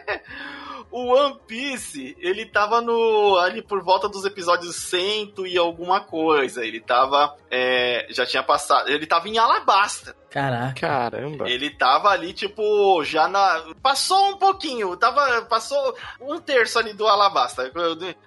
[0.90, 6.64] o One Piece, ele tava no ali por volta dos episódios 100 e alguma coisa.
[6.64, 10.16] Ele tava é, já tinha passado, ele tava em Alabasta.
[10.32, 10.80] Caraca.
[10.80, 11.48] Caramba.
[11.48, 13.62] Ele tava ali, tipo, já na.
[13.82, 15.42] Passou um pouquinho, tava.
[15.42, 17.70] Passou um terço ali do Alabasta.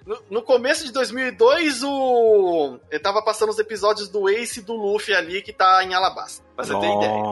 [0.06, 2.78] No, no começo de 2002, o.
[2.88, 6.44] Ele tava passando os episódios do Ace e do Luffy ali, que tá em Alabasta.
[6.54, 6.86] Pra você Nossa.
[6.86, 7.22] ter ideia.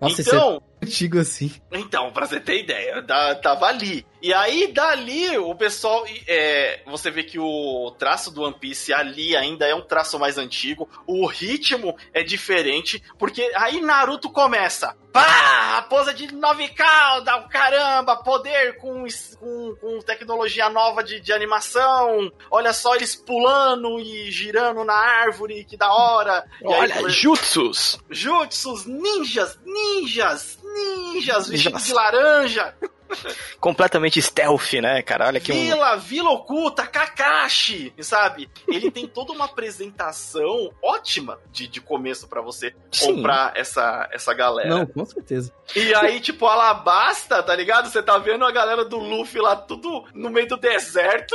[0.00, 1.52] Nossa, então, antigo assim.
[1.72, 4.06] Então, pra você ter ideia, da- tava ali.
[4.22, 6.04] E aí, dali, o pessoal.
[6.28, 10.36] é, você vê que o traço do One Piece ali ainda é um traço mais
[10.36, 10.86] antigo.
[11.06, 13.02] O ritmo é diferente.
[13.18, 14.94] Porque aí Naruto começa.
[15.10, 15.78] Pá!
[15.78, 19.04] A pose de nove cauda, o caramba, poder com,
[19.38, 22.30] com, com tecnologia nova de, de animação.
[22.50, 26.44] Olha só eles pulando e girando na árvore, que da hora.
[26.62, 27.98] E aí, Olha, jutsus!
[28.10, 32.74] Jutsus, ninjas, ninjas, ninjas, vestidos de laranja.
[33.58, 35.26] Completamente stealth, né, cara?
[35.26, 35.54] Olha que um.
[35.54, 38.48] Vila, Vila Oculta, Kakashi, sabe?
[38.68, 43.16] Ele tem toda uma apresentação ótima de, de começo pra você Sim.
[43.16, 44.68] comprar essa, essa galera.
[44.68, 45.52] Não, com certeza.
[45.74, 47.88] E aí, tipo, Alabasta, tá ligado?
[47.90, 51.34] Você tá vendo a galera do Luffy lá tudo no meio do deserto,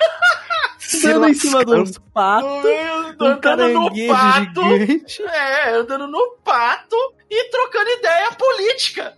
[0.78, 4.62] se Andando em cima uns patos, no meio, um andando no pato.
[4.62, 5.22] gigante.
[5.22, 6.96] É, andando no pato
[7.30, 9.16] e trocando ideia política.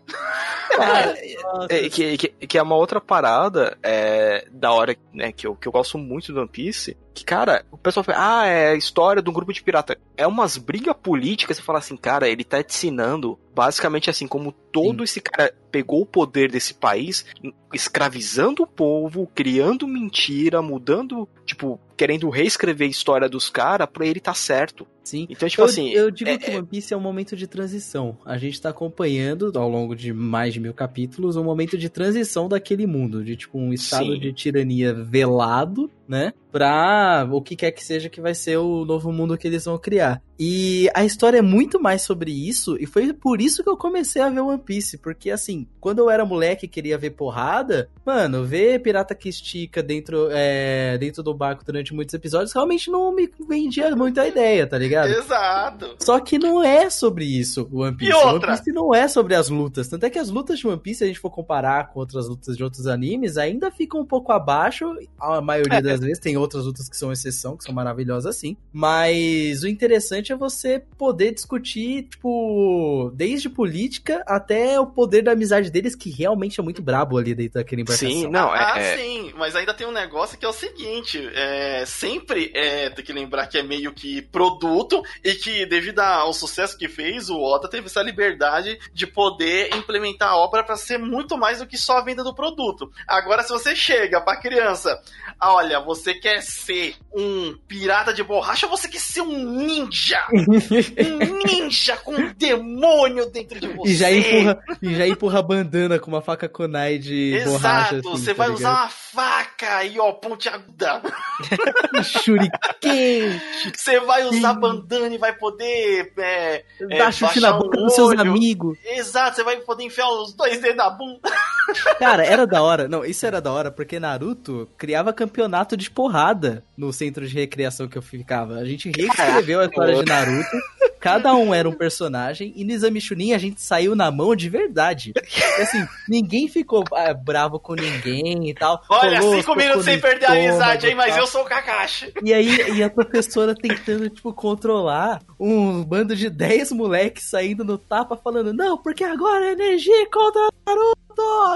[0.71, 1.15] Cara,
[1.69, 5.67] É, que, que, que é uma outra parada é, da hora, né, que eu, que
[5.67, 9.21] eu gosto muito do One Piece, que, cara, o pessoal fala, ah, é a história
[9.21, 9.99] de um grupo de pirata.
[10.17, 14.53] É umas brigas políticas, você fala assim, cara, ele tá te ensinando, basicamente assim, como
[14.53, 15.05] todo Sim.
[15.05, 17.27] esse cara pegou o poder desse país,
[17.73, 24.21] escravizando o povo, criando mentira, mudando, tipo, querendo reescrever a história dos caras pra ele
[24.21, 24.87] tá certo.
[25.09, 25.27] Sim.
[25.31, 25.89] Então, tipo eu, assim...
[25.91, 28.17] eu digo é- que One Piece é um momento de transição.
[28.25, 32.49] A gente tá acompanhando, ao longo de mais de mil capítulos, um momento de transição
[32.49, 33.25] daquele mundo.
[33.25, 34.21] De tipo um estado Sim.
[34.21, 36.33] de tirania velado, né?
[36.51, 39.79] Pra o que quer que seja que vai ser o novo mundo que eles vão
[39.79, 40.23] criar.
[40.39, 44.23] E a história é muito mais sobre isso, e foi por isso que eu comecei
[44.23, 44.97] a ver One Piece.
[44.99, 49.83] Porque assim, quando eu era moleque e queria ver porrada, mano, ver pirata que estica
[49.83, 54.67] dentro, é, dentro do barco durante muitos episódios realmente não me vendia muito a ideia,
[54.67, 54.98] tá ligado?
[55.07, 55.97] Exato.
[56.01, 58.11] Só que não é sobre isso o One Piece.
[58.11, 58.53] E outra?
[58.53, 59.89] One Piece não é sobre as lutas.
[59.89, 62.29] Tanto é que as lutas de One Piece, se a gente for comparar com outras
[62.29, 64.87] lutas de outros animes, ainda ficam um pouco abaixo.
[65.21, 68.57] A maioria das vezes tem outras lutas que são exceção, que são maravilhosas assim.
[68.73, 75.71] Mas o interessante é você poder discutir, tipo, desde política até o poder da amizade
[75.71, 78.11] deles, que realmente é muito brabo ali dentro daquela embarcação.
[78.11, 81.29] Sim, não, é, ah, é- sim, mas ainda tem um negócio que é o seguinte:
[81.35, 84.88] é, sempre é, tem que lembrar que é meio que produto
[85.25, 90.31] e que, devido ao sucesso que fez, o Oda teve essa liberdade de poder implementar
[90.31, 92.91] a obra para ser muito mais do que só a venda do produto.
[93.07, 94.99] Agora, se você chega pra criança,
[95.39, 100.21] ah, olha, você quer ser um pirata de borracha ou você quer ser um ninja?
[100.33, 103.91] um ninja com um demônio dentro de você.
[103.91, 107.97] E já empurra, e já empurra a bandana com uma faca kunai de borracha.
[107.97, 108.59] Exato, assim, você tá vai ligado?
[108.59, 111.03] usar uma faca e ó, pontiaguda.
[112.03, 113.41] Shuriken,
[113.75, 114.61] Você vai usar Sim.
[114.69, 116.13] Bandana e vai poder.
[116.19, 118.79] é, É, dá chute na boca dos seus amigos.
[118.85, 121.21] exato, você vai poder enfiar os dois dedos na bunda.
[121.99, 122.89] Cara, era da hora.
[122.89, 127.87] Não, isso era da hora porque Naruto criava campeonato de porrada no centro de recreação
[127.89, 128.55] que eu ficava.
[128.55, 130.57] A gente reescreveu a história de Naruto.
[131.01, 134.49] Cada um era um personagem e no Exame Chunin a gente saiu na mão de
[134.49, 135.13] verdade.
[135.15, 138.83] E, assim, ninguém ficou ah, bravo com ninguém e tal.
[138.89, 140.95] Olha, cinco minutos sem perder a amizade, hein?
[140.95, 142.13] Mas eu sou o Kakashi.
[142.23, 147.79] E aí, e a professora tentando, tipo, controlar um bando de 10 moleques saindo no
[147.79, 150.99] tapa falando, não, porque agora é energia contra Naruto!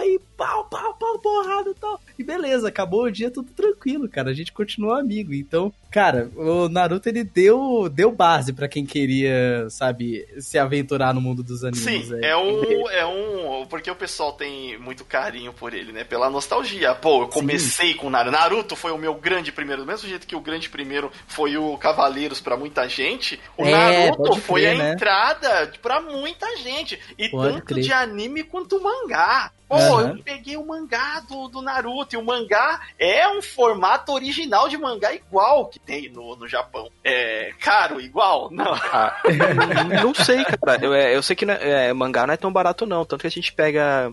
[0.05, 2.01] E pau, pau, pau, porrada e tal.
[2.19, 4.31] E beleza, acabou o dia tudo tranquilo, cara.
[4.31, 5.33] A gente continuou amigo.
[5.33, 11.21] Então, cara, o Naruto ele deu, deu base pra quem queria, sabe, se aventurar no
[11.21, 11.85] mundo dos animes.
[11.85, 13.67] Sim, é um, é um.
[13.67, 16.05] Porque o pessoal tem muito carinho por ele, né?
[16.05, 16.95] Pela nostalgia.
[16.95, 18.33] Pô, eu comecei com Naruto.
[18.37, 19.83] Naruto foi o meu grande primeiro.
[19.83, 23.71] Do mesmo jeito que o grande primeiro foi o Cavaleiros pra muita gente, o É,
[24.11, 24.93] Naruto foi crer, a né?
[24.93, 26.99] entrada pra muita gente.
[27.19, 27.85] E Pode tanto crer.
[27.85, 29.51] de anime quanto mangá.
[29.73, 30.17] Pô, Aham.
[30.19, 32.15] eu peguei o mangá do, do Naruto.
[32.15, 36.91] E o mangá é um formato original de mangá igual que tem no, no Japão.
[37.03, 38.51] É caro, igual?
[38.51, 38.75] Não.
[38.75, 39.17] Ah,
[40.03, 40.79] não sei, cara.
[40.85, 43.03] Eu, é, eu sei que não é- é, mangá não é tão barato, não.
[43.07, 44.13] Tanto que a gente pega.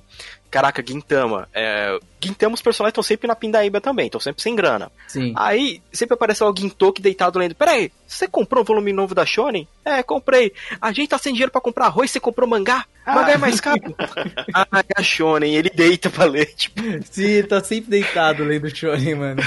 [0.50, 1.50] Caraca, Gintama.
[1.54, 4.92] É, Gintama, os personagens estão sempre na pindaíba também, estão sempre sem grana.
[5.08, 5.34] Sim.
[5.36, 7.56] Aí sempre aparece lá o Gintoki deitado lendo.
[7.56, 9.68] Peraí, você comprou um volume novo da Shonen?
[9.86, 10.52] É, comprei.
[10.82, 12.86] A gente tá sem dinheiro pra comprar arroz, você comprou mangá?
[13.06, 13.96] Mangá é mais caro.
[14.54, 16.48] ah, é a Shonen, ele deita pra ler.
[16.54, 19.42] Tipo, Sim, tá sempre deitado lendo Shonen, mano.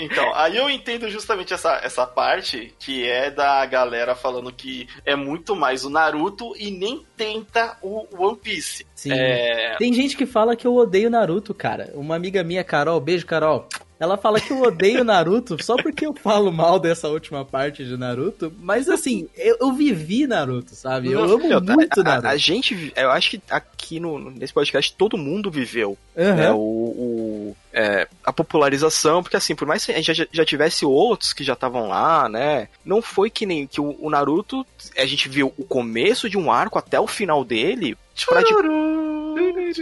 [0.00, 5.16] Então, aí eu entendo justamente essa, essa parte que é da galera falando que é
[5.16, 8.86] muito mais o Naruto e nem tenta o One Piece.
[8.94, 9.12] Sim.
[9.12, 11.92] É, Tem gente que fala que eu odeio Naruto, cara.
[11.94, 13.68] Uma amiga minha, Carol, beijo, Carol.
[13.98, 17.96] Ela fala que eu odeio Naruto só porque eu falo mal dessa última parte de
[17.96, 18.52] Naruto.
[18.58, 21.12] Mas assim, eu, eu vivi Naruto, sabe?
[21.12, 22.26] Eu amo Meu, muito a, Naruto.
[22.26, 26.34] a, a gente, eu acho que aqui no, nesse podcast todo mundo viveu Aham.
[26.34, 30.44] né, o, o- é, a popularização, porque assim, por mais que a gente já, já
[30.44, 34.66] tivesse outros que já estavam lá, né, não foi que nem que o, o Naruto,
[34.96, 37.96] a gente viu o começo de um arco até o final dele,
[38.26, 38.62] pra, tipo,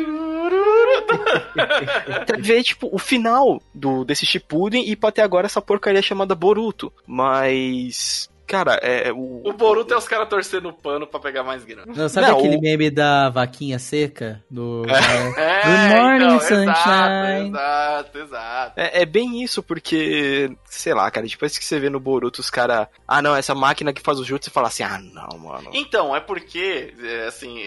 [2.14, 6.35] até ver, tipo, o final do, desse Shippuden e pra ter agora essa porcaria chamada
[6.35, 6.93] Boruto.
[7.06, 9.41] Mas, cara, é, o...
[9.49, 11.91] O Boruto é os caras torcendo o pano pra pegar mais grana.
[11.97, 14.45] Não, sabe Não, aquele o- meme da vaquinha seca?
[14.51, 14.83] Do.
[14.89, 17.49] É, Good morning, exato, sunshine.
[17.49, 18.73] Exato, exato.
[18.81, 22.51] É, é bem isso, porque, sei lá, cara, depois que você vê no Boruto os
[22.51, 22.89] caras.
[23.09, 25.70] Ah, não, essa máquina que faz o jutsu, você fala assim, ah, não, mano.
[25.73, 27.59] Então, é porque, é, assim,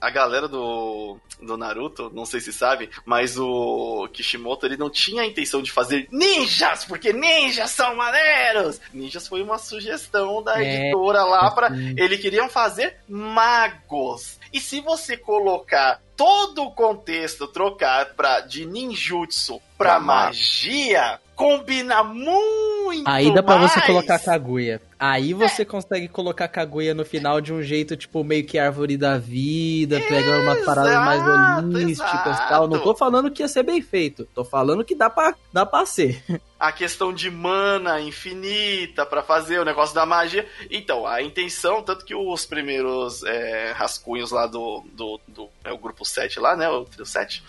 [0.00, 4.88] a, a galera do, do Naruto, não sei se sabe, mas o Kishimoto, ele não
[4.88, 8.80] tinha a intenção de fazer ninjas, porque ninjas são maneiros!
[8.94, 10.11] Ninjas foi uma sugestão
[10.42, 10.86] da É.
[10.86, 11.70] editora lá pra...
[11.70, 11.94] Sim.
[11.96, 14.38] Eles queriam fazer magos.
[14.52, 19.60] E se você colocar todo o contexto, trocar pra, de ninjutsu
[20.00, 24.80] ma- magia, combina muito Aí dá pra você colocar Kaguya.
[25.04, 29.18] Aí você consegue colocar Kaguya no final de um jeito, tipo, meio que árvore da
[29.18, 31.20] vida, pega umas paradas mais
[31.58, 32.68] holísticas e tal.
[32.68, 34.24] Não tô falando que ia ser bem feito.
[34.32, 36.22] Tô falando que dá pra, dá pra ser.
[36.62, 40.48] a questão de mana infinita pra fazer o negócio da magia.
[40.70, 45.78] Então, a intenção, tanto que os primeiros é, rascunhos lá do, do, do é o
[45.78, 47.42] grupo 7 lá, né, o trio 7,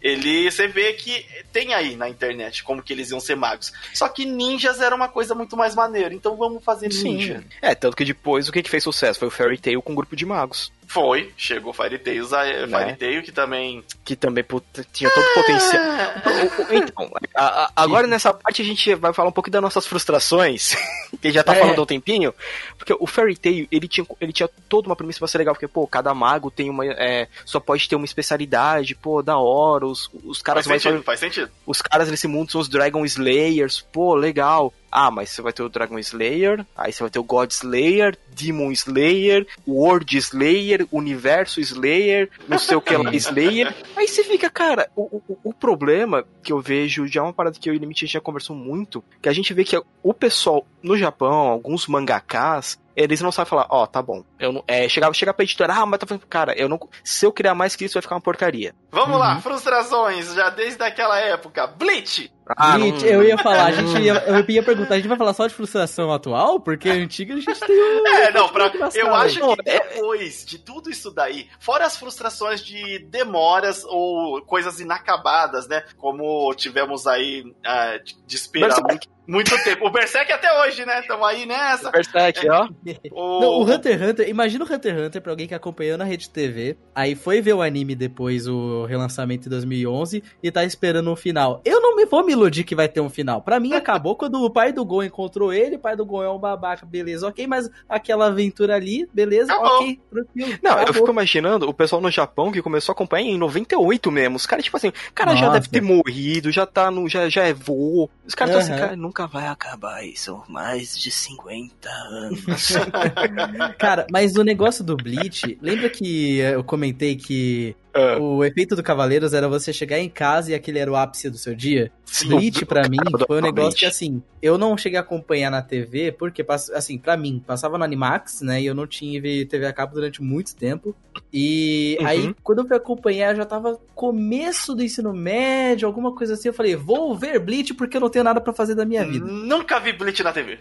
[0.00, 3.72] ele, você vê que tem aí na internet como que eles iam ser magos.
[3.92, 7.44] Só que ninjas era uma coisa muito mais maneira, então vamos fazer ninja.
[7.60, 9.96] É, tanto que depois o que, que fez sucesso foi o Fairy Tail com um
[9.96, 10.72] grupo de magos.
[10.92, 12.66] Foi, chegou Fairy Tail, Né?
[12.68, 13.84] Fairy Tail que também...
[14.04, 15.82] Que também puta, tinha todo o potencial.
[15.84, 19.62] O- o- Então, a- a- agora nessa parte a gente vai falar um pouco das
[19.62, 20.74] nossas frustrações,
[21.22, 21.60] que já tá É.
[21.60, 22.34] falando há um tempinho,
[22.76, 25.68] porque o Fairy Tail, ele tinha, ele tinha toda uma premissa pra ser legal, porque,
[25.68, 30.10] pô, cada mago tem uma, é, só pode ter uma especialidade, pô, da hora, os,
[30.24, 31.50] os caras Faz mais sentido, faz sentido.
[31.64, 34.74] os caras nesse mundo são os Dragon Slayers, pô, legal.
[34.90, 38.18] Ah, mas você vai ter o Dragon Slayer, aí você vai ter o God Slayer,
[38.34, 43.74] Demon Slayer, World Slayer, Universo Slayer, não sei o que lá Slayer.
[43.96, 47.58] Aí você fica, cara, o, o, o problema que eu vejo, já é uma parada
[47.58, 50.66] que eu e o Limite já conversou muito, que a gente vê que o pessoal
[50.82, 54.24] no Japão, alguns mangakas, eles não sabem falar, ó, tá bom.
[54.38, 57.24] Eu não, é, chegar, chegar pra editora, ah, mas tá falando, cara, eu não, se
[57.26, 58.74] eu criar mais que isso vai ficar uma porcaria.
[58.90, 59.18] Vamos Uhum.
[59.18, 61.66] lá, frustrações, já desde aquela época.
[61.66, 62.32] Bleach!
[62.56, 65.16] Ah, Gente, não- eu ia falar, a gente ia, eu ia perguntar, a gente vai
[65.16, 66.58] falar só de frustração atual?
[66.58, 68.06] Porque a antiga a gente tem um...
[68.08, 72.98] É, não, pra, eu acho que depois de tudo isso daí, fora as frustrações de
[73.08, 75.84] demoras ou coisas inacabadas, né?
[75.96, 79.08] Como tivemos aí ah, de- esperar Berserk.
[79.26, 79.86] Muito, tempo.
[79.86, 81.00] O Berserk até hoje, né?
[81.00, 81.90] Estamos aí nessa.
[81.90, 82.68] Berserk, ó.
[83.12, 85.96] O, Não, o Hunter x Hunter, imagina o Hunter x Hunter pra alguém que acompanhou
[85.96, 90.64] na Rede TV, aí foi ver o anime depois, o relançamento em 2011, e tá
[90.64, 91.60] esperando um final.
[91.64, 93.40] Eu não me vou me iludir que vai ter um final.
[93.42, 96.30] Pra mim, acabou quando o pai do Gon encontrou ele, o pai do Gon é
[96.30, 99.76] um babaca, beleza, ok, mas aquela aventura ali, beleza, Acabou.
[99.82, 100.58] ok, tranquilo.
[100.62, 100.94] Não, eu acabou.
[100.94, 104.36] fico imaginando o pessoal no Japão que começou a acompanhar em 98 mesmo.
[104.36, 105.60] Os caras, tipo assim, o cara já Nossa.
[105.60, 107.08] deve ter morrido, já tá no.
[107.08, 108.08] já, já é vô.
[108.26, 108.80] Os caras estão assim, Aham.
[108.88, 110.42] cara, nunca vai acabar isso.
[110.48, 112.72] Mais de 50 anos.
[113.78, 118.18] Cara, mas o negócio do Bleach, lembra que eu comentei que Ah.
[118.18, 121.36] o efeito do Cavaleiros era você chegar em casa e aquele era o ápice do
[121.38, 121.90] seu dia?
[122.04, 122.96] Sim, Bleach, pra mim,
[123.26, 126.44] foi um negócio que, assim, eu não cheguei a acompanhar na TV, porque,
[126.74, 130.20] assim, pra mim, passava no Animax, né, e eu não tive TV a cabo durante
[130.20, 130.94] muito tempo,
[131.32, 132.06] e Uhum.
[132.06, 136.54] aí, quando eu fui acompanhar, já tava começo do ensino médio, alguma coisa assim, eu
[136.54, 139.24] falei, vou ver Bleach porque eu não tenho nada pra fazer da minha vida.
[139.24, 140.58] Nunca vi Bleach na TV.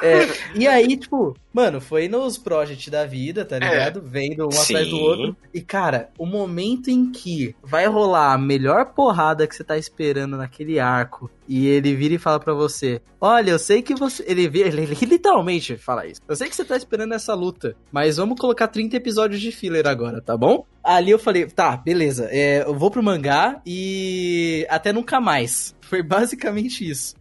[0.00, 4.00] É, e aí, tipo, mano, foi nos project da vida, tá ligado?
[4.02, 5.02] Vendo um atrás do Sim.
[5.02, 5.36] outro.
[5.52, 10.36] E, cara, o momento em que vai rolar a melhor porrada que você tá esperando
[10.36, 14.22] naquele arco, e ele vira e fala pra você: Olha, eu sei que você.
[14.26, 16.20] Ele, ele, ele literalmente fala isso.
[16.28, 19.86] Eu sei que você tá esperando essa luta, mas vamos colocar 30 episódios de filler
[19.86, 20.66] agora, tá bom?
[20.84, 25.74] Ali eu falei, tá, beleza, é, eu vou pro mangá e até nunca mais.
[25.82, 27.14] Foi basicamente isso.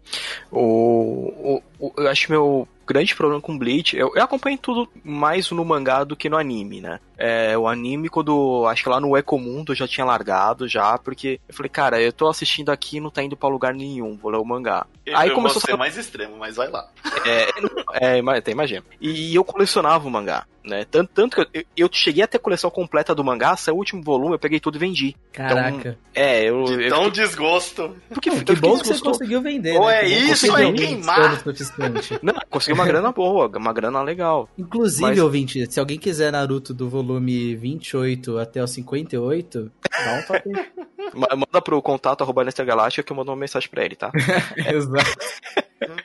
[0.52, 4.90] O, o, o- eu acho que meu grande problema com Bleach, eu, eu acompanho tudo
[5.04, 7.00] mais no mangá do que no anime, né?
[7.18, 11.40] É, o anime, quando, acho que lá no Ecomundo eu já tinha largado já, porque
[11.50, 14.32] eu falei, cara, eu tô assistindo aqui e não tá indo pra lugar nenhum, vou
[14.32, 14.86] ler o mangá.
[15.14, 16.88] Aí eu começou vou a ser mais extremo, mas vai lá.
[17.26, 17.50] É,
[18.14, 18.84] é, ima- até imagina.
[19.02, 20.46] E eu colecionava o mangá.
[20.64, 20.86] né?
[20.90, 23.80] Tanto, tanto que eu, eu cheguei a ter a coleção completa do mangá, saiu o
[23.80, 25.16] último volume, eu peguei tudo e vendi.
[25.34, 25.98] Caraca.
[26.14, 26.64] É, eu.
[26.66, 27.96] De eu tão fiquei- desgosto.
[28.10, 29.76] porque que eu fiquei bom que você conseguiu vender.
[29.78, 29.97] Ou né?
[30.04, 31.44] É isso, um queimar.
[32.22, 34.50] Não, consegui uma grana boa, uma grana legal.
[34.58, 40.22] Inclusive, Mas- ouvinte, se alguém quiser Naruto do volume 28 até o 58, dá um
[40.24, 40.50] toque.
[41.14, 44.12] Ma- Manda pro contato arroba Nesta Galáctica que eu mando uma mensagem pra ele, tá?
[44.56, 45.18] Exato.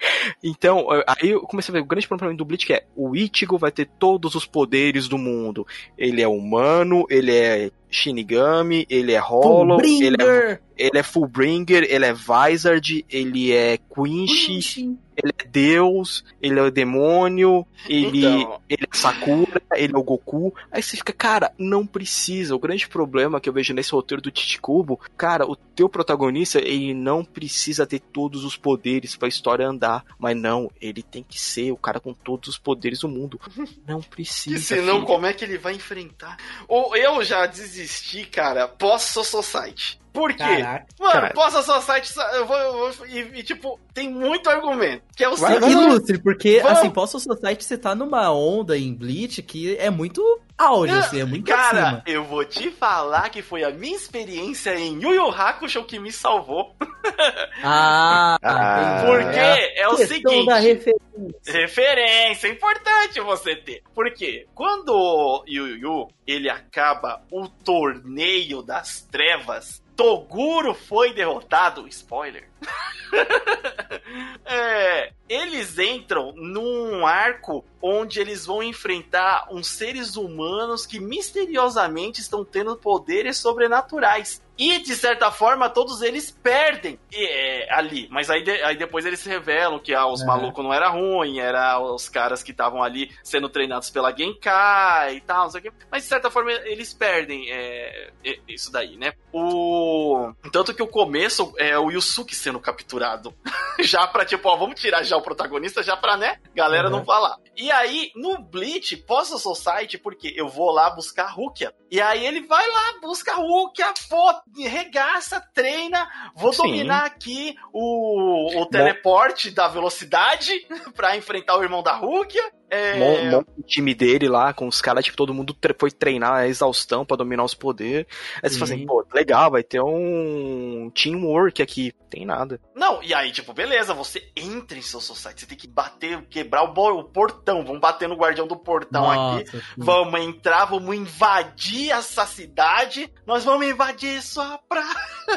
[0.44, 3.16] Então, eh, aí eu comecei a ver o grande problema do Bleach que é o
[3.16, 5.66] Ichigo vai ter todos os poderes do mundo.
[5.96, 12.04] Ele é humano, ele é Shinigami, ele é Hollow, ele é, ele é Fullbringer, ele
[12.04, 18.60] é Vizard, ele é Quincy, ele é Deus, ele é o demônio, ele, Então.
[18.68, 20.54] ele é Sakura, ele é o Goku.
[20.70, 22.54] Aí você fica, cara, não precisa.
[22.54, 26.94] O grande problema que eu vejo nesse roteiro do Chichikubo, cara, o teu protagonista, ele
[26.94, 30.04] não precisa ter todos os poderes pra história andar.
[30.18, 33.40] Mas não, ele tem que ser o cara com todos os poderes do mundo.
[33.86, 34.56] Não precisa.
[34.56, 35.06] E senão, filho.
[35.06, 36.36] como é que ele vai enfrentar?
[36.68, 40.00] Ou eu já desisti, cara, pós Soul Society.
[40.12, 40.38] Por quê?
[40.38, 40.86] Caraca.
[41.00, 41.30] Mano, Cara.
[41.34, 45.02] pós Soul Society, eu vou, eu vou- e, e, tipo, tem muito argumento.
[45.16, 45.70] Que é o seguinte.
[45.70, 46.78] Ilustre, porque, Vamos.
[46.78, 50.22] assim, Posso Society você tá numa onda em Bleach que é muito
[50.58, 52.02] auge, assim, é muito Cara, acima.
[52.06, 56.12] eu vou te falar que foi a minha experiência em Yu Yu Hakusho que me
[56.12, 56.74] salvou.
[57.64, 59.02] Ah, Ah.
[59.06, 60.46] Porque a é o seguinte.
[60.46, 61.02] da referência.
[61.46, 63.82] Referência, é importante você ter.
[63.94, 71.86] Porque quando o Yu Yu Yu, ele acaba o torneio das trevas, Toguro foi derrotado,
[71.88, 72.48] spoiler.
[74.44, 82.44] É, eles entram num arco onde eles vão enfrentar uns seres humanos que misteriosamente estão
[82.44, 84.42] tendo poderes sobrenaturais.
[84.62, 88.06] E, de certa forma, todos eles perdem é, ali.
[88.10, 90.24] Mas aí, de- aí depois eles se revelam que ah, os É.
[90.24, 95.20] malucos não era ruim, era os caras que estavam ali sendo treinados pela Genkai e
[95.20, 95.72] tal, não sei o quê.
[95.90, 98.10] Mas, de certa forma, eles perdem é,
[98.48, 99.12] isso daí, né?
[99.32, 100.32] O...
[100.52, 103.34] Tanto que o começo é o Yusuke sendo capturado.
[103.80, 106.98] já pra, tipo, ó, vamos tirar já o protagonista, já pra, né, galera Uhum.
[106.98, 107.36] não falar.
[107.56, 111.74] E aí, no Bleach, pós a Society, porque eu vou lá buscar a Rukia.
[111.90, 116.62] E aí ele vai lá, busca a Rukia, pô, regaça, treina, vou Sim.
[116.62, 120.52] dominar aqui o, o teleporte da velocidade
[120.94, 122.52] pra enfrentar o irmão da Rukia.
[122.74, 125.90] É, Mon- monta o time dele lá, com os caras, tipo, todo mundo tre- foi
[125.90, 128.06] treinar a exaustão pra dominar os poderes.
[128.42, 128.86] Aí você fala assim, Sim.
[128.86, 131.92] pô, legal, vai ter um teamwork aqui.
[132.08, 132.60] Tem nada.
[132.76, 136.62] Não, e aí, tipo, beleza, você entra em seu society, você tem que bater, quebrar
[136.62, 139.44] o, o portão, vamos bater no guardião do portão aqui.
[139.44, 139.62] Nossa, sim.
[139.78, 143.10] Vamos entrar, vamos invadir essa cidade.
[143.26, 144.86] Nós vamos invadir sua praia.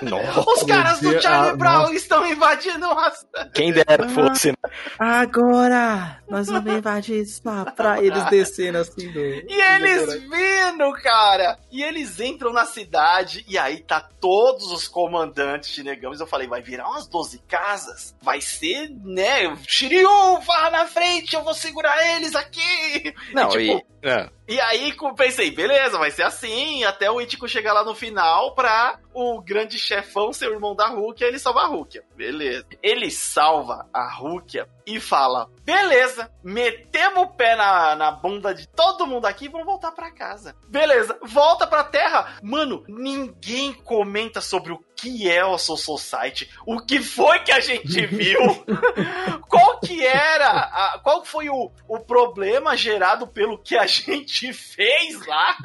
[0.01, 1.93] Nossa, Os caras do Charlie ah, Brown nossa.
[1.95, 3.51] estão invadindo a cidade.
[3.53, 4.69] quem dera fosse, né?
[4.99, 7.24] Agora nós vamos invadir
[7.65, 8.05] praia.
[8.05, 9.19] Eles descendo assim do.
[9.47, 11.57] E eles vindo, cara.
[11.71, 16.17] E eles entram na cidade e aí tá todos os comandantes Shinigami.
[16.19, 18.15] Eu falei, vai virar umas 12 casas.
[18.21, 19.55] Vai ser, né?
[19.67, 23.13] Shiryu, vá na frente, eu vou segurar eles aqui.
[23.33, 24.07] Não, e, tipo, e.
[24.09, 24.29] é.
[24.47, 28.99] E aí pensei, beleza, vai ser assim, até o Ichigo chegar lá no final pra
[29.13, 32.03] o grande chefão ser o irmão da Rukia e ele salvar a Rukia.
[32.15, 32.65] Beleza.
[32.83, 39.07] Ele salva a Rukia e fala, beleza, metemos o pé na, na bunda de todo
[39.07, 40.55] mundo aqui e vamos voltar pra casa.
[40.67, 42.37] Beleza, volta pra terra.
[42.43, 47.59] Mano, ninguém comenta sobre o que é o Soul Society, o que foi que a
[47.59, 48.39] gente viu,
[49.47, 55.23] qual que era, a- qual foi o, o problema gerado pelo que a gente fez
[55.27, 55.55] lá.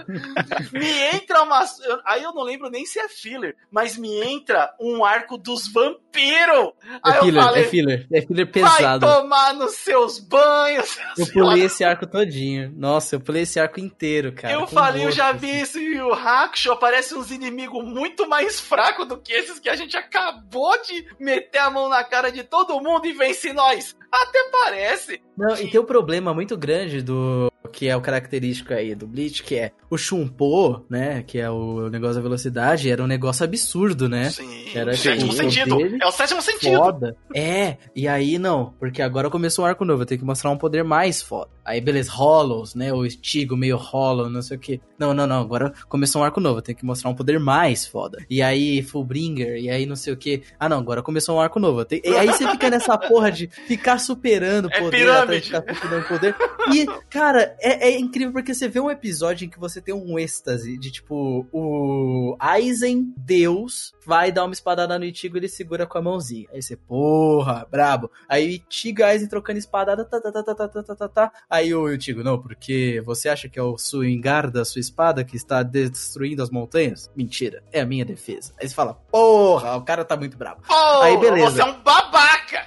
[0.72, 0.86] Me
[1.16, 1.64] entra uma.
[2.04, 6.72] Aí eu não lembro nem se é filler, mas me entra um arco dos vampiros.
[7.06, 9.06] É eu filler, falei, é filler, é filler vai pesado.
[9.06, 10.98] tomar nos seus banhos.
[11.16, 12.70] Eu pulei esse arco todinho.
[12.76, 14.52] Nossa, eu pulei esse arco inteiro, cara.
[14.52, 15.38] eu falei, eu gosto, já assim.
[15.38, 19.68] vi isso e o Hakusho aparece uns inimigos muito mais fracos do que esses que
[19.68, 23.96] a gente acabou de meter a mão na cara de todo mundo e vence nós.
[24.12, 25.20] Até parece.
[25.36, 29.42] Não, e tem um problema muito grande do que é o característico aí do Bleach,
[29.44, 34.08] que é o Shunpo, né, que é o negócio da velocidade, era um negócio absurdo,
[34.08, 34.30] né?
[34.30, 35.76] Sim, Era, sétimo tipo, sentido.
[35.76, 36.76] dele, É o sétimo sentido.
[36.78, 37.16] Foda.
[37.34, 40.56] É, e aí não, porque agora começou um arco novo, eu tenho que mostrar um
[40.58, 41.50] poder mais foda.
[41.64, 44.80] Aí beleza, Hollows, né, o Stigo meio Hollow, não sei o que.
[44.98, 47.86] Não, não, não, agora começou um arco novo, eu tenho que mostrar um poder mais
[47.86, 48.18] foda.
[48.28, 50.42] E aí Fullbringer, e aí não sei o que.
[50.58, 51.84] Ah não, agora começou um arco novo.
[51.84, 55.22] tenho- E aí você fica nessa porra de ficar superando É poder, pirâmide.
[55.22, 56.36] atrás de ficar superando poder.
[56.72, 60.18] E, cara, é, é incrível porque você vê um episódio em que você tem um
[60.18, 65.86] êxtase de tipo, o Aizen, Deus, vai dar uma espadada no Itigo e ele segura
[65.86, 66.48] com a mãozinha.
[66.52, 68.10] Aí você, porra, brabo.
[68.28, 71.08] Aí o Itigo e Aizen trocando espadada, tá, tá, tá, tá, tá, tá, tá, tá,
[71.08, 71.32] tá.
[71.48, 75.36] Aí o Itigo, não, porque você acha que é o Suingar da sua espada que
[75.36, 77.10] está destruindo as montanhas?
[77.16, 78.52] Mentira, é a minha defesa.
[78.60, 80.62] Aí você fala, porra, o cara tá muito brabo.
[80.68, 81.50] Oh, Aí beleza.
[81.50, 82.66] Você é um babaca!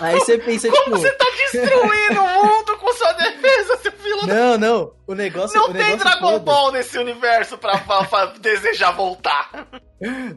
[0.00, 0.98] Aí você pensa, Como tipo.
[0.98, 4.34] você tá destruindo o mundo com sua defesa, seu filho da...
[4.34, 4.92] Não, não.
[5.06, 8.92] O negócio Não o tem negócio Dragon todo- Ball nesse universo pra, pra- pra desejar
[8.92, 9.68] voltar.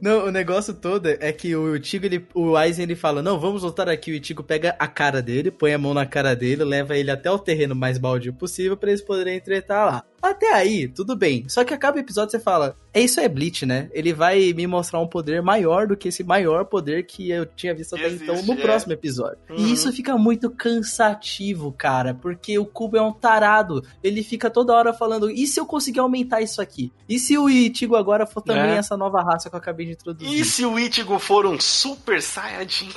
[0.01, 3.63] Não, o negócio todo é que o Tigo, ele, o Aizen, ele fala, não, vamos
[3.63, 4.11] voltar aqui.
[4.11, 7.29] O Ichigo pega a cara dele, põe a mão na cara dele, leva ele até
[7.29, 10.03] o terreno mais baldio possível pra eles poderem tretar lá.
[10.21, 11.47] Até aí, tudo bem.
[11.49, 13.89] Só que acaba o episódio você fala, é isso é Bleach, né?
[13.93, 17.73] Ele vai me mostrar um poder maior do que esse maior poder que eu tinha
[17.73, 18.61] visto até Existe, então no é.
[18.61, 19.37] próximo episódio.
[19.49, 19.55] Uhum.
[19.57, 23.83] E isso fica muito cansativo, cara, porque o Kubo é um tarado.
[24.03, 26.91] Ele fica toda hora falando, e se eu conseguir aumentar isso aqui?
[27.07, 28.77] E se o Ichigo agora for também É.
[28.77, 30.33] essa nova raça que eu acabei de introduzir?
[30.33, 32.89] E se o Ichigo for um Super Saiyajin?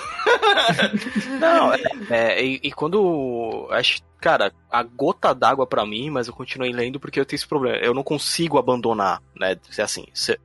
[1.38, 3.68] Não, é, é, e, e quando.
[3.70, 7.46] Acho, cara, a gota d'água pra mim, mas eu continuei lendo porque eu tenho esse
[7.48, 7.76] problema.
[7.78, 9.56] Eu não consigo abandonar, né?
[9.70, 10.38] Se assim, se-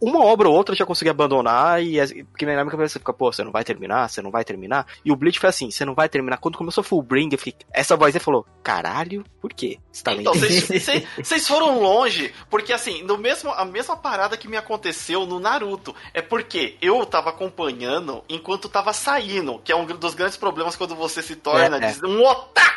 [0.00, 2.98] uma obra ou outra eu já consegui abandonar e é- porque na minha cabeça você
[2.98, 4.86] fica, pô, você não vai terminar, você não vai terminar.
[5.04, 6.38] E o Bleach foi assim, você não vai terminar.
[6.38, 9.78] Quando começou Fullbring, eu fiquei, essa voz aí falou, caralho, por quê?
[9.92, 10.40] Você tá Então, lendo?
[10.44, 15.24] vocês- vocês vocês foram longe, porque assim, no mesmo, a mesma parada que me aconteceu
[15.24, 15.94] no Naruto.
[16.12, 20.96] É porque eu tava acompanhando enquanto tava saindo, que é um dos grandes problemas quando
[20.96, 22.06] você se torna É, é.
[22.06, 22.76] um otaku.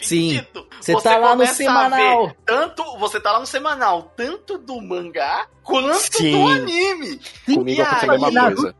[0.00, 0.44] Sim.
[0.80, 2.34] Você tá lá no semanal.
[2.44, 6.32] Tanto, você tá lá no semanal, tanto do mangá quanto Sim.
[6.32, 7.20] do anime.
[7.44, 8.74] Comigo E aconteceu a mesma coisa.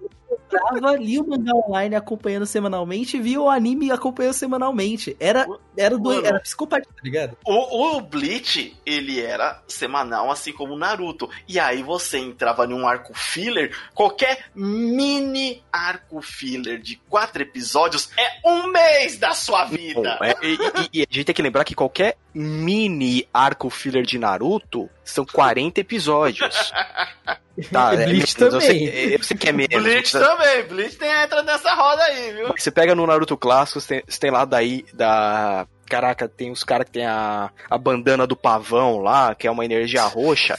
[0.50, 5.16] Tava, li o mangá online acompanhando semanalmente, vi o anime acompanhando semanalmente.
[5.18, 5.46] Era,
[5.76, 7.36] era, do, era psicopatia, tá ligado?
[7.44, 11.28] O, o Bleach, ele era semanal, assim como o Naruto.
[11.48, 18.48] E aí você entrava num arco filler, qualquer mini arco filler de quatro episódios é
[18.48, 20.16] um mês da sua vida.
[20.18, 24.04] Bom, é, e, e- e a gente tem que lembrar que qualquer mini arco filler
[24.04, 26.72] de Naruto são 40 episódios.
[27.72, 28.84] Tá, é, Bleach sei, também.
[29.14, 29.82] eu sei que é menos.
[29.82, 32.48] Bleach também, Bleach tem, entra nessa roda aí, viu?
[32.48, 35.66] Você pega no Naruto clássico, você tem, você tem lá daí da.
[35.88, 39.64] Caraca, tem os caras que tem a, a bandana do pavão lá, que é uma
[39.64, 40.58] energia roxa.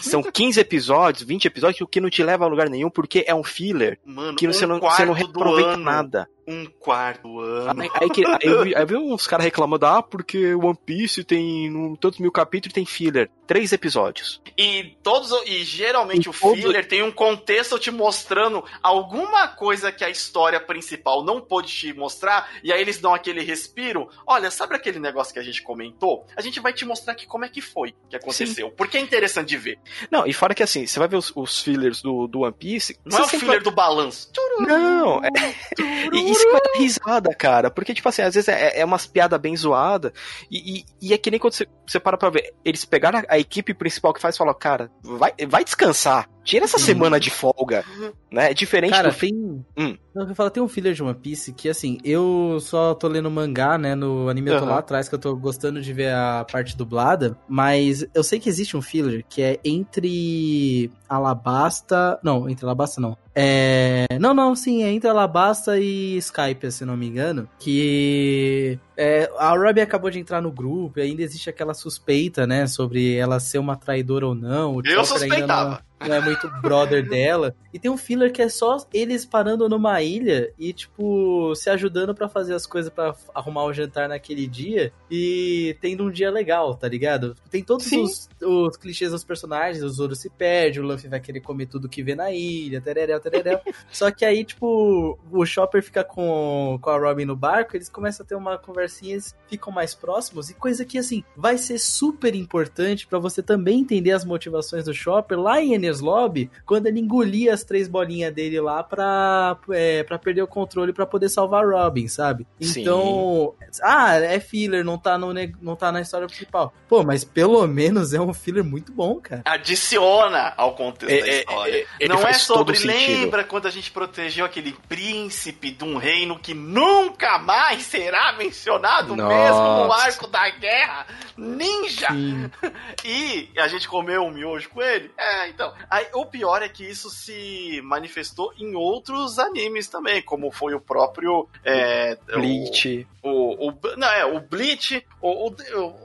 [0.00, 3.34] São 15 episódios, 20 episódios, o que não te leva a lugar nenhum, porque é
[3.34, 4.00] um filler.
[4.04, 6.28] Mano, Que um você, não, você não do reaproveita ano, nada.
[6.46, 7.80] Um quarto ano.
[7.82, 10.76] Aí, aí que- aí eu, vi, aí eu vi uns caras reclamando, ah, porque One
[10.84, 13.30] Piece tem um, tantos mil capítulos e tem filler.
[13.46, 14.40] Três episódios.
[14.56, 19.92] E todos e geralmente E o todo- filler tem um contexto te mostrando alguma coisa
[19.92, 24.08] que a história principal não pôde te mostrar, e aí eles dão aquele respiro.
[24.26, 26.26] Olha, sabe aquele negócio que a gente comentou?
[26.36, 28.70] A gente vai te mostrar aqui como é que foi que aconteceu.
[28.70, 29.78] Porque é interessante de ver.
[30.10, 32.98] Não, e fora que assim, você vai ver os, os fillers do, do One Piece.
[33.04, 34.30] Não é o filler do balanço.
[34.58, 35.28] vai- Não, é,
[36.12, 37.70] E isso vai dar risada, cara.
[37.70, 40.12] Porque, tipo assim, às vezes é, é umas piadas bem zoadas.
[40.50, 42.54] E, e, e é que nem quando você, você para pra ver.
[42.64, 46.28] Eles pegaram a, a equipe principal que faz e falam, cara, vai, vai descansar.
[46.44, 46.84] Tira essa Sim.
[46.84, 47.82] semana de folga.
[48.30, 48.50] Né?
[48.50, 49.14] É diferente Cara, do.
[49.14, 49.64] fi- tem.
[49.76, 49.96] Hum.
[50.14, 53.28] Não, eu falo, tem um filler de One Piece que, assim, eu só tô lendo
[53.30, 53.96] mangá, né?
[53.96, 57.36] No anime eu tô lá atrás, que eu tô gostando de ver a parte dublada.
[57.48, 62.18] Mas eu sei que existe um filler que é entre Alabasta.
[62.22, 63.16] Não, entre Alabasta não.
[63.34, 64.06] É.
[64.20, 67.48] Não, não, sim, é entre Alabasta e Skype, se não me engano.
[67.58, 68.78] Que.
[68.96, 72.66] É, a Ruby acabou de entrar no grupo e ainda existe aquela suspeita, né?
[72.68, 74.76] Sobre ela ser uma traidora ou não.
[74.76, 75.84] O Eu Chopper ainda não- suspeitava.
[76.00, 77.54] Não é muito brother dela.
[77.72, 82.14] E tem um filler que é só eles parando numa ilha e, tipo, se ajudando
[82.14, 86.74] pra fazer as coisas pra arrumar o jantar naquele dia e tendo um dia legal,
[86.76, 87.34] tá ligado?
[87.50, 91.40] Tem todos os, os clichês dos personagens, o Zoro se perde, o Luffy vai querer
[91.40, 93.60] comer tudo que vê na ilha, tereréu, tereréu.
[93.90, 98.24] só que aí, tipo, o Chopper fica com, com a Robin no barco, eles começam
[98.24, 102.34] a ter uma conversinha, eles ficam mais próximos e coisa que, assim, vai ser super
[102.34, 107.54] importante pra você também entender as motivações do Chopper lá em Lobby, quando ele engolia
[107.54, 112.08] as três bolinhas dele lá pra, é, pra perder o controle pra poder salvar Robin,
[112.08, 112.46] sabe?
[112.60, 112.82] Sim.
[112.82, 116.72] Então, ah, é filler, não tá, no, não tá na história principal.
[116.88, 119.42] Pô, mas pelo menos é um filler muito bom, cara.
[119.44, 121.86] Adiciona ao contexto É, da é, história.
[122.00, 122.78] é, Não é sobre.
[122.78, 129.16] Lembra quando a gente protegeu aquele príncipe de um reino que nunca mais será mencionado
[129.16, 129.34] Nossa.
[129.34, 131.06] mesmo no arco da guerra?
[131.36, 132.08] Ninja!
[132.10, 132.50] Sim.
[133.04, 135.10] E a gente comeu um miojo com ele?
[135.18, 135.72] É, então.
[135.90, 140.80] Aí, o pior é que isso se manifestou em outros animes também, como foi o
[140.80, 141.48] próprio.
[141.64, 143.06] É, Bleach.
[143.22, 145.54] O, o, não, é, o Bleach, o, o,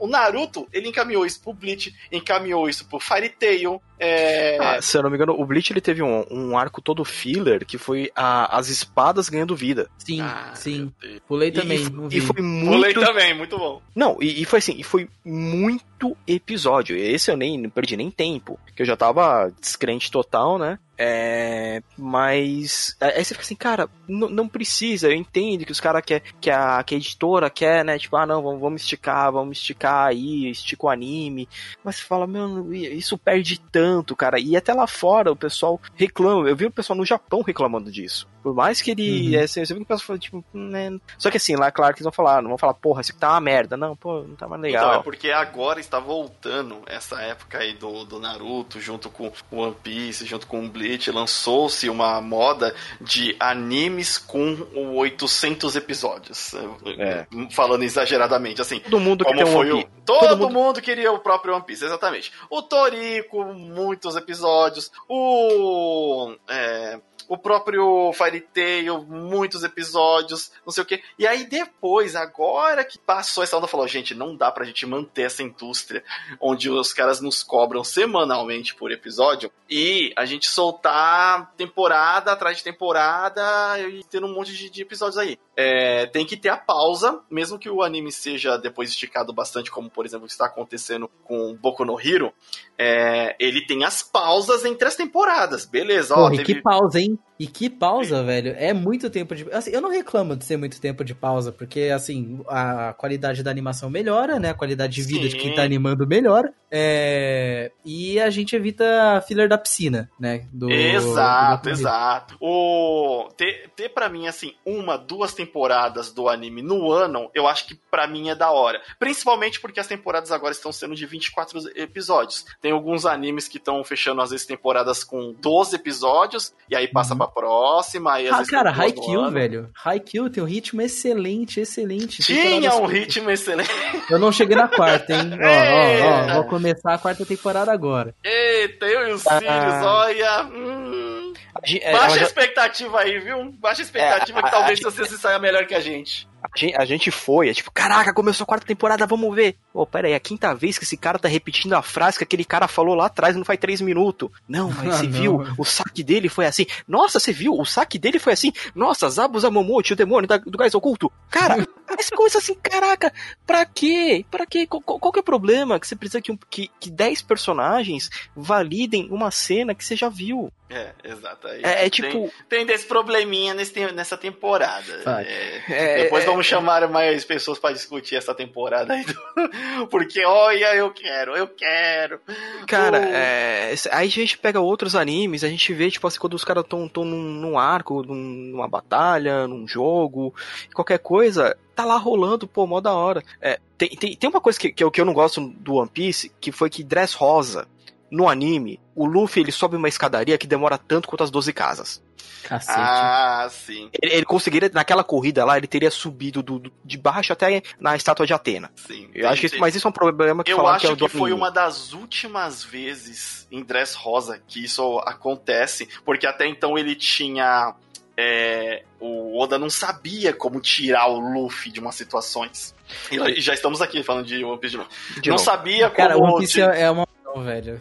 [0.00, 3.80] o Naruto, ele encaminhou isso pro Bleach, encaminhou isso pro Fairy Tail.
[3.98, 4.56] É...
[4.58, 7.66] Ah, se eu não me engano, o Bleach ele teve um, um arco todo filler
[7.66, 9.90] que foi a, as espadas ganhando vida.
[9.98, 10.90] Sim, Ah, sim.
[11.28, 11.78] Pulei também.
[12.10, 13.00] E, e foi Pulei muito.
[13.00, 13.82] também, muito bom.
[13.94, 15.84] Não, e, e foi assim, e foi muito
[16.26, 16.96] episódio.
[16.96, 20.78] Esse eu nem não perdi nem tempo, que eu já tava descrente total, né?
[21.02, 25.08] É, mas aí você fica assim, cara, não precisa.
[25.08, 27.98] Eu entendo que os caras quer, que a, que a editora quer, né?
[27.98, 31.48] Tipo, ah, não, vamos, vamos esticar, vamos esticar aí, estica o anime.
[31.82, 34.38] Mas você fala, meu, isso perde tanto, cara.
[34.38, 36.46] E até lá fora o pessoal reclama.
[36.46, 38.28] Eu vi o pessoal no Japão reclamando disso.
[38.42, 39.28] Por mais que ele.
[39.28, 39.40] Uhum.
[39.40, 40.98] É, assim, você vê que o pessoal fala, tipo, né?
[41.18, 43.20] Só que assim, lá, claro que eles vão falar, não vão falar, porra, isso aqui
[43.20, 43.76] tá uma merda.
[43.76, 44.88] Não, pô, não tá mais legal.
[44.88, 49.56] Então, é porque agora está voltando essa época aí do, do Naruto, junto com o
[49.56, 54.56] One Piece, junto com o Bleach, lançou-se uma moda de animes com
[54.96, 56.52] 800 episódios.
[56.98, 57.26] É.
[57.50, 58.80] Falando exageradamente, assim.
[58.80, 59.84] Todo mundo que Como tem um o...
[60.04, 60.52] Todo, Todo mundo...
[60.52, 62.32] mundo- queria o próprio One Piece, exatamente.
[62.48, 64.90] O Toriko, muitos episódios.
[65.08, 66.34] O.
[66.48, 66.98] é,
[67.30, 71.00] O próprio Fairy Tail, muitos episódios, não sei o que.
[71.16, 75.22] E aí depois, agora que passou essa onda, falou, gente, não dá pra gente manter
[75.22, 76.02] essa indústria
[76.40, 82.64] onde os caras nos cobram semanalmente por episódio e a gente soltar temporada atrás de
[82.64, 85.38] temporada e ter um monte de, de episódios aí.
[85.62, 89.90] É, tem que ter a pausa, mesmo que o anime seja depois esticado bastante, como
[89.90, 92.32] por exemplo está acontecendo com Boku no Hero,
[92.78, 96.14] é, ele tem as pausas entre as temporadas, beleza?
[96.14, 97.18] Ó, Porra, teve- que pausa, hein?
[97.40, 98.54] E que pausa, velho.
[98.58, 99.50] É muito tempo de.
[99.50, 103.50] Assim, eu não reclamo de ser muito tempo de pausa, porque, assim, a qualidade da
[103.50, 104.50] animação melhora, né?
[104.50, 105.56] A qualidade de vida de quem Sim.
[105.56, 106.52] tá animando melhora.
[106.70, 107.72] É...
[107.84, 110.44] E a gente evita filler da piscina, né?
[110.52, 112.36] Do, Exato, do- exato.
[112.40, 117.66] O ter, ter para mim assim uma, duas temporadas do anime no ano, eu acho
[117.66, 118.80] que pra mim é da hora.
[118.98, 122.44] Principalmente porque as temporadas agora estão sendo de 24 episódios.
[122.60, 127.14] Tem alguns animes que estão fechando às vezes temporadas com 12 episódios e aí passa
[127.14, 127.18] Uhum.
[127.18, 129.68] pra próxima, aí Ah, cara, Haikyuu, velho.
[129.84, 132.22] Haikyuu tem um ritmo excelente, excelente.
[132.22, 133.70] Tinha um ritmo excelente.
[134.10, 135.30] Eu não cheguei na quarta, hein?
[135.40, 138.14] ó, ó, ó, vou começar a quarta temporada agora.
[138.24, 139.38] Eita, eu e os Ah.
[139.38, 140.44] filhos, olha.
[140.46, 141.09] hum,
[141.54, 143.52] baixa ela a já- expectativa aí, viu?
[143.52, 146.28] Baixa a expectativa É, que a- talvez a- você se saia melhor que a gente.
[146.42, 149.56] A gente, a gente foi, é tipo, caraca, começou a quarta temporada, vamos ver.
[149.74, 152.24] Pô, pera aí, é a quinta vez que esse cara tá repetindo a frase que
[152.24, 154.30] aquele cara falou lá atrás, não faz três minutos.
[154.48, 155.12] Não, mas Ah, você não.
[155.12, 156.64] viu, o saque dele foi assim.
[156.88, 158.52] Nossa, você viu, o saque dele foi assim.
[158.74, 161.12] Nossa, Zabuza Momote, o demônio da- do gás oculto.
[161.30, 161.56] Cara,
[161.86, 163.12] aí você começa assim, caraca,
[163.46, 164.24] pra quê?
[164.30, 164.66] Pra quê?
[164.66, 165.78] Qual, qual- que é o problema?
[165.78, 170.08] Que você precisa que, um, que, que 10 personagens validem uma cena que você já
[170.08, 170.50] viu.
[170.70, 171.48] É, exato.
[171.48, 172.32] É, é tem- tipo...
[172.48, 175.02] Tem desse probleminha nesse, tem- nessa temporada.
[175.26, 179.04] É, é- depois é- vamos chamar mais pessoas pra discutir essa temporada aí.
[179.04, 179.20] do-
[179.90, 182.20] Porque, olha, eu quero, eu quero.
[182.68, 186.34] Cara, O- é, aí a gente pega outros animes, a gente vê, tipo assim, quando
[186.34, 188.14] os caras estão tão num, num arco, num-
[188.52, 190.32] numa batalha, num jogo,
[190.72, 193.24] qualquer coisa, tá lá rolando, pô, mó da hora.
[193.42, 195.90] É, tem, tem, tem uma coisa que, que, eu, que eu não gosto do One
[195.92, 197.66] Piece, que foi que Dress Rosa,
[198.10, 202.02] no anime, o Luffy ele sobe uma escadaria que demora tanto quanto as 12 casas.
[202.42, 202.78] Cacete.
[202.80, 207.32] Ah, sim, Ele, ele conseguiria, naquela corrida lá, ele teria subido do, do- de baixo
[207.34, 208.70] até na estátua de Atena.
[208.74, 209.08] sim.
[209.14, 210.92] Eu acho que isso, mas isso é um problema que Eu acho que é que,
[210.94, 216.46] o do foi uma das últimas vezes em Dress Rosa que isso acontece, porque até
[216.46, 217.74] então ele tinha.
[218.16, 222.74] é, o Oda não sabia como tirar o Luffy de umas situações.
[223.10, 224.90] E já estamos aqui falando de One Piece de novo.
[225.20, 225.44] De não novo.
[225.44, 226.26] sabia Cara, como.
[226.34, 227.80] One Piece é uma opção, velho.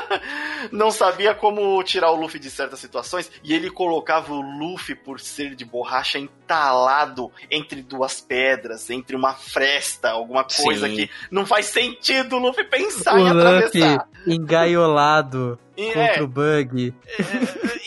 [0.72, 5.20] não sabia como tirar o Luffy de certas situações e ele colocava o Luffy por
[5.20, 10.96] ser de borracha entalado entre duas pedras, entre uma fresta, alguma coisa Sim.
[10.96, 14.08] que não faz sentido o Luffy pensar o em Luffy atravessar.
[14.26, 16.94] engaiolado E, contra é, o bug.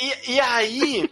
[0.01, 1.10] e, e aí,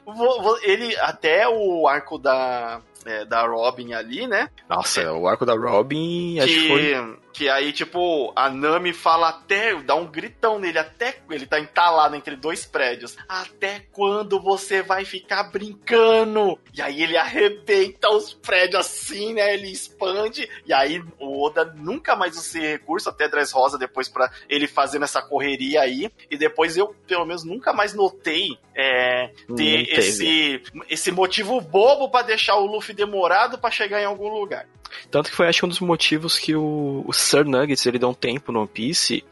[0.63, 4.49] ele até o arco da é, da Robin ali, né?
[4.69, 9.75] Nossa, o arco da Robin, acho que foi Que, aí, tipo, a Nami fala até,
[9.81, 13.15] dá um gritão nele, até ele tá entalado entre dois prédios.
[13.27, 16.59] Até quando você vai ficar brincando?
[16.73, 19.53] E aí ele arrebenta os prédios assim, né?
[19.53, 20.49] Ele expande.
[20.65, 24.67] E aí o Oda nunca mais usa esse recurso, até Dress Rosa depois pra ele
[24.67, 26.11] fazendo essa correria aí.
[26.29, 32.21] E depois eu, pelo menos, nunca mais notei é, ter esse, esse motivo bobo pra
[32.21, 34.67] deixar o Luffy demorado pra chegar em algum lugar.
[35.09, 38.07] Tanto que foi, acho que um dos motivos que o, o Sir Nuggets, ele dá
[38.07, 39.23] um tempo no One Piece,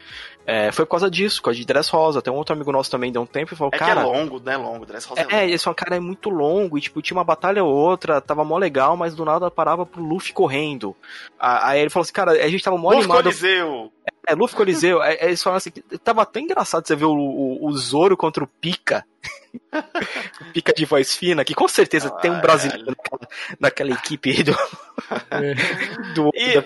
[0.46, 2.20] É, foi por causa disso, por causa de Dress Rosa.
[2.22, 4.00] Tem um outro amigo nosso também deu um tempo e falou, É que cara.
[4.00, 4.56] é longo, né?
[4.56, 4.84] Longo.
[4.86, 5.48] Dress Rosa é, É, longo.
[5.50, 8.56] eles falaram, cara, é muito longo, e tipo, tinha uma batalha ou outra, tava mó
[8.58, 10.96] legal, mas do nada parava pro Luffy correndo.
[11.38, 13.22] Aí ele falou assim, cara, a gente tava mó Luffy animado.
[13.24, 13.92] Coliseu.
[14.26, 17.66] É, Luffy Coliseu, aí eles falaram assim, que tava até engraçado você ver o, o,
[17.68, 19.04] o Zoro contra o Pika.
[20.40, 23.28] o Pika de voz fina, que com certeza tem um brasileiro naquela,
[23.58, 24.52] naquela equipe aí do.
[26.14, 26.64] do E- da-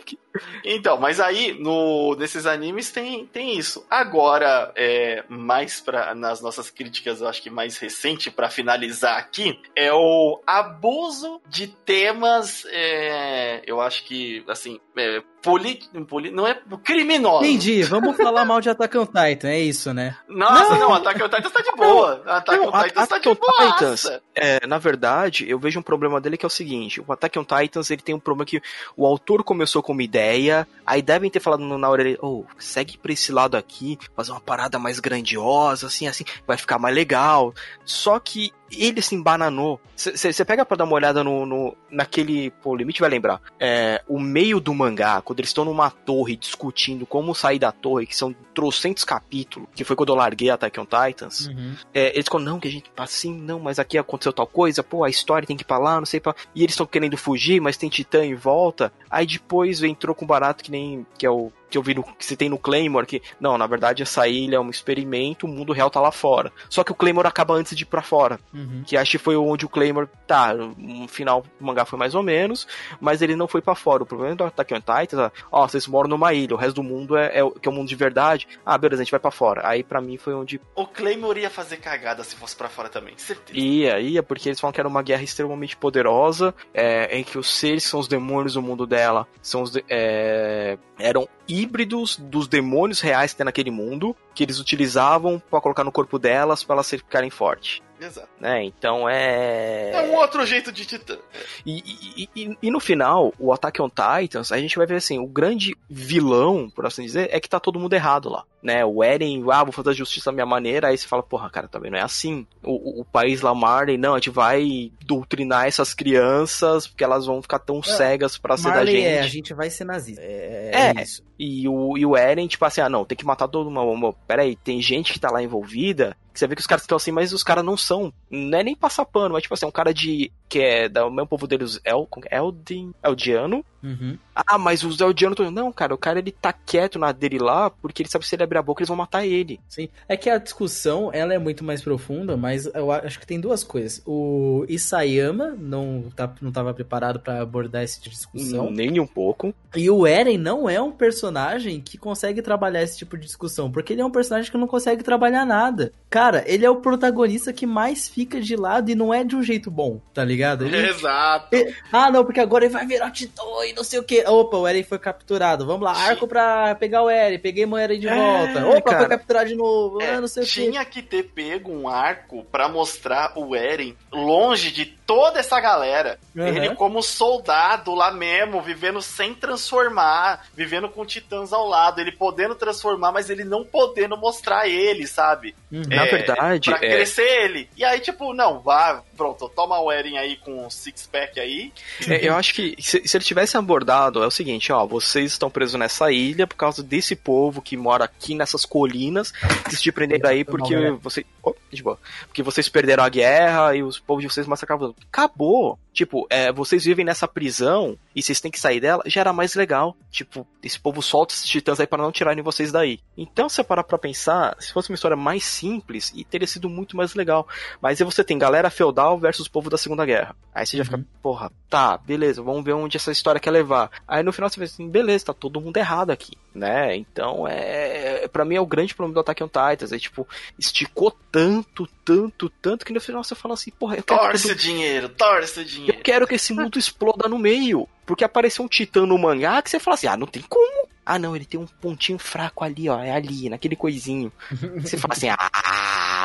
[0.64, 3.86] Então, mas aí no, nesses animes tem, tem isso.
[3.88, 9.60] Agora, é, mais pra, nas nossas críticas, eu acho que mais recente, pra finalizar aqui,
[9.76, 16.58] é o abuso de temas, é, eu acho que, assim, é, poli, poli, não é
[16.82, 17.44] criminoso.
[17.44, 20.16] Entendi, vamos falar mal de Attack on Titan, é isso, né?
[20.28, 22.22] Nossa, não, Attack on Titan tá de boa.
[22.52, 23.72] Attack Não, on Titan tá Attack de.
[23.72, 27.38] Titans, é, na verdade, eu vejo um problema dele que é o seguinte: o Attack
[27.38, 28.62] on Titans ele tem um problema que
[28.96, 32.96] o autor começou com uma ideia, aí devem ter falado no- na orelha, oh, segue
[32.98, 37.54] pra esse lado aqui, fazer uma parada mais grandiosa, assim, assim, vai ficar mais legal.
[37.84, 39.80] Só que ele se embananou.
[39.96, 42.50] Você pega pra dar uma olhada no, no- naquele.
[42.50, 43.40] Pô, o limite vai lembrar.
[43.60, 48.06] É, o meio do mangá, quando eles estão numa torre discutindo como sair da torre,
[48.06, 51.48] que são trocentos capítulos, que foi quando eu larguei Attack on Titans.
[51.92, 55.04] É, eles ficam, não, que a gente assim, não, mas aqui aconteceu tal coisa, pô,
[55.04, 56.34] a história tem que ir pra lá, não sei pra.
[56.54, 58.92] E eles estão querendo fugir, mas tem Titã em volta.
[59.10, 61.06] Aí depois entrou com o barato que nem.
[61.18, 61.52] que é o.
[61.74, 63.20] Que eu vi no, que você tem no Claymore, que.
[63.40, 66.52] Não, na verdade essa ilha é um experimento, o mundo real tá lá fora.
[66.70, 68.38] Só que o Claymore acaba antes de ir pra fora.
[68.54, 68.84] Uhum.
[68.86, 70.08] Que acho que foi onde o Claymore.
[70.24, 72.66] Tá, no final do mangá foi mais ou menos,
[73.00, 74.04] mas ele não foi pra fora.
[74.04, 77.16] O problema do Attack on Titan, ó, vocês moram numa ilha, o resto do mundo
[77.16, 78.46] é, é, o- que é o mundo de verdade.
[78.64, 79.62] Ah, beleza, a gente vai pra fora.
[79.68, 83.14] Aí pra mim foi onde O Claymore ia fazer cagada se fosse pra fora também,
[83.18, 83.58] certeza.
[83.58, 87.48] Ia, ia, porque eles falam que era uma guerra extremamente poderosa, é, em que os
[87.50, 92.48] seres que são os demônios do mundo dela são os de- é, eram híbridos dos
[92.48, 96.74] demônios reais que tem naquele mundo, que eles utilizavam pra colocar no corpo delas pra
[96.74, 97.82] elas ficarem fortes.
[98.06, 98.28] Exato.
[98.40, 98.64] Né?
[98.64, 99.90] Então é.
[99.92, 101.16] É um outro jeito de Titã.
[101.64, 101.82] E,
[102.24, 105.26] e- e- e no final, o Attack on Titans, a gente vai ver assim, o
[105.26, 108.44] grande vilão, por assim dizer, é que tá todo mundo errado lá.
[108.62, 108.82] Né?
[108.84, 111.68] O Eren, ah, vou fazer a justiça da minha maneira, aí você fala, porra, cara,
[111.68, 112.46] também não é assim.
[112.62, 117.26] O, o- o país lá, Marley, não, a gente vai doutrinar essas crianças, porque elas
[117.26, 119.06] vão ficar tão cegas pra ser da Marley gente.
[119.06, 120.22] é, a gente vai ser nazista.
[120.22, 120.92] É, É.
[120.98, 121.22] é isso.
[121.38, 124.16] E o, e o Eren, tipo assim, ah, não, tem que matar todo mundo.
[124.26, 126.16] Peraí, tem gente que tá lá envolvida.
[126.32, 128.12] Que você vê que os caras estão assim, mas os caras não são.
[128.30, 130.30] Não é nem passar pano, mas tipo assim, um cara de.
[130.54, 132.36] Que é do mesmo povo deles, El, é?
[132.38, 133.64] Eldin, Eldiano.
[133.82, 134.16] Uhum.
[134.34, 135.36] Ah, mas os Eldianos.
[135.36, 138.28] tão- Não, cara, o cara ele tá quieto na dele lá, porque ele sabe que
[138.28, 139.58] se ele abrir a boca, eles vão matar ele.
[139.68, 139.88] Sim.
[140.08, 143.62] É que a discussão, ela é muito mais profunda, mas eu acho que tem duas
[143.64, 144.00] coisas.
[144.06, 148.70] O Isayama não, tá, não tava preparado pra abordar essa discussão.
[148.70, 149.52] Nem um pouco.
[149.76, 153.92] E o Eren não é um personagem que consegue trabalhar esse tipo de discussão, porque
[153.92, 155.92] ele é um personagem que não consegue trabalhar nada.
[156.08, 159.42] Cara, ele é o protagonista que mais fica de lado e não é de um
[159.42, 160.43] jeito bom, tá ligado?
[160.66, 161.56] Ele- Exato.
[161.92, 164.22] ah, não, porque agora ele vai virar Titã e não sei o que.
[164.26, 165.64] Opa, o Eren foi capturado.
[165.66, 167.38] Vamos lá, arco pra pegar o Eren.
[167.38, 168.66] Peguei o Eren de É, volta.
[168.66, 168.98] Opa, cara.
[169.00, 170.00] foi capturado de novo.
[170.02, 170.52] É, ah, não sei o que.
[170.52, 176.18] tinha que ter pego um arco pra mostrar o Eren longe de toda essa galera.
[176.34, 176.46] Uhum.
[176.46, 182.54] Ele como soldado lá mesmo, vivendo sem transformar, vivendo com titãs ao lado, ele podendo
[182.54, 185.54] transformar, mas ele não podendo mostrar ele, sabe?
[185.70, 185.82] Uhum.
[185.88, 187.68] Na É, verdade, Pra é, crescer ele.
[187.76, 191.72] E aí, tipo, não, vá, pronto, toma o Eren aí com um six-pack aí.
[192.08, 195.50] É, eu acho que se, se ele tivesse abordado, é o seguinte, ó, vocês estão
[195.50, 199.32] presos nessa ilha por causa desse povo que mora aqui nessas colinas,
[199.68, 201.98] que se prenderam aí porque você, oh, de boa.
[202.26, 204.93] porque vocês perderam a guerra e os povos de vocês massacravam.
[205.10, 205.78] Acabou.
[205.92, 209.54] Tipo, é, vocês vivem nessa prisão e vocês têm que sair dela, já era mais
[209.54, 209.96] legal.
[210.10, 212.98] Tipo, esse povo solta esses titãs aí para não tirarem vocês daí.
[213.16, 216.68] Então, se você parar pra pensar, se fosse uma história mais simples, e teria sido
[216.68, 217.46] muito mais legal.
[217.80, 220.34] Mas aí você tem galera feudal versus povo da Segunda Guerra.
[220.52, 221.04] Aí você já fica, Uhum.
[221.22, 223.90] porra, tá, beleza, vamos ver onde essa história quer levar.
[224.08, 226.96] Aí no final você vê assim, beleza, tá todo mundo errado aqui, né?
[226.96, 228.28] Então é.
[228.28, 229.92] Pra mim é o grande problema do Attack on Titans.
[229.92, 230.26] É tipo,
[230.58, 234.52] esticou tanto, tanto, tanto, que no final você fala assim, porra, eu quero que Torce
[234.52, 236.02] o dinheiro, torce o eu dinheiro.
[236.02, 237.88] quero que esse mundo exploda no meio.
[238.06, 240.88] Porque apareceu um titã no mangá que você fala assim, ah, não tem como.
[241.06, 242.98] Ah, não, ele tem um pontinho fraco ali, ó.
[242.98, 244.32] É ali, naquele coisinho.
[244.78, 245.36] você fala assim, ah.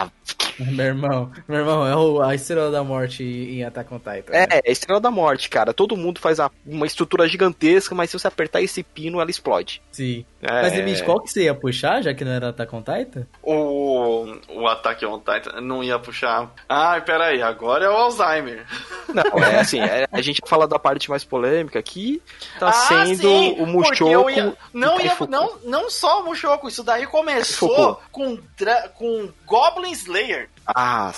[0.60, 4.34] Meu irmão, meu irmão, é o, a estrela da morte em Attack on Titan.
[4.34, 4.60] É, né?
[4.66, 5.74] é Estrela da Morte, cara.
[5.74, 9.82] Todo mundo faz a- uma estrutura gigantesca, mas se você apertar esse pino, ela explode.
[9.90, 10.26] Sim.
[10.42, 13.26] É, Mas, Limite, qual que você ia puxar, já que não era Attack on Titan?
[13.42, 16.52] O, o Attack on Titan não ia puxar.
[16.68, 18.66] Ai, peraí, agora é o Alzheimer.
[19.10, 22.22] Não, é assim, é, a gente fala da parte mais polêmica aqui,
[22.60, 24.30] tá Ah, sendo sim, o Mushoku.
[24.30, 29.89] ia- não, ia, não, não só o Mushoku, isso daí começou com, dra- com Goblin
[29.91, 30.49] Slayer.
[30.66, 31.11] Ah,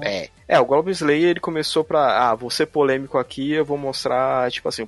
[0.00, 0.28] é.
[0.48, 2.30] É, o Goblin Slayer ele começou pra.
[2.30, 4.86] Ah, vou ser polêmico aqui, eu vou mostrar, tipo assim,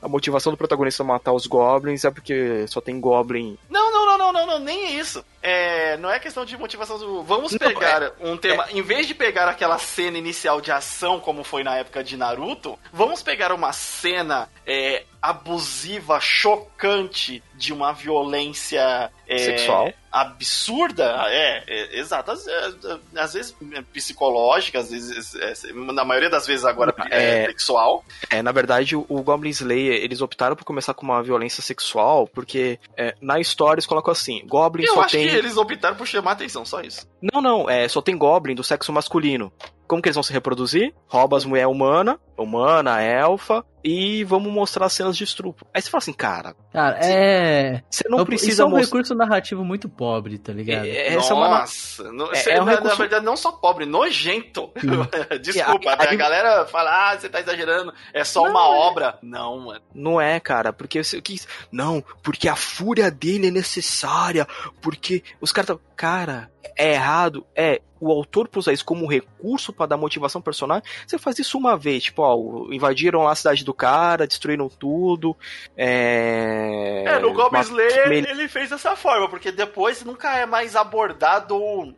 [0.00, 3.58] a motivação do protagonista matar os Goblins é porque só tem Goblin.
[3.68, 5.24] Não, não, não, não, não, não, nem isso.
[5.42, 7.22] É, não é questão de motivação do.
[7.22, 8.66] Vamos Não, pegar um tema.
[8.70, 12.78] Em vez de pegar aquela cena inicial de ação, como foi na época de Naruto,
[12.92, 19.10] vamos pegar uma cena é, abusiva, chocante, de uma violência.
[19.28, 19.92] é, Sexual.
[20.12, 22.30] Absurda, é, é, exato.
[22.30, 22.76] Às, às-
[23.16, 27.46] às vezes é, psicológica, às vezes, é, na maioria das vezes agora é, É.
[27.46, 28.04] sexual.
[28.30, 32.26] É, na verdade, o, o Goblin Slayer, eles optaram por começar com uma violência sexual,
[32.28, 35.28] porque é, na história eles colocam assim: Goblin Eu só acho tem.
[35.28, 37.06] que eles optaram por chamar atenção, só isso.
[37.20, 39.52] Não, não, é, só tem Goblin do sexo masculino.
[39.86, 40.92] Como que eles vão se reproduzir?
[41.06, 45.64] Rouba as mulheres humana, humana, elfa, e vamos mostrar cenas de estupro.
[45.72, 47.82] Aí você fala assim, cara, Cara, é.
[47.88, 48.84] você não Isso precisa é um mostrar.
[48.86, 50.84] recurso narrativo muito pobre, tá ligado?
[50.86, 51.60] É, é uma.
[51.60, 54.70] Nossa, não- é- cê- é um na, na recurso- verdade, não só pobre, nojento.
[55.40, 56.04] Desculpa, É, a- né?
[56.08, 58.78] a, a- galera fala, ah, você tá exagerando, é só Não, uma é.
[58.88, 59.18] obra.
[59.22, 59.80] Não, mano.
[59.94, 61.46] Não é, cara, porque você quis.
[61.70, 64.46] Não, porque a fúria dele é necessária,
[64.82, 65.66] porque os caras.
[65.68, 67.80] tão- Cara, é errado, é.
[67.98, 70.82] O autor pôs isso como recurso pra dar motivação ao personagem.
[71.06, 75.34] Você faz isso uma vez, tipo, ó, invadiram lá a cidade do cara, destruíram tudo.
[75.74, 77.04] É.
[77.06, 81.56] É, no Goblin Slayer ele- ele fez dessa forma, porque depois nunca é mais abordado,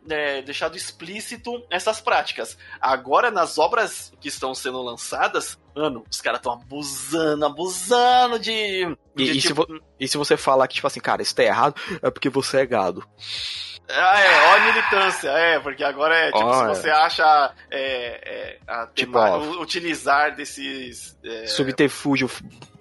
[0.09, 2.57] é, deixado explícito essas práticas.
[2.79, 8.51] Agora, nas obras que estão sendo lançadas, mano, os caras estão abusando, abusando de.
[9.17, 9.67] E- de e se tipo,
[9.99, 12.65] E se você falar que, tipo assim, cara, isso tá errado, é porque você é
[12.65, 13.05] gado.
[13.91, 16.67] Ah, é, ó a militância, é, porque agora é, tipo, Ó, se é.
[16.67, 19.39] você acha é, é, a Tipo, ó.
[19.61, 21.17] utilizar desses...
[21.23, 22.29] é, Subterfúgio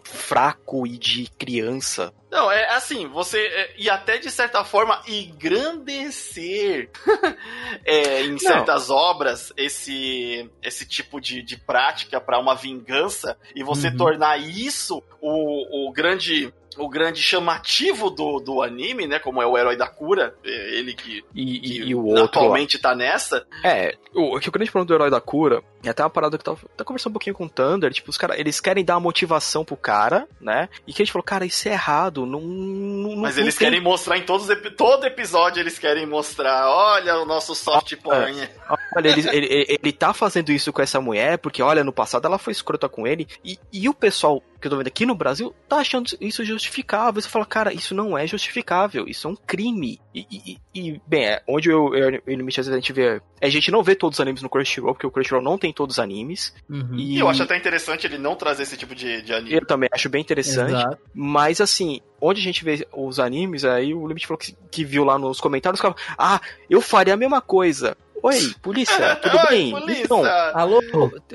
[0.05, 2.13] fraco e de criança.
[2.31, 3.39] Não, é assim, você...
[3.39, 6.91] é, e até, de certa forma, engrandecer
[7.85, 13.89] é, em certas obras esse, esse tipo de, de prática para uma vingança e você
[13.89, 13.97] Uhum.
[13.97, 16.53] tornar isso o, o grande...
[16.77, 19.19] O grande chamativo do, do anime, né?
[19.19, 22.25] Como é o herói da cura, é ele que, E, que e, o outro.
[22.27, 23.45] atualmente tá nessa.
[23.65, 26.45] É, o, que o grande problema do herói da cura é até uma parada que
[26.45, 29.01] tava, até conversando um pouquinho com o Thunder, tipo, os caras, eles querem dar uma
[29.01, 30.69] motivação pro cara, né?
[30.87, 32.41] E que a gente falou, cara, isso é errado, não.
[32.41, 34.47] não Mas não eles tem- querem mostrar em todos
[34.77, 38.49] todo episódio, eles querem mostrar, olha o nosso soft porn.
[38.97, 42.39] Olha, ele, ele, ele- tá fazendo isso com essa mulher, porque, olha, no passado ela
[42.39, 45.55] foi escrota com ele, e, e o pessoal que eu tô vendo aqui no Brasil
[45.69, 47.21] tá achando isso justificável.
[47.23, 50.01] Você fala, cara, isso não é justificável, isso é um crime.
[50.13, 52.81] E, e- e, bem, é, onde eu, eu, eu e o Limite às vezes a
[52.81, 53.21] gente vê.
[53.41, 55.95] A gente não vê todos os animes no Crunchyroll, porque o Crunchyroll não tem todos
[55.97, 56.53] os animes.
[56.69, 56.97] Uhum.
[56.97, 59.55] E E eu acho até interessante ele não trazer esse tipo de, de anime.
[59.55, 60.71] eu também acho bem interessante.
[60.73, 60.99] Exato.
[61.15, 65.05] Mas assim, onde a gente vê os animes, aí o Limite falou que, que viu
[65.05, 67.97] lá nos comentários, ficava, ah, eu faria a mesma coisa.
[68.23, 69.71] Oi, polícia, tudo Oi, bem?
[69.71, 70.05] polícia!
[70.05, 70.25] Então,
[70.55, 70.81] Alô?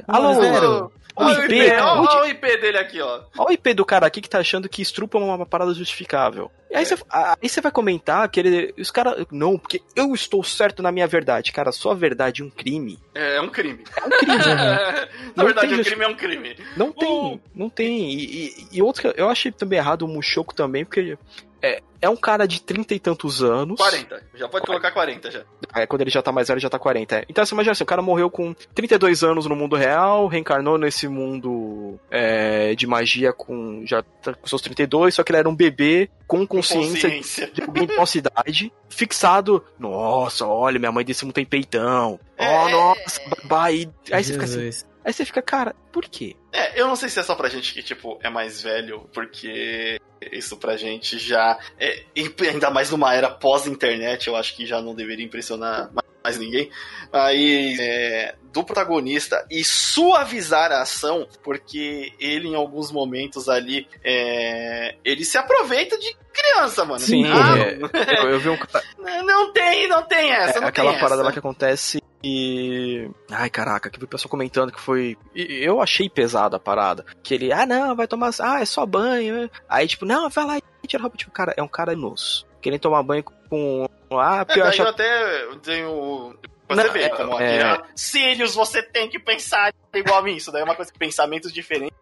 [0.08, 0.92] alô, Zero.
[1.16, 3.22] o Olha IP, IP, cara, ó, ó o IP dele aqui, ó.
[3.38, 6.52] Olha o IP do cara aqui que tá achando que estrupa é uma parada justificável.
[6.72, 8.74] E aí você aí você vai comentar que ele.
[8.80, 9.24] Os caras.
[9.32, 11.52] Não, porque eu estou certo na minha verdade.
[11.52, 12.98] Cara, sua verdade é um crime.
[13.14, 13.84] É, é um crime.
[13.96, 14.38] É um crime.
[14.44, 16.58] Na Não verdade, tem o justi- crime é um crime.
[16.76, 17.40] Não tem, Uh.
[17.54, 18.12] não tem.
[18.12, 21.16] E, e, e outro que eu achei também errado o Mushoku também, porque
[21.64, 23.78] é, é um cara de trinta e tantos anos.
[23.78, 24.22] 40.
[24.36, 25.44] Já pode colocar 40 já.
[25.72, 27.16] Aí quando ele já tá mais velho, ele já tá 40.
[27.16, 27.26] é.
[27.30, 31.08] Então você imagina assim, o cara morreu com 32 anos no mundo real, reencarnou nesse
[31.08, 35.56] mundo é, de magia com já tá com seus 32, só que ele era um
[35.56, 37.50] bebê com consciência Consciência.
[37.54, 39.64] de alguém de nossa idade, fixado.
[39.80, 42.20] Nossa, olha, minha mãe desse mundo tem peitão.
[42.38, 43.66] É, Oh, é, nossa, babá.
[43.66, 44.93] Aí você fica assim, Jesus.
[45.04, 46.36] Aí você fica, cara, por quê?
[46.52, 50.00] É, eu não sei se é só pra gente que, tipo, é mais velho, porque
[50.32, 51.58] isso pra gente já.
[51.80, 52.04] É,
[52.50, 56.70] ainda mais numa era pós-internet, eu acho que já não deveria impressionar mais- mais ninguém.
[57.12, 64.96] Aí, é, do protagonista e suavizar a ação, porque ele, em alguns momentos ali, é,
[65.04, 67.00] ele se aproveita de criança, mano.
[67.02, 68.84] Sim, Ah, é, eu, eu vi um cara,
[69.24, 71.24] Não tem, não tem essa, é, não aquela tem parada essa.
[71.26, 73.10] lá que acontece e.
[73.30, 75.18] Ai, caraca, que vi o pessoal comentando que foi.
[75.36, 77.06] Eu achei pesada a parada.
[77.22, 78.32] Que ele, ah, não, vai tomar.
[78.40, 79.50] Ah, é só banho.
[79.68, 81.18] Aí, tipo, não, vai lá e tira a roupa.
[81.18, 82.46] Tipo, cara, é um cara nosso.
[82.62, 83.86] Querendo tomar banho com.
[84.12, 84.82] Ah, É, eu acho.
[84.82, 86.36] eu até tenho.
[86.66, 87.62] Pra Não, você ver é, como é.
[87.62, 90.38] aqui, ah, Sirius, você tem que pensar igual a mim.
[90.38, 91.98] Isso daí é uma coisa, pensamentos diferentes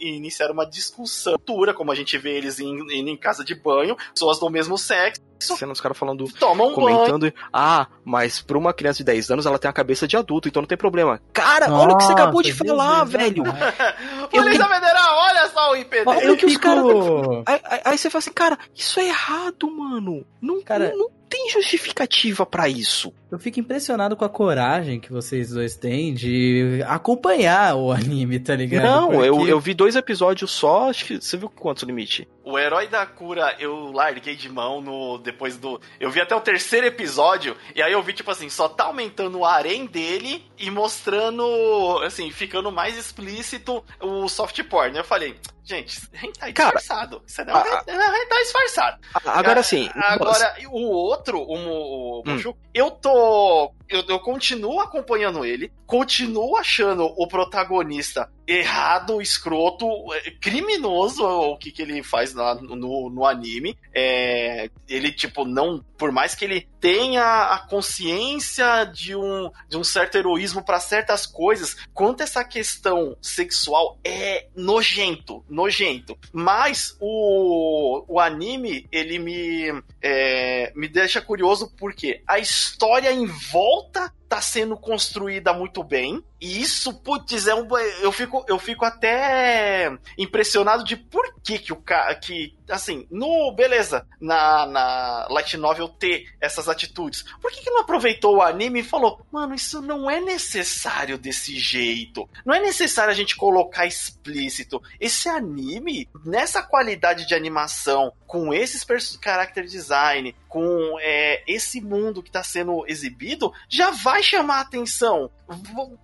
[0.00, 4.38] iniciar uma discussão cultura, como a gente vê eles indo em casa de banho, pessoas
[4.38, 5.20] do mesmo sexo.
[5.40, 7.34] Sendo os caras falando, tomam um comentando, banho.
[7.52, 10.62] ah, mas pra uma criança de 10 anos ela tem a cabeça de adulto, então
[10.62, 11.20] não tem problema.
[11.34, 13.42] Cara, olha o que você acabou de Nossa, falar, Deus, velho.
[14.30, 16.04] Polícia Federal, olha só o IPD.
[16.08, 16.82] Olha Eu o que os caras.
[16.84, 17.42] fico...
[17.46, 20.24] Aí, aí- aí você fala assim, cara, isso é errado, mano.
[20.40, 23.12] Não, Cara- não, não tem justificativa pra isso.
[23.30, 28.54] Eu fico impressionado com a coragem que vocês dois têm de acompanhar o anime, tá
[28.54, 28.84] ligado?
[28.84, 32.28] Não, Porque- eu vi dois episódios só, acho que você viu quantos o limite?
[32.44, 35.80] O herói da cura eu larguei de mão no depois do.
[35.98, 39.38] Eu vi até o terceiro episódio, e aí eu vi, tipo assim, só tá aumentando
[39.38, 44.96] o harém dele e mostrando, assim, ficando mais explícito o soft porn.
[44.96, 47.22] Eu falei, gente, hentai Cara, disfarçado.
[47.26, 48.98] Isso é um a- hen- é hentai disfarçado.
[49.24, 49.88] Agora sim.
[49.94, 52.54] Agora, o outro, o, Mo- o Hum.
[52.74, 53.72] Eu tô.
[53.88, 61.70] Eu, eu continuo acompanhando ele, continuo achando o protagonista errado, escroto, é, criminoso o que,
[61.70, 63.76] que ele faz lá no, no anime.
[63.94, 65.84] É, ele, tipo, não.
[65.96, 71.24] Por mais que ele tenha a consciência de um, de um certo heroísmo para certas
[71.24, 76.18] coisas, quanto essa questão sexual é nojento, nojento.
[76.32, 84.12] Mas o, o anime, ele me, é, me deixa curioso porque a história em volta
[84.28, 86.22] tá sendo construída muito bem.
[86.40, 87.66] E isso, putz, é um.
[88.02, 92.14] Eu fico, eu fico até impressionado de por que que o cara.
[92.14, 93.52] Que, assim, no.
[93.54, 97.22] Beleza, na, na Light Novel ter essas atitudes.
[97.40, 101.56] Por que, que não aproveitou o anime e falou, mano, isso não é necessário desse
[101.58, 102.28] jeito.
[102.44, 104.82] Não é necessário a gente colocar explícito.
[104.98, 108.84] Esse anime, nessa qualidade de animação, com esses
[109.22, 115.28] character design, com é, esse mundo que está sendo exibido, já vai chamar atenção.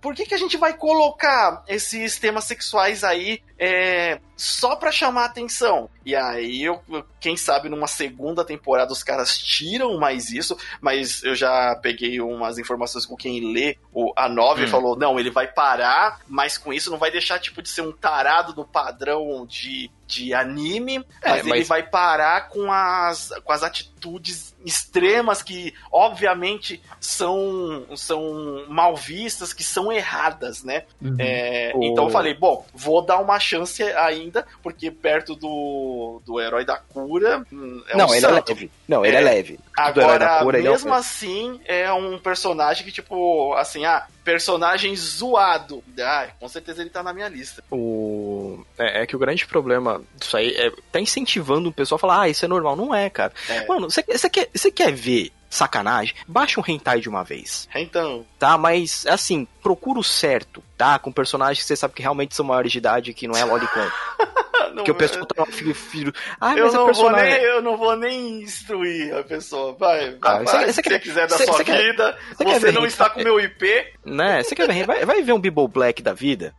[0.01, 5.23] Por que, que a gente vai colocar esses temas sexuais aí é, só pra chamar
[5.23, 5.89] atenção?
[6.05, 6.81] E aí, eu,
[7.21, 12.57] quem sabe numa segunda temporada os caras tiram mais isso, mas eu já peguei umas
[12.57, 14.67] informações com quem lê o, a nova e Hum.
[14.67, 17.93] falou: não, ele vai parar, mas com isso não vai deixar tipo de ser um
[17.93, 23.53] tarado do padrão de, de anime, É, mas, ele mas- vai parar com as, com
[23.53, 30.83] as atitudes extremas que, obviamente, são, são mal vistas, que são erradas, né?
[31.01, 31.15] Uhum.
[31.19, 36.39] É, O- Então eu falei, bom, vou dar uma chance ainda, porque perto do, do
[36.39, 37.43] herói da cura.
[37.51, 38.51] hum, É não, um ele santo.
[38.51, 38.71] é leve.
[38.87, 39.23] Não, ele é, É.
[39.23, 39.59] leve.
[39.77, 44.95] Agora, cura, ele é um- mesmo assim, é um personagem que, tipo, assim, ah, personagem
[44.95, 45.83] zoado.
[45.99, 47.63] Ah, com certeza ele tá na minha lista.
[47.71, 48.63] O...
[48.77, 52.21] É, é que o grande problema disso aí é tá incentivando o pessoal a falar,
[52.21, 52.75] ah, isso é normal.
[52.75, 53.33] Não é, cara.
[53.49, 53.65] É.
[53.65, 56.15] Mano, você quer, você quer ver sacanagem?
[56.27, 58.57] Baixa um hentai de uma vez, Então, tá?
[58.57, 60.97] Mas, assim, procura o certo, tá?
[60.97, 63.87] Com personagens que você sabe que realmente são maiores de idade, que não é lolicon.
[64.73, 66.13] não, que o pessoal tá filho, filho.
[66.39, 67.33] Ah, eu, mas é não vou personagem.
[67.33, 69.73] nem, eu não vou nem instruir a pessoa.
[69.73, 72.65] Vai, Ah, vai, você- quer- você quiser da você- sua quer- vida, você quer você
[72.71, 72.87] não hentai?
[72.87, 74.41] está com meu IP, Né?
[74.43, 74.85] Você quer ver?
[74.85, 76.55] Vai, vai ver um Bible Black da vida.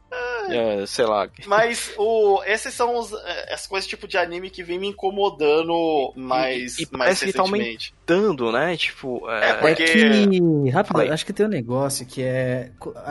[0.50, 1.28] É, sei lá.
[1.46, 6.12] mas o, esses são os, eh, as coisas tipo de anime que vem me incomodando
[6.16, 7.94] mais, E- e mais parece que tá recentemente.
[8.06, 8.76] Dando, né?
[8.76, 9.28] Tipo.
[9.30, 12.70] É, É, porque- É que, rápido, acho que tem um negócio que é.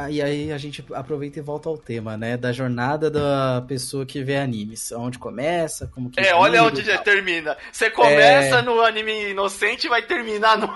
[0.10, 2.38] E aí a gente aproveita e volta ao tema, né?
[2.38, 4.91] Da jornada da pessoa que vê animes.
[4.91, 6.20] Onde começa, como que.
[6.20, 7.03] É, olha onde tal.
[7.03, 7.58] termina.
[7.72, 8.62] Você começa É.
[8.62, 10.74] no anime inocente e vai terminar no.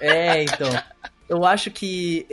[0.00, 0.68] É, então.
[1.28, 2.26] Eu acho que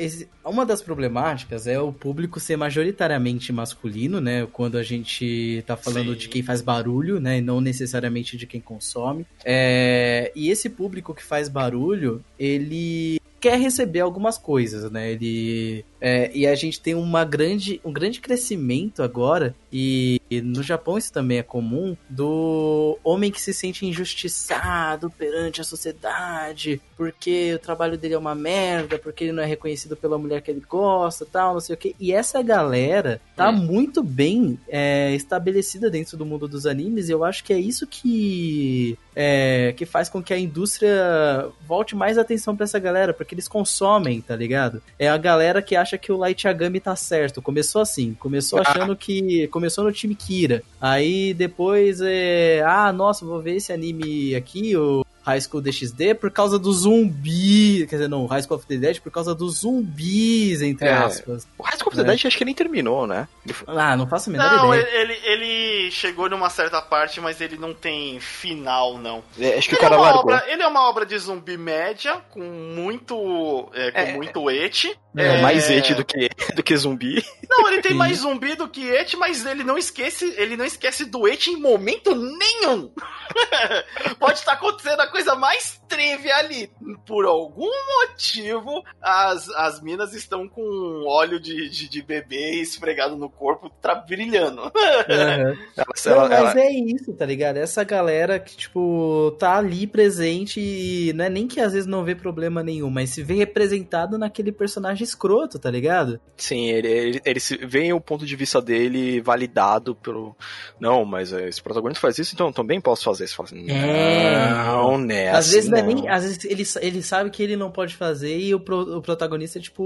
[0.44, 4.48] uma das problemáticas é o público ser majoritariamente masculino, né?
[4.52, 6.18] Quando a gente tá falando Sim.
[6.20, 7.38] de quem faz barulho, né?
[7.38, 9.26] E não necessariamente de quem consome.
[9.46, 15.12] É, E esse público que faz barulho, ele quer receber algumas coisas, né?
[15.12, 20.64] Ele é, e a gente tem uma grande, um grande crescimento agora e, e no
[20.64, 27.54] Japão isso também é comum do homem que se sente injustiçado perante a sociedade porque
[27.54, 30.64] o trabalho dele é uma merda, porque ele não é reconhecido pela mulher que ele
[30.68, 31.96] gosta, tal, não sei o que.
[32.00, 33.58] E essa galera tá Hum.
[33.58, 37.88] muito bem é, estabelecida dentro do mundo dos animes e eu acho que é isso
[37.88, 43.36] que é, que faz com que a indústria volte mais atenção pra essa galera, porque
[43.36, 44.82] eles consomem, tá ligado?
[44.98, 47.42] É a galera que acha que o Light Yagami tá certo.
[47.42, 49.50] Começou assim, começou achando que.
[49.50, 50.64] Começou no time Kira.
[50.80, 52.64] Aí depois é.
[52.66, 57.86] Ah, nossa, vou ver esse anime aqui, o High School DxD, por causa do zumbi.
[57.88, 60.94] Quer dizer, não, High School of the Dead por causa dos zumbis, entre É.
[60.94, 61.48] aspas.
[61.58, 62.06] O High School of the É.
[62.06, 63.28] Dead acho que nem terminou, né?
[63.52, 64.88] Foi- Ah, não faço a menor Não, ideia.
[65.02, 69.24] ele, ele, ele chegou numa certa parte, mas ele não tem final, não.
[69.40, 70.22] é, acho que o Ele é, cara uma largou.
[70.24, 73.70] obra, ele é uma obra de zumbi média, com muito.
[73.74, 74.14] É, com É.
[74.14, 74.98] muito et.
[75.18, 77.24] É, mais et do que, do que zumbi.
[77.50, 81.04] Não, ele tem mais zumbi do que et, mas ele não esquece, ele não esquece
[81.06, 82.92] do et em momento nenhum.
[84.20, 86.70] Pode estar acontecendo a coisa mais trivia ali.
[87.06, 87.70] Por algum
[88.02, 93.96] motivo, as, as minas estão com óleo de, de, de bebê esfregado no corpo, tá
[93.96, 94.62] brilhando.
[95.10, 95.58] Aham.
[95.78, 97.58] Ela, Não, ela- mas ela- é isso, tá ligado?
[97.58, 102.04] Essa galera que, tipo, tá ali presente e não é nem que às vezes não
[102.04, 106.20] vê problema nenhum, mas se vê representado naquele personagem escroto, tá ligado?
[106.38, 110.36] Sim, ele, ele, ele se- vem o ponto de vista dele validado pelo.
[110.80, 113.36] Não, mas eh, esse protagonista faz isso, então eu também posso fazer isso.
[113.36, 114.50] Fala assim, É.
[114.50, 115.30] Não, né?
[115.30, 116.08] às assim vezes não é nem.
[116.10, 119.60] Às vezes ele, ele sabe que ele não pode fazer e o, pro- o protagonista
[119.60, 119.84] é, tipo,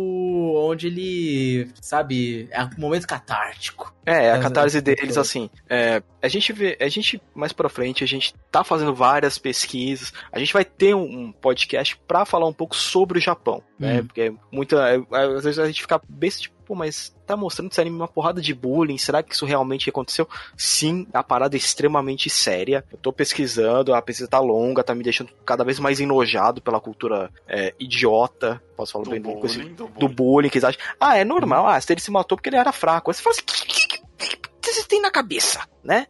[0.58, 1.70] onde ele.
[1.82, 3.94] Sabe, é um momento catártico.
[4.06, 5.20] É, a Mas, catarse é, deles, é.
[5.20, 9.38] assim, é, a gente vê, a gente, mais pra frente, a gente tá fazendo várias
[9.38, 14.02] pesquisas, a gente vai ter um, podcast pra falar um pouco sobre o Japão, né,
[14.02, 14.06] Hum.
[14.06, 15.02] porque muita, é,
[15.38, 16.02] às vezes a gente fica
[16.42, 19.90] tipo, pô, mas tá mostrando esse anime uma porrada de bullying, será que isso realmente
[19.90, 20.28] aconteceu?
[20.58, 25.04] Sim, a parada é extremamente séria, eu tô pesquisando, a pesquisa tá longa, tá me
[25.04, 29.58] deixando cada vez mais enojado pela cultura é, idiota, posso falar Do bem com esse-
[29.60, 30.14] bullying, do do bullying.
[30.16, 30.82] bullying que eles acham.
[31.00, 31.68] Ah, é normal.
[31.68, 33.10] Ah, se ele se matou porque ele era fraco.
[33.12, 36.08] Aí você fala assim, o que, que, que, que, têm na cabeça, né?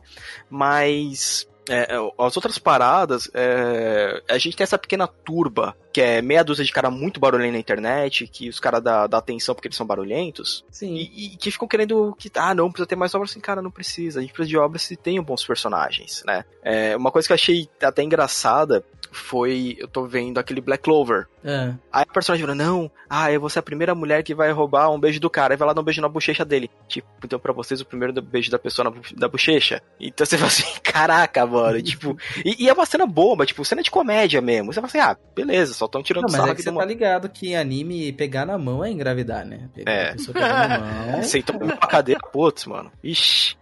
[0.49, 6.43] Mas é, as outras paradas, é, a gente tem essa pequena turba, que é meia
[6.43, 9.77] dúzia de cara muito barulhento na internet, que os caras dão dá atenção porque eles
[9.77, 10.95] são barulhentos, Sim.
[10.95, 13.29] e, e que ficam querendo que, ah, não, precisa ter mais obras.
[13.29, 14.19] Assim, cara, não precisa.
[14.19, 16.43] A gente precisa de obras que tenham bons personagens, né?
[16.63, 18.83] É, uma coisa que eu achei até engraçada
[19.13, 21.73] foi, eu tô vendo aquele Black Clover, É.
[21.91, 24.89] Aí a personagem fala, não, ah, eu vou ser a primeira mulher que vai roubar
[24.89, 25.53] um beijo do cara.
[25.53, 26.69] Aí vai lá dar um beijo na bochecha dele.
[26.87, 29.81] Tipo, então pra vocês o primeiro beijo da pessoa na, da bochecha.
[29.99, 32.17] Então você fala assim, caraca, mano, tipo...
[32.43, 34.73] E, e é uma cena boba, tipo, cena de comédia mesmo.
[34.73, 36.85] Você fala assim, ah, beleza, só tão tirando Não, mas sarro é que você tá
[36.85, 39.67] ligado que anime pegar na mão é engravidar, né?
[39.73, 40.09] Pegar É.
[40.09, 41.23] a pessoa pegar na mão.
[41.23, 42.91] Sentou uma cadeira, putz, mano.
[43.03, 43.55] Ixi.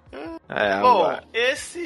[0.54, 1.80] É, Bom, agora- esse,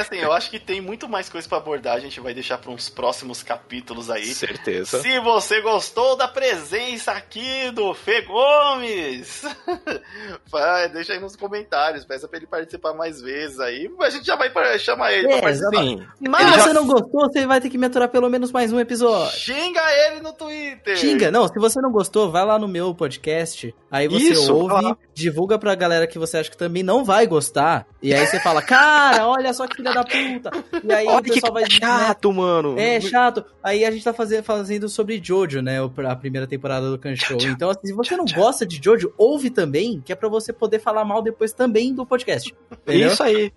[0.00, 2.70] assim, eu acho que tem muito mais coisa pra abordar, a gente vai deixar pra
[2.70, 4.24] uns próximos capítulos aí.
[4.32, 5.02] certeza.
[5.02, 9.42] Se você gostou da presença aqui do Fê Gomes,
[10.50, 13.90] vai, deixa aí nos comentários, peça pra ele participar mais vezes aí.
[14.00, 15.82] A gente já vai pra- chamar ele pra É, participar.
[15.82, 16.06] Sim.
[16.28, 18.72] Mas se já- você não gostou, você vai ter que me aturar pelo menos mais
[18.72, 19.38] um episódio.
[19.38, 20.96] Xinga ele no Twitter.
[20.96, 24.74] Xinga, não, se você não gostou, vai lá no meu podcast, aí você Isso, ouve,
[24.82, 24.96] lá.
[25.14, 28.62] divulga pra galera que você acha que também não vai gostar, e aí você fala,
[28.62, 30.50] cara, olha só que filha da puta,
[30.84, 31.64] e aí Olha o pessoal vai...
[31.70, 32.78] chato, mano.
[32.78, 33.44] É chato.
[33.62, 35.78] Aí a gente tá fazendo, fazendo sobre Jojo, né?
[36.08, 37.38] A primeira temporada do Kanshou.
[37.42, 40.78] Então, assim, se você não gosta de Jojo, ouve também, que é pra você poder
[40.78, 42.54] falar mal depois também do podcast.
[42.70, 43.08] Entendeu?
[43.08, 43.52] Isso aí.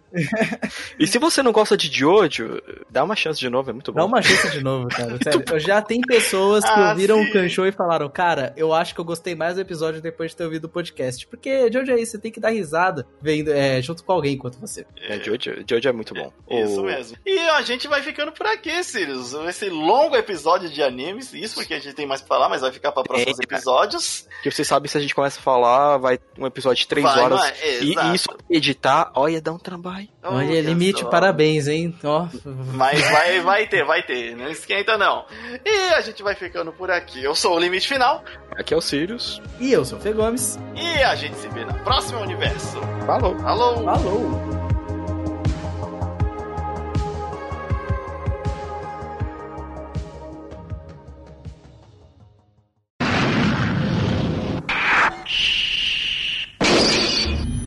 [0.99, 3.99] e se você não gosta de Jojo, dá uma chance de novo, é muito bom.
[3.99, 5.17] Dá uma chance de novo, cara.
[5.23, 5.59] Sério.
[5.59, 7.29] Já tem pessoas que Ah, ouviram sim.
[7.29, 10.37] o Kanshou e falaram, cara, eu acho que eu gostei mais do episódio depois de
[10.37, 11.27] ter ouvido o podcast.
[11.27, 14.59] Porque Jojo é isso, você tem que dar risada vendo, é, junto com alguém enquanto
[14.59, 14.85] você.
[15.01, 16.31] É, Jojo, Jojo é muito bom.
[16.49, 17.17] Isso O- mesmo.
[17.25, 19.33] E a gente vai ficando por aqui, Sirius.
[19.33, 21.33] Esse longo episódio de animes.
[21.33, 23.43] Isso porque a gente tem mais pra falar, mas vai ficar pra próximos É.
[23.43, 24.27] episódios.
[24.43, 27.19] Que você sabe se a gente começa a falar, vai um episódio de três Vai,
[27.23, 27.41] horas.
[27.61, 27.83] é?
[27.83, 30.07] E, e isso editar, olha, dá um trabalho.
[30.21, 31.09] Olha, Olha limite, só.
[31.09, 31.95] parabéns, hein?
[32.03, 32.27] Ó,
[32.73, 34.35] Mas vai, vai ter, vai ter.
[34.35, 35.25] Não esquenta, não.
[35.65, 37.23] E a gente vai ficando por aqui.
[37.23, 38.23] Eu sou o Limite Final.
[38.57, 39.41] Aqui é o Sirius.
[39.61, 40.59] E eu sou o Fê Gomes.
[40.75, 42.77] E a gente se vê na próxima universo.
[43.05, 43.33] Falou.
[43.45, 43.83] Alô!
[43.85, 44.58] Falou!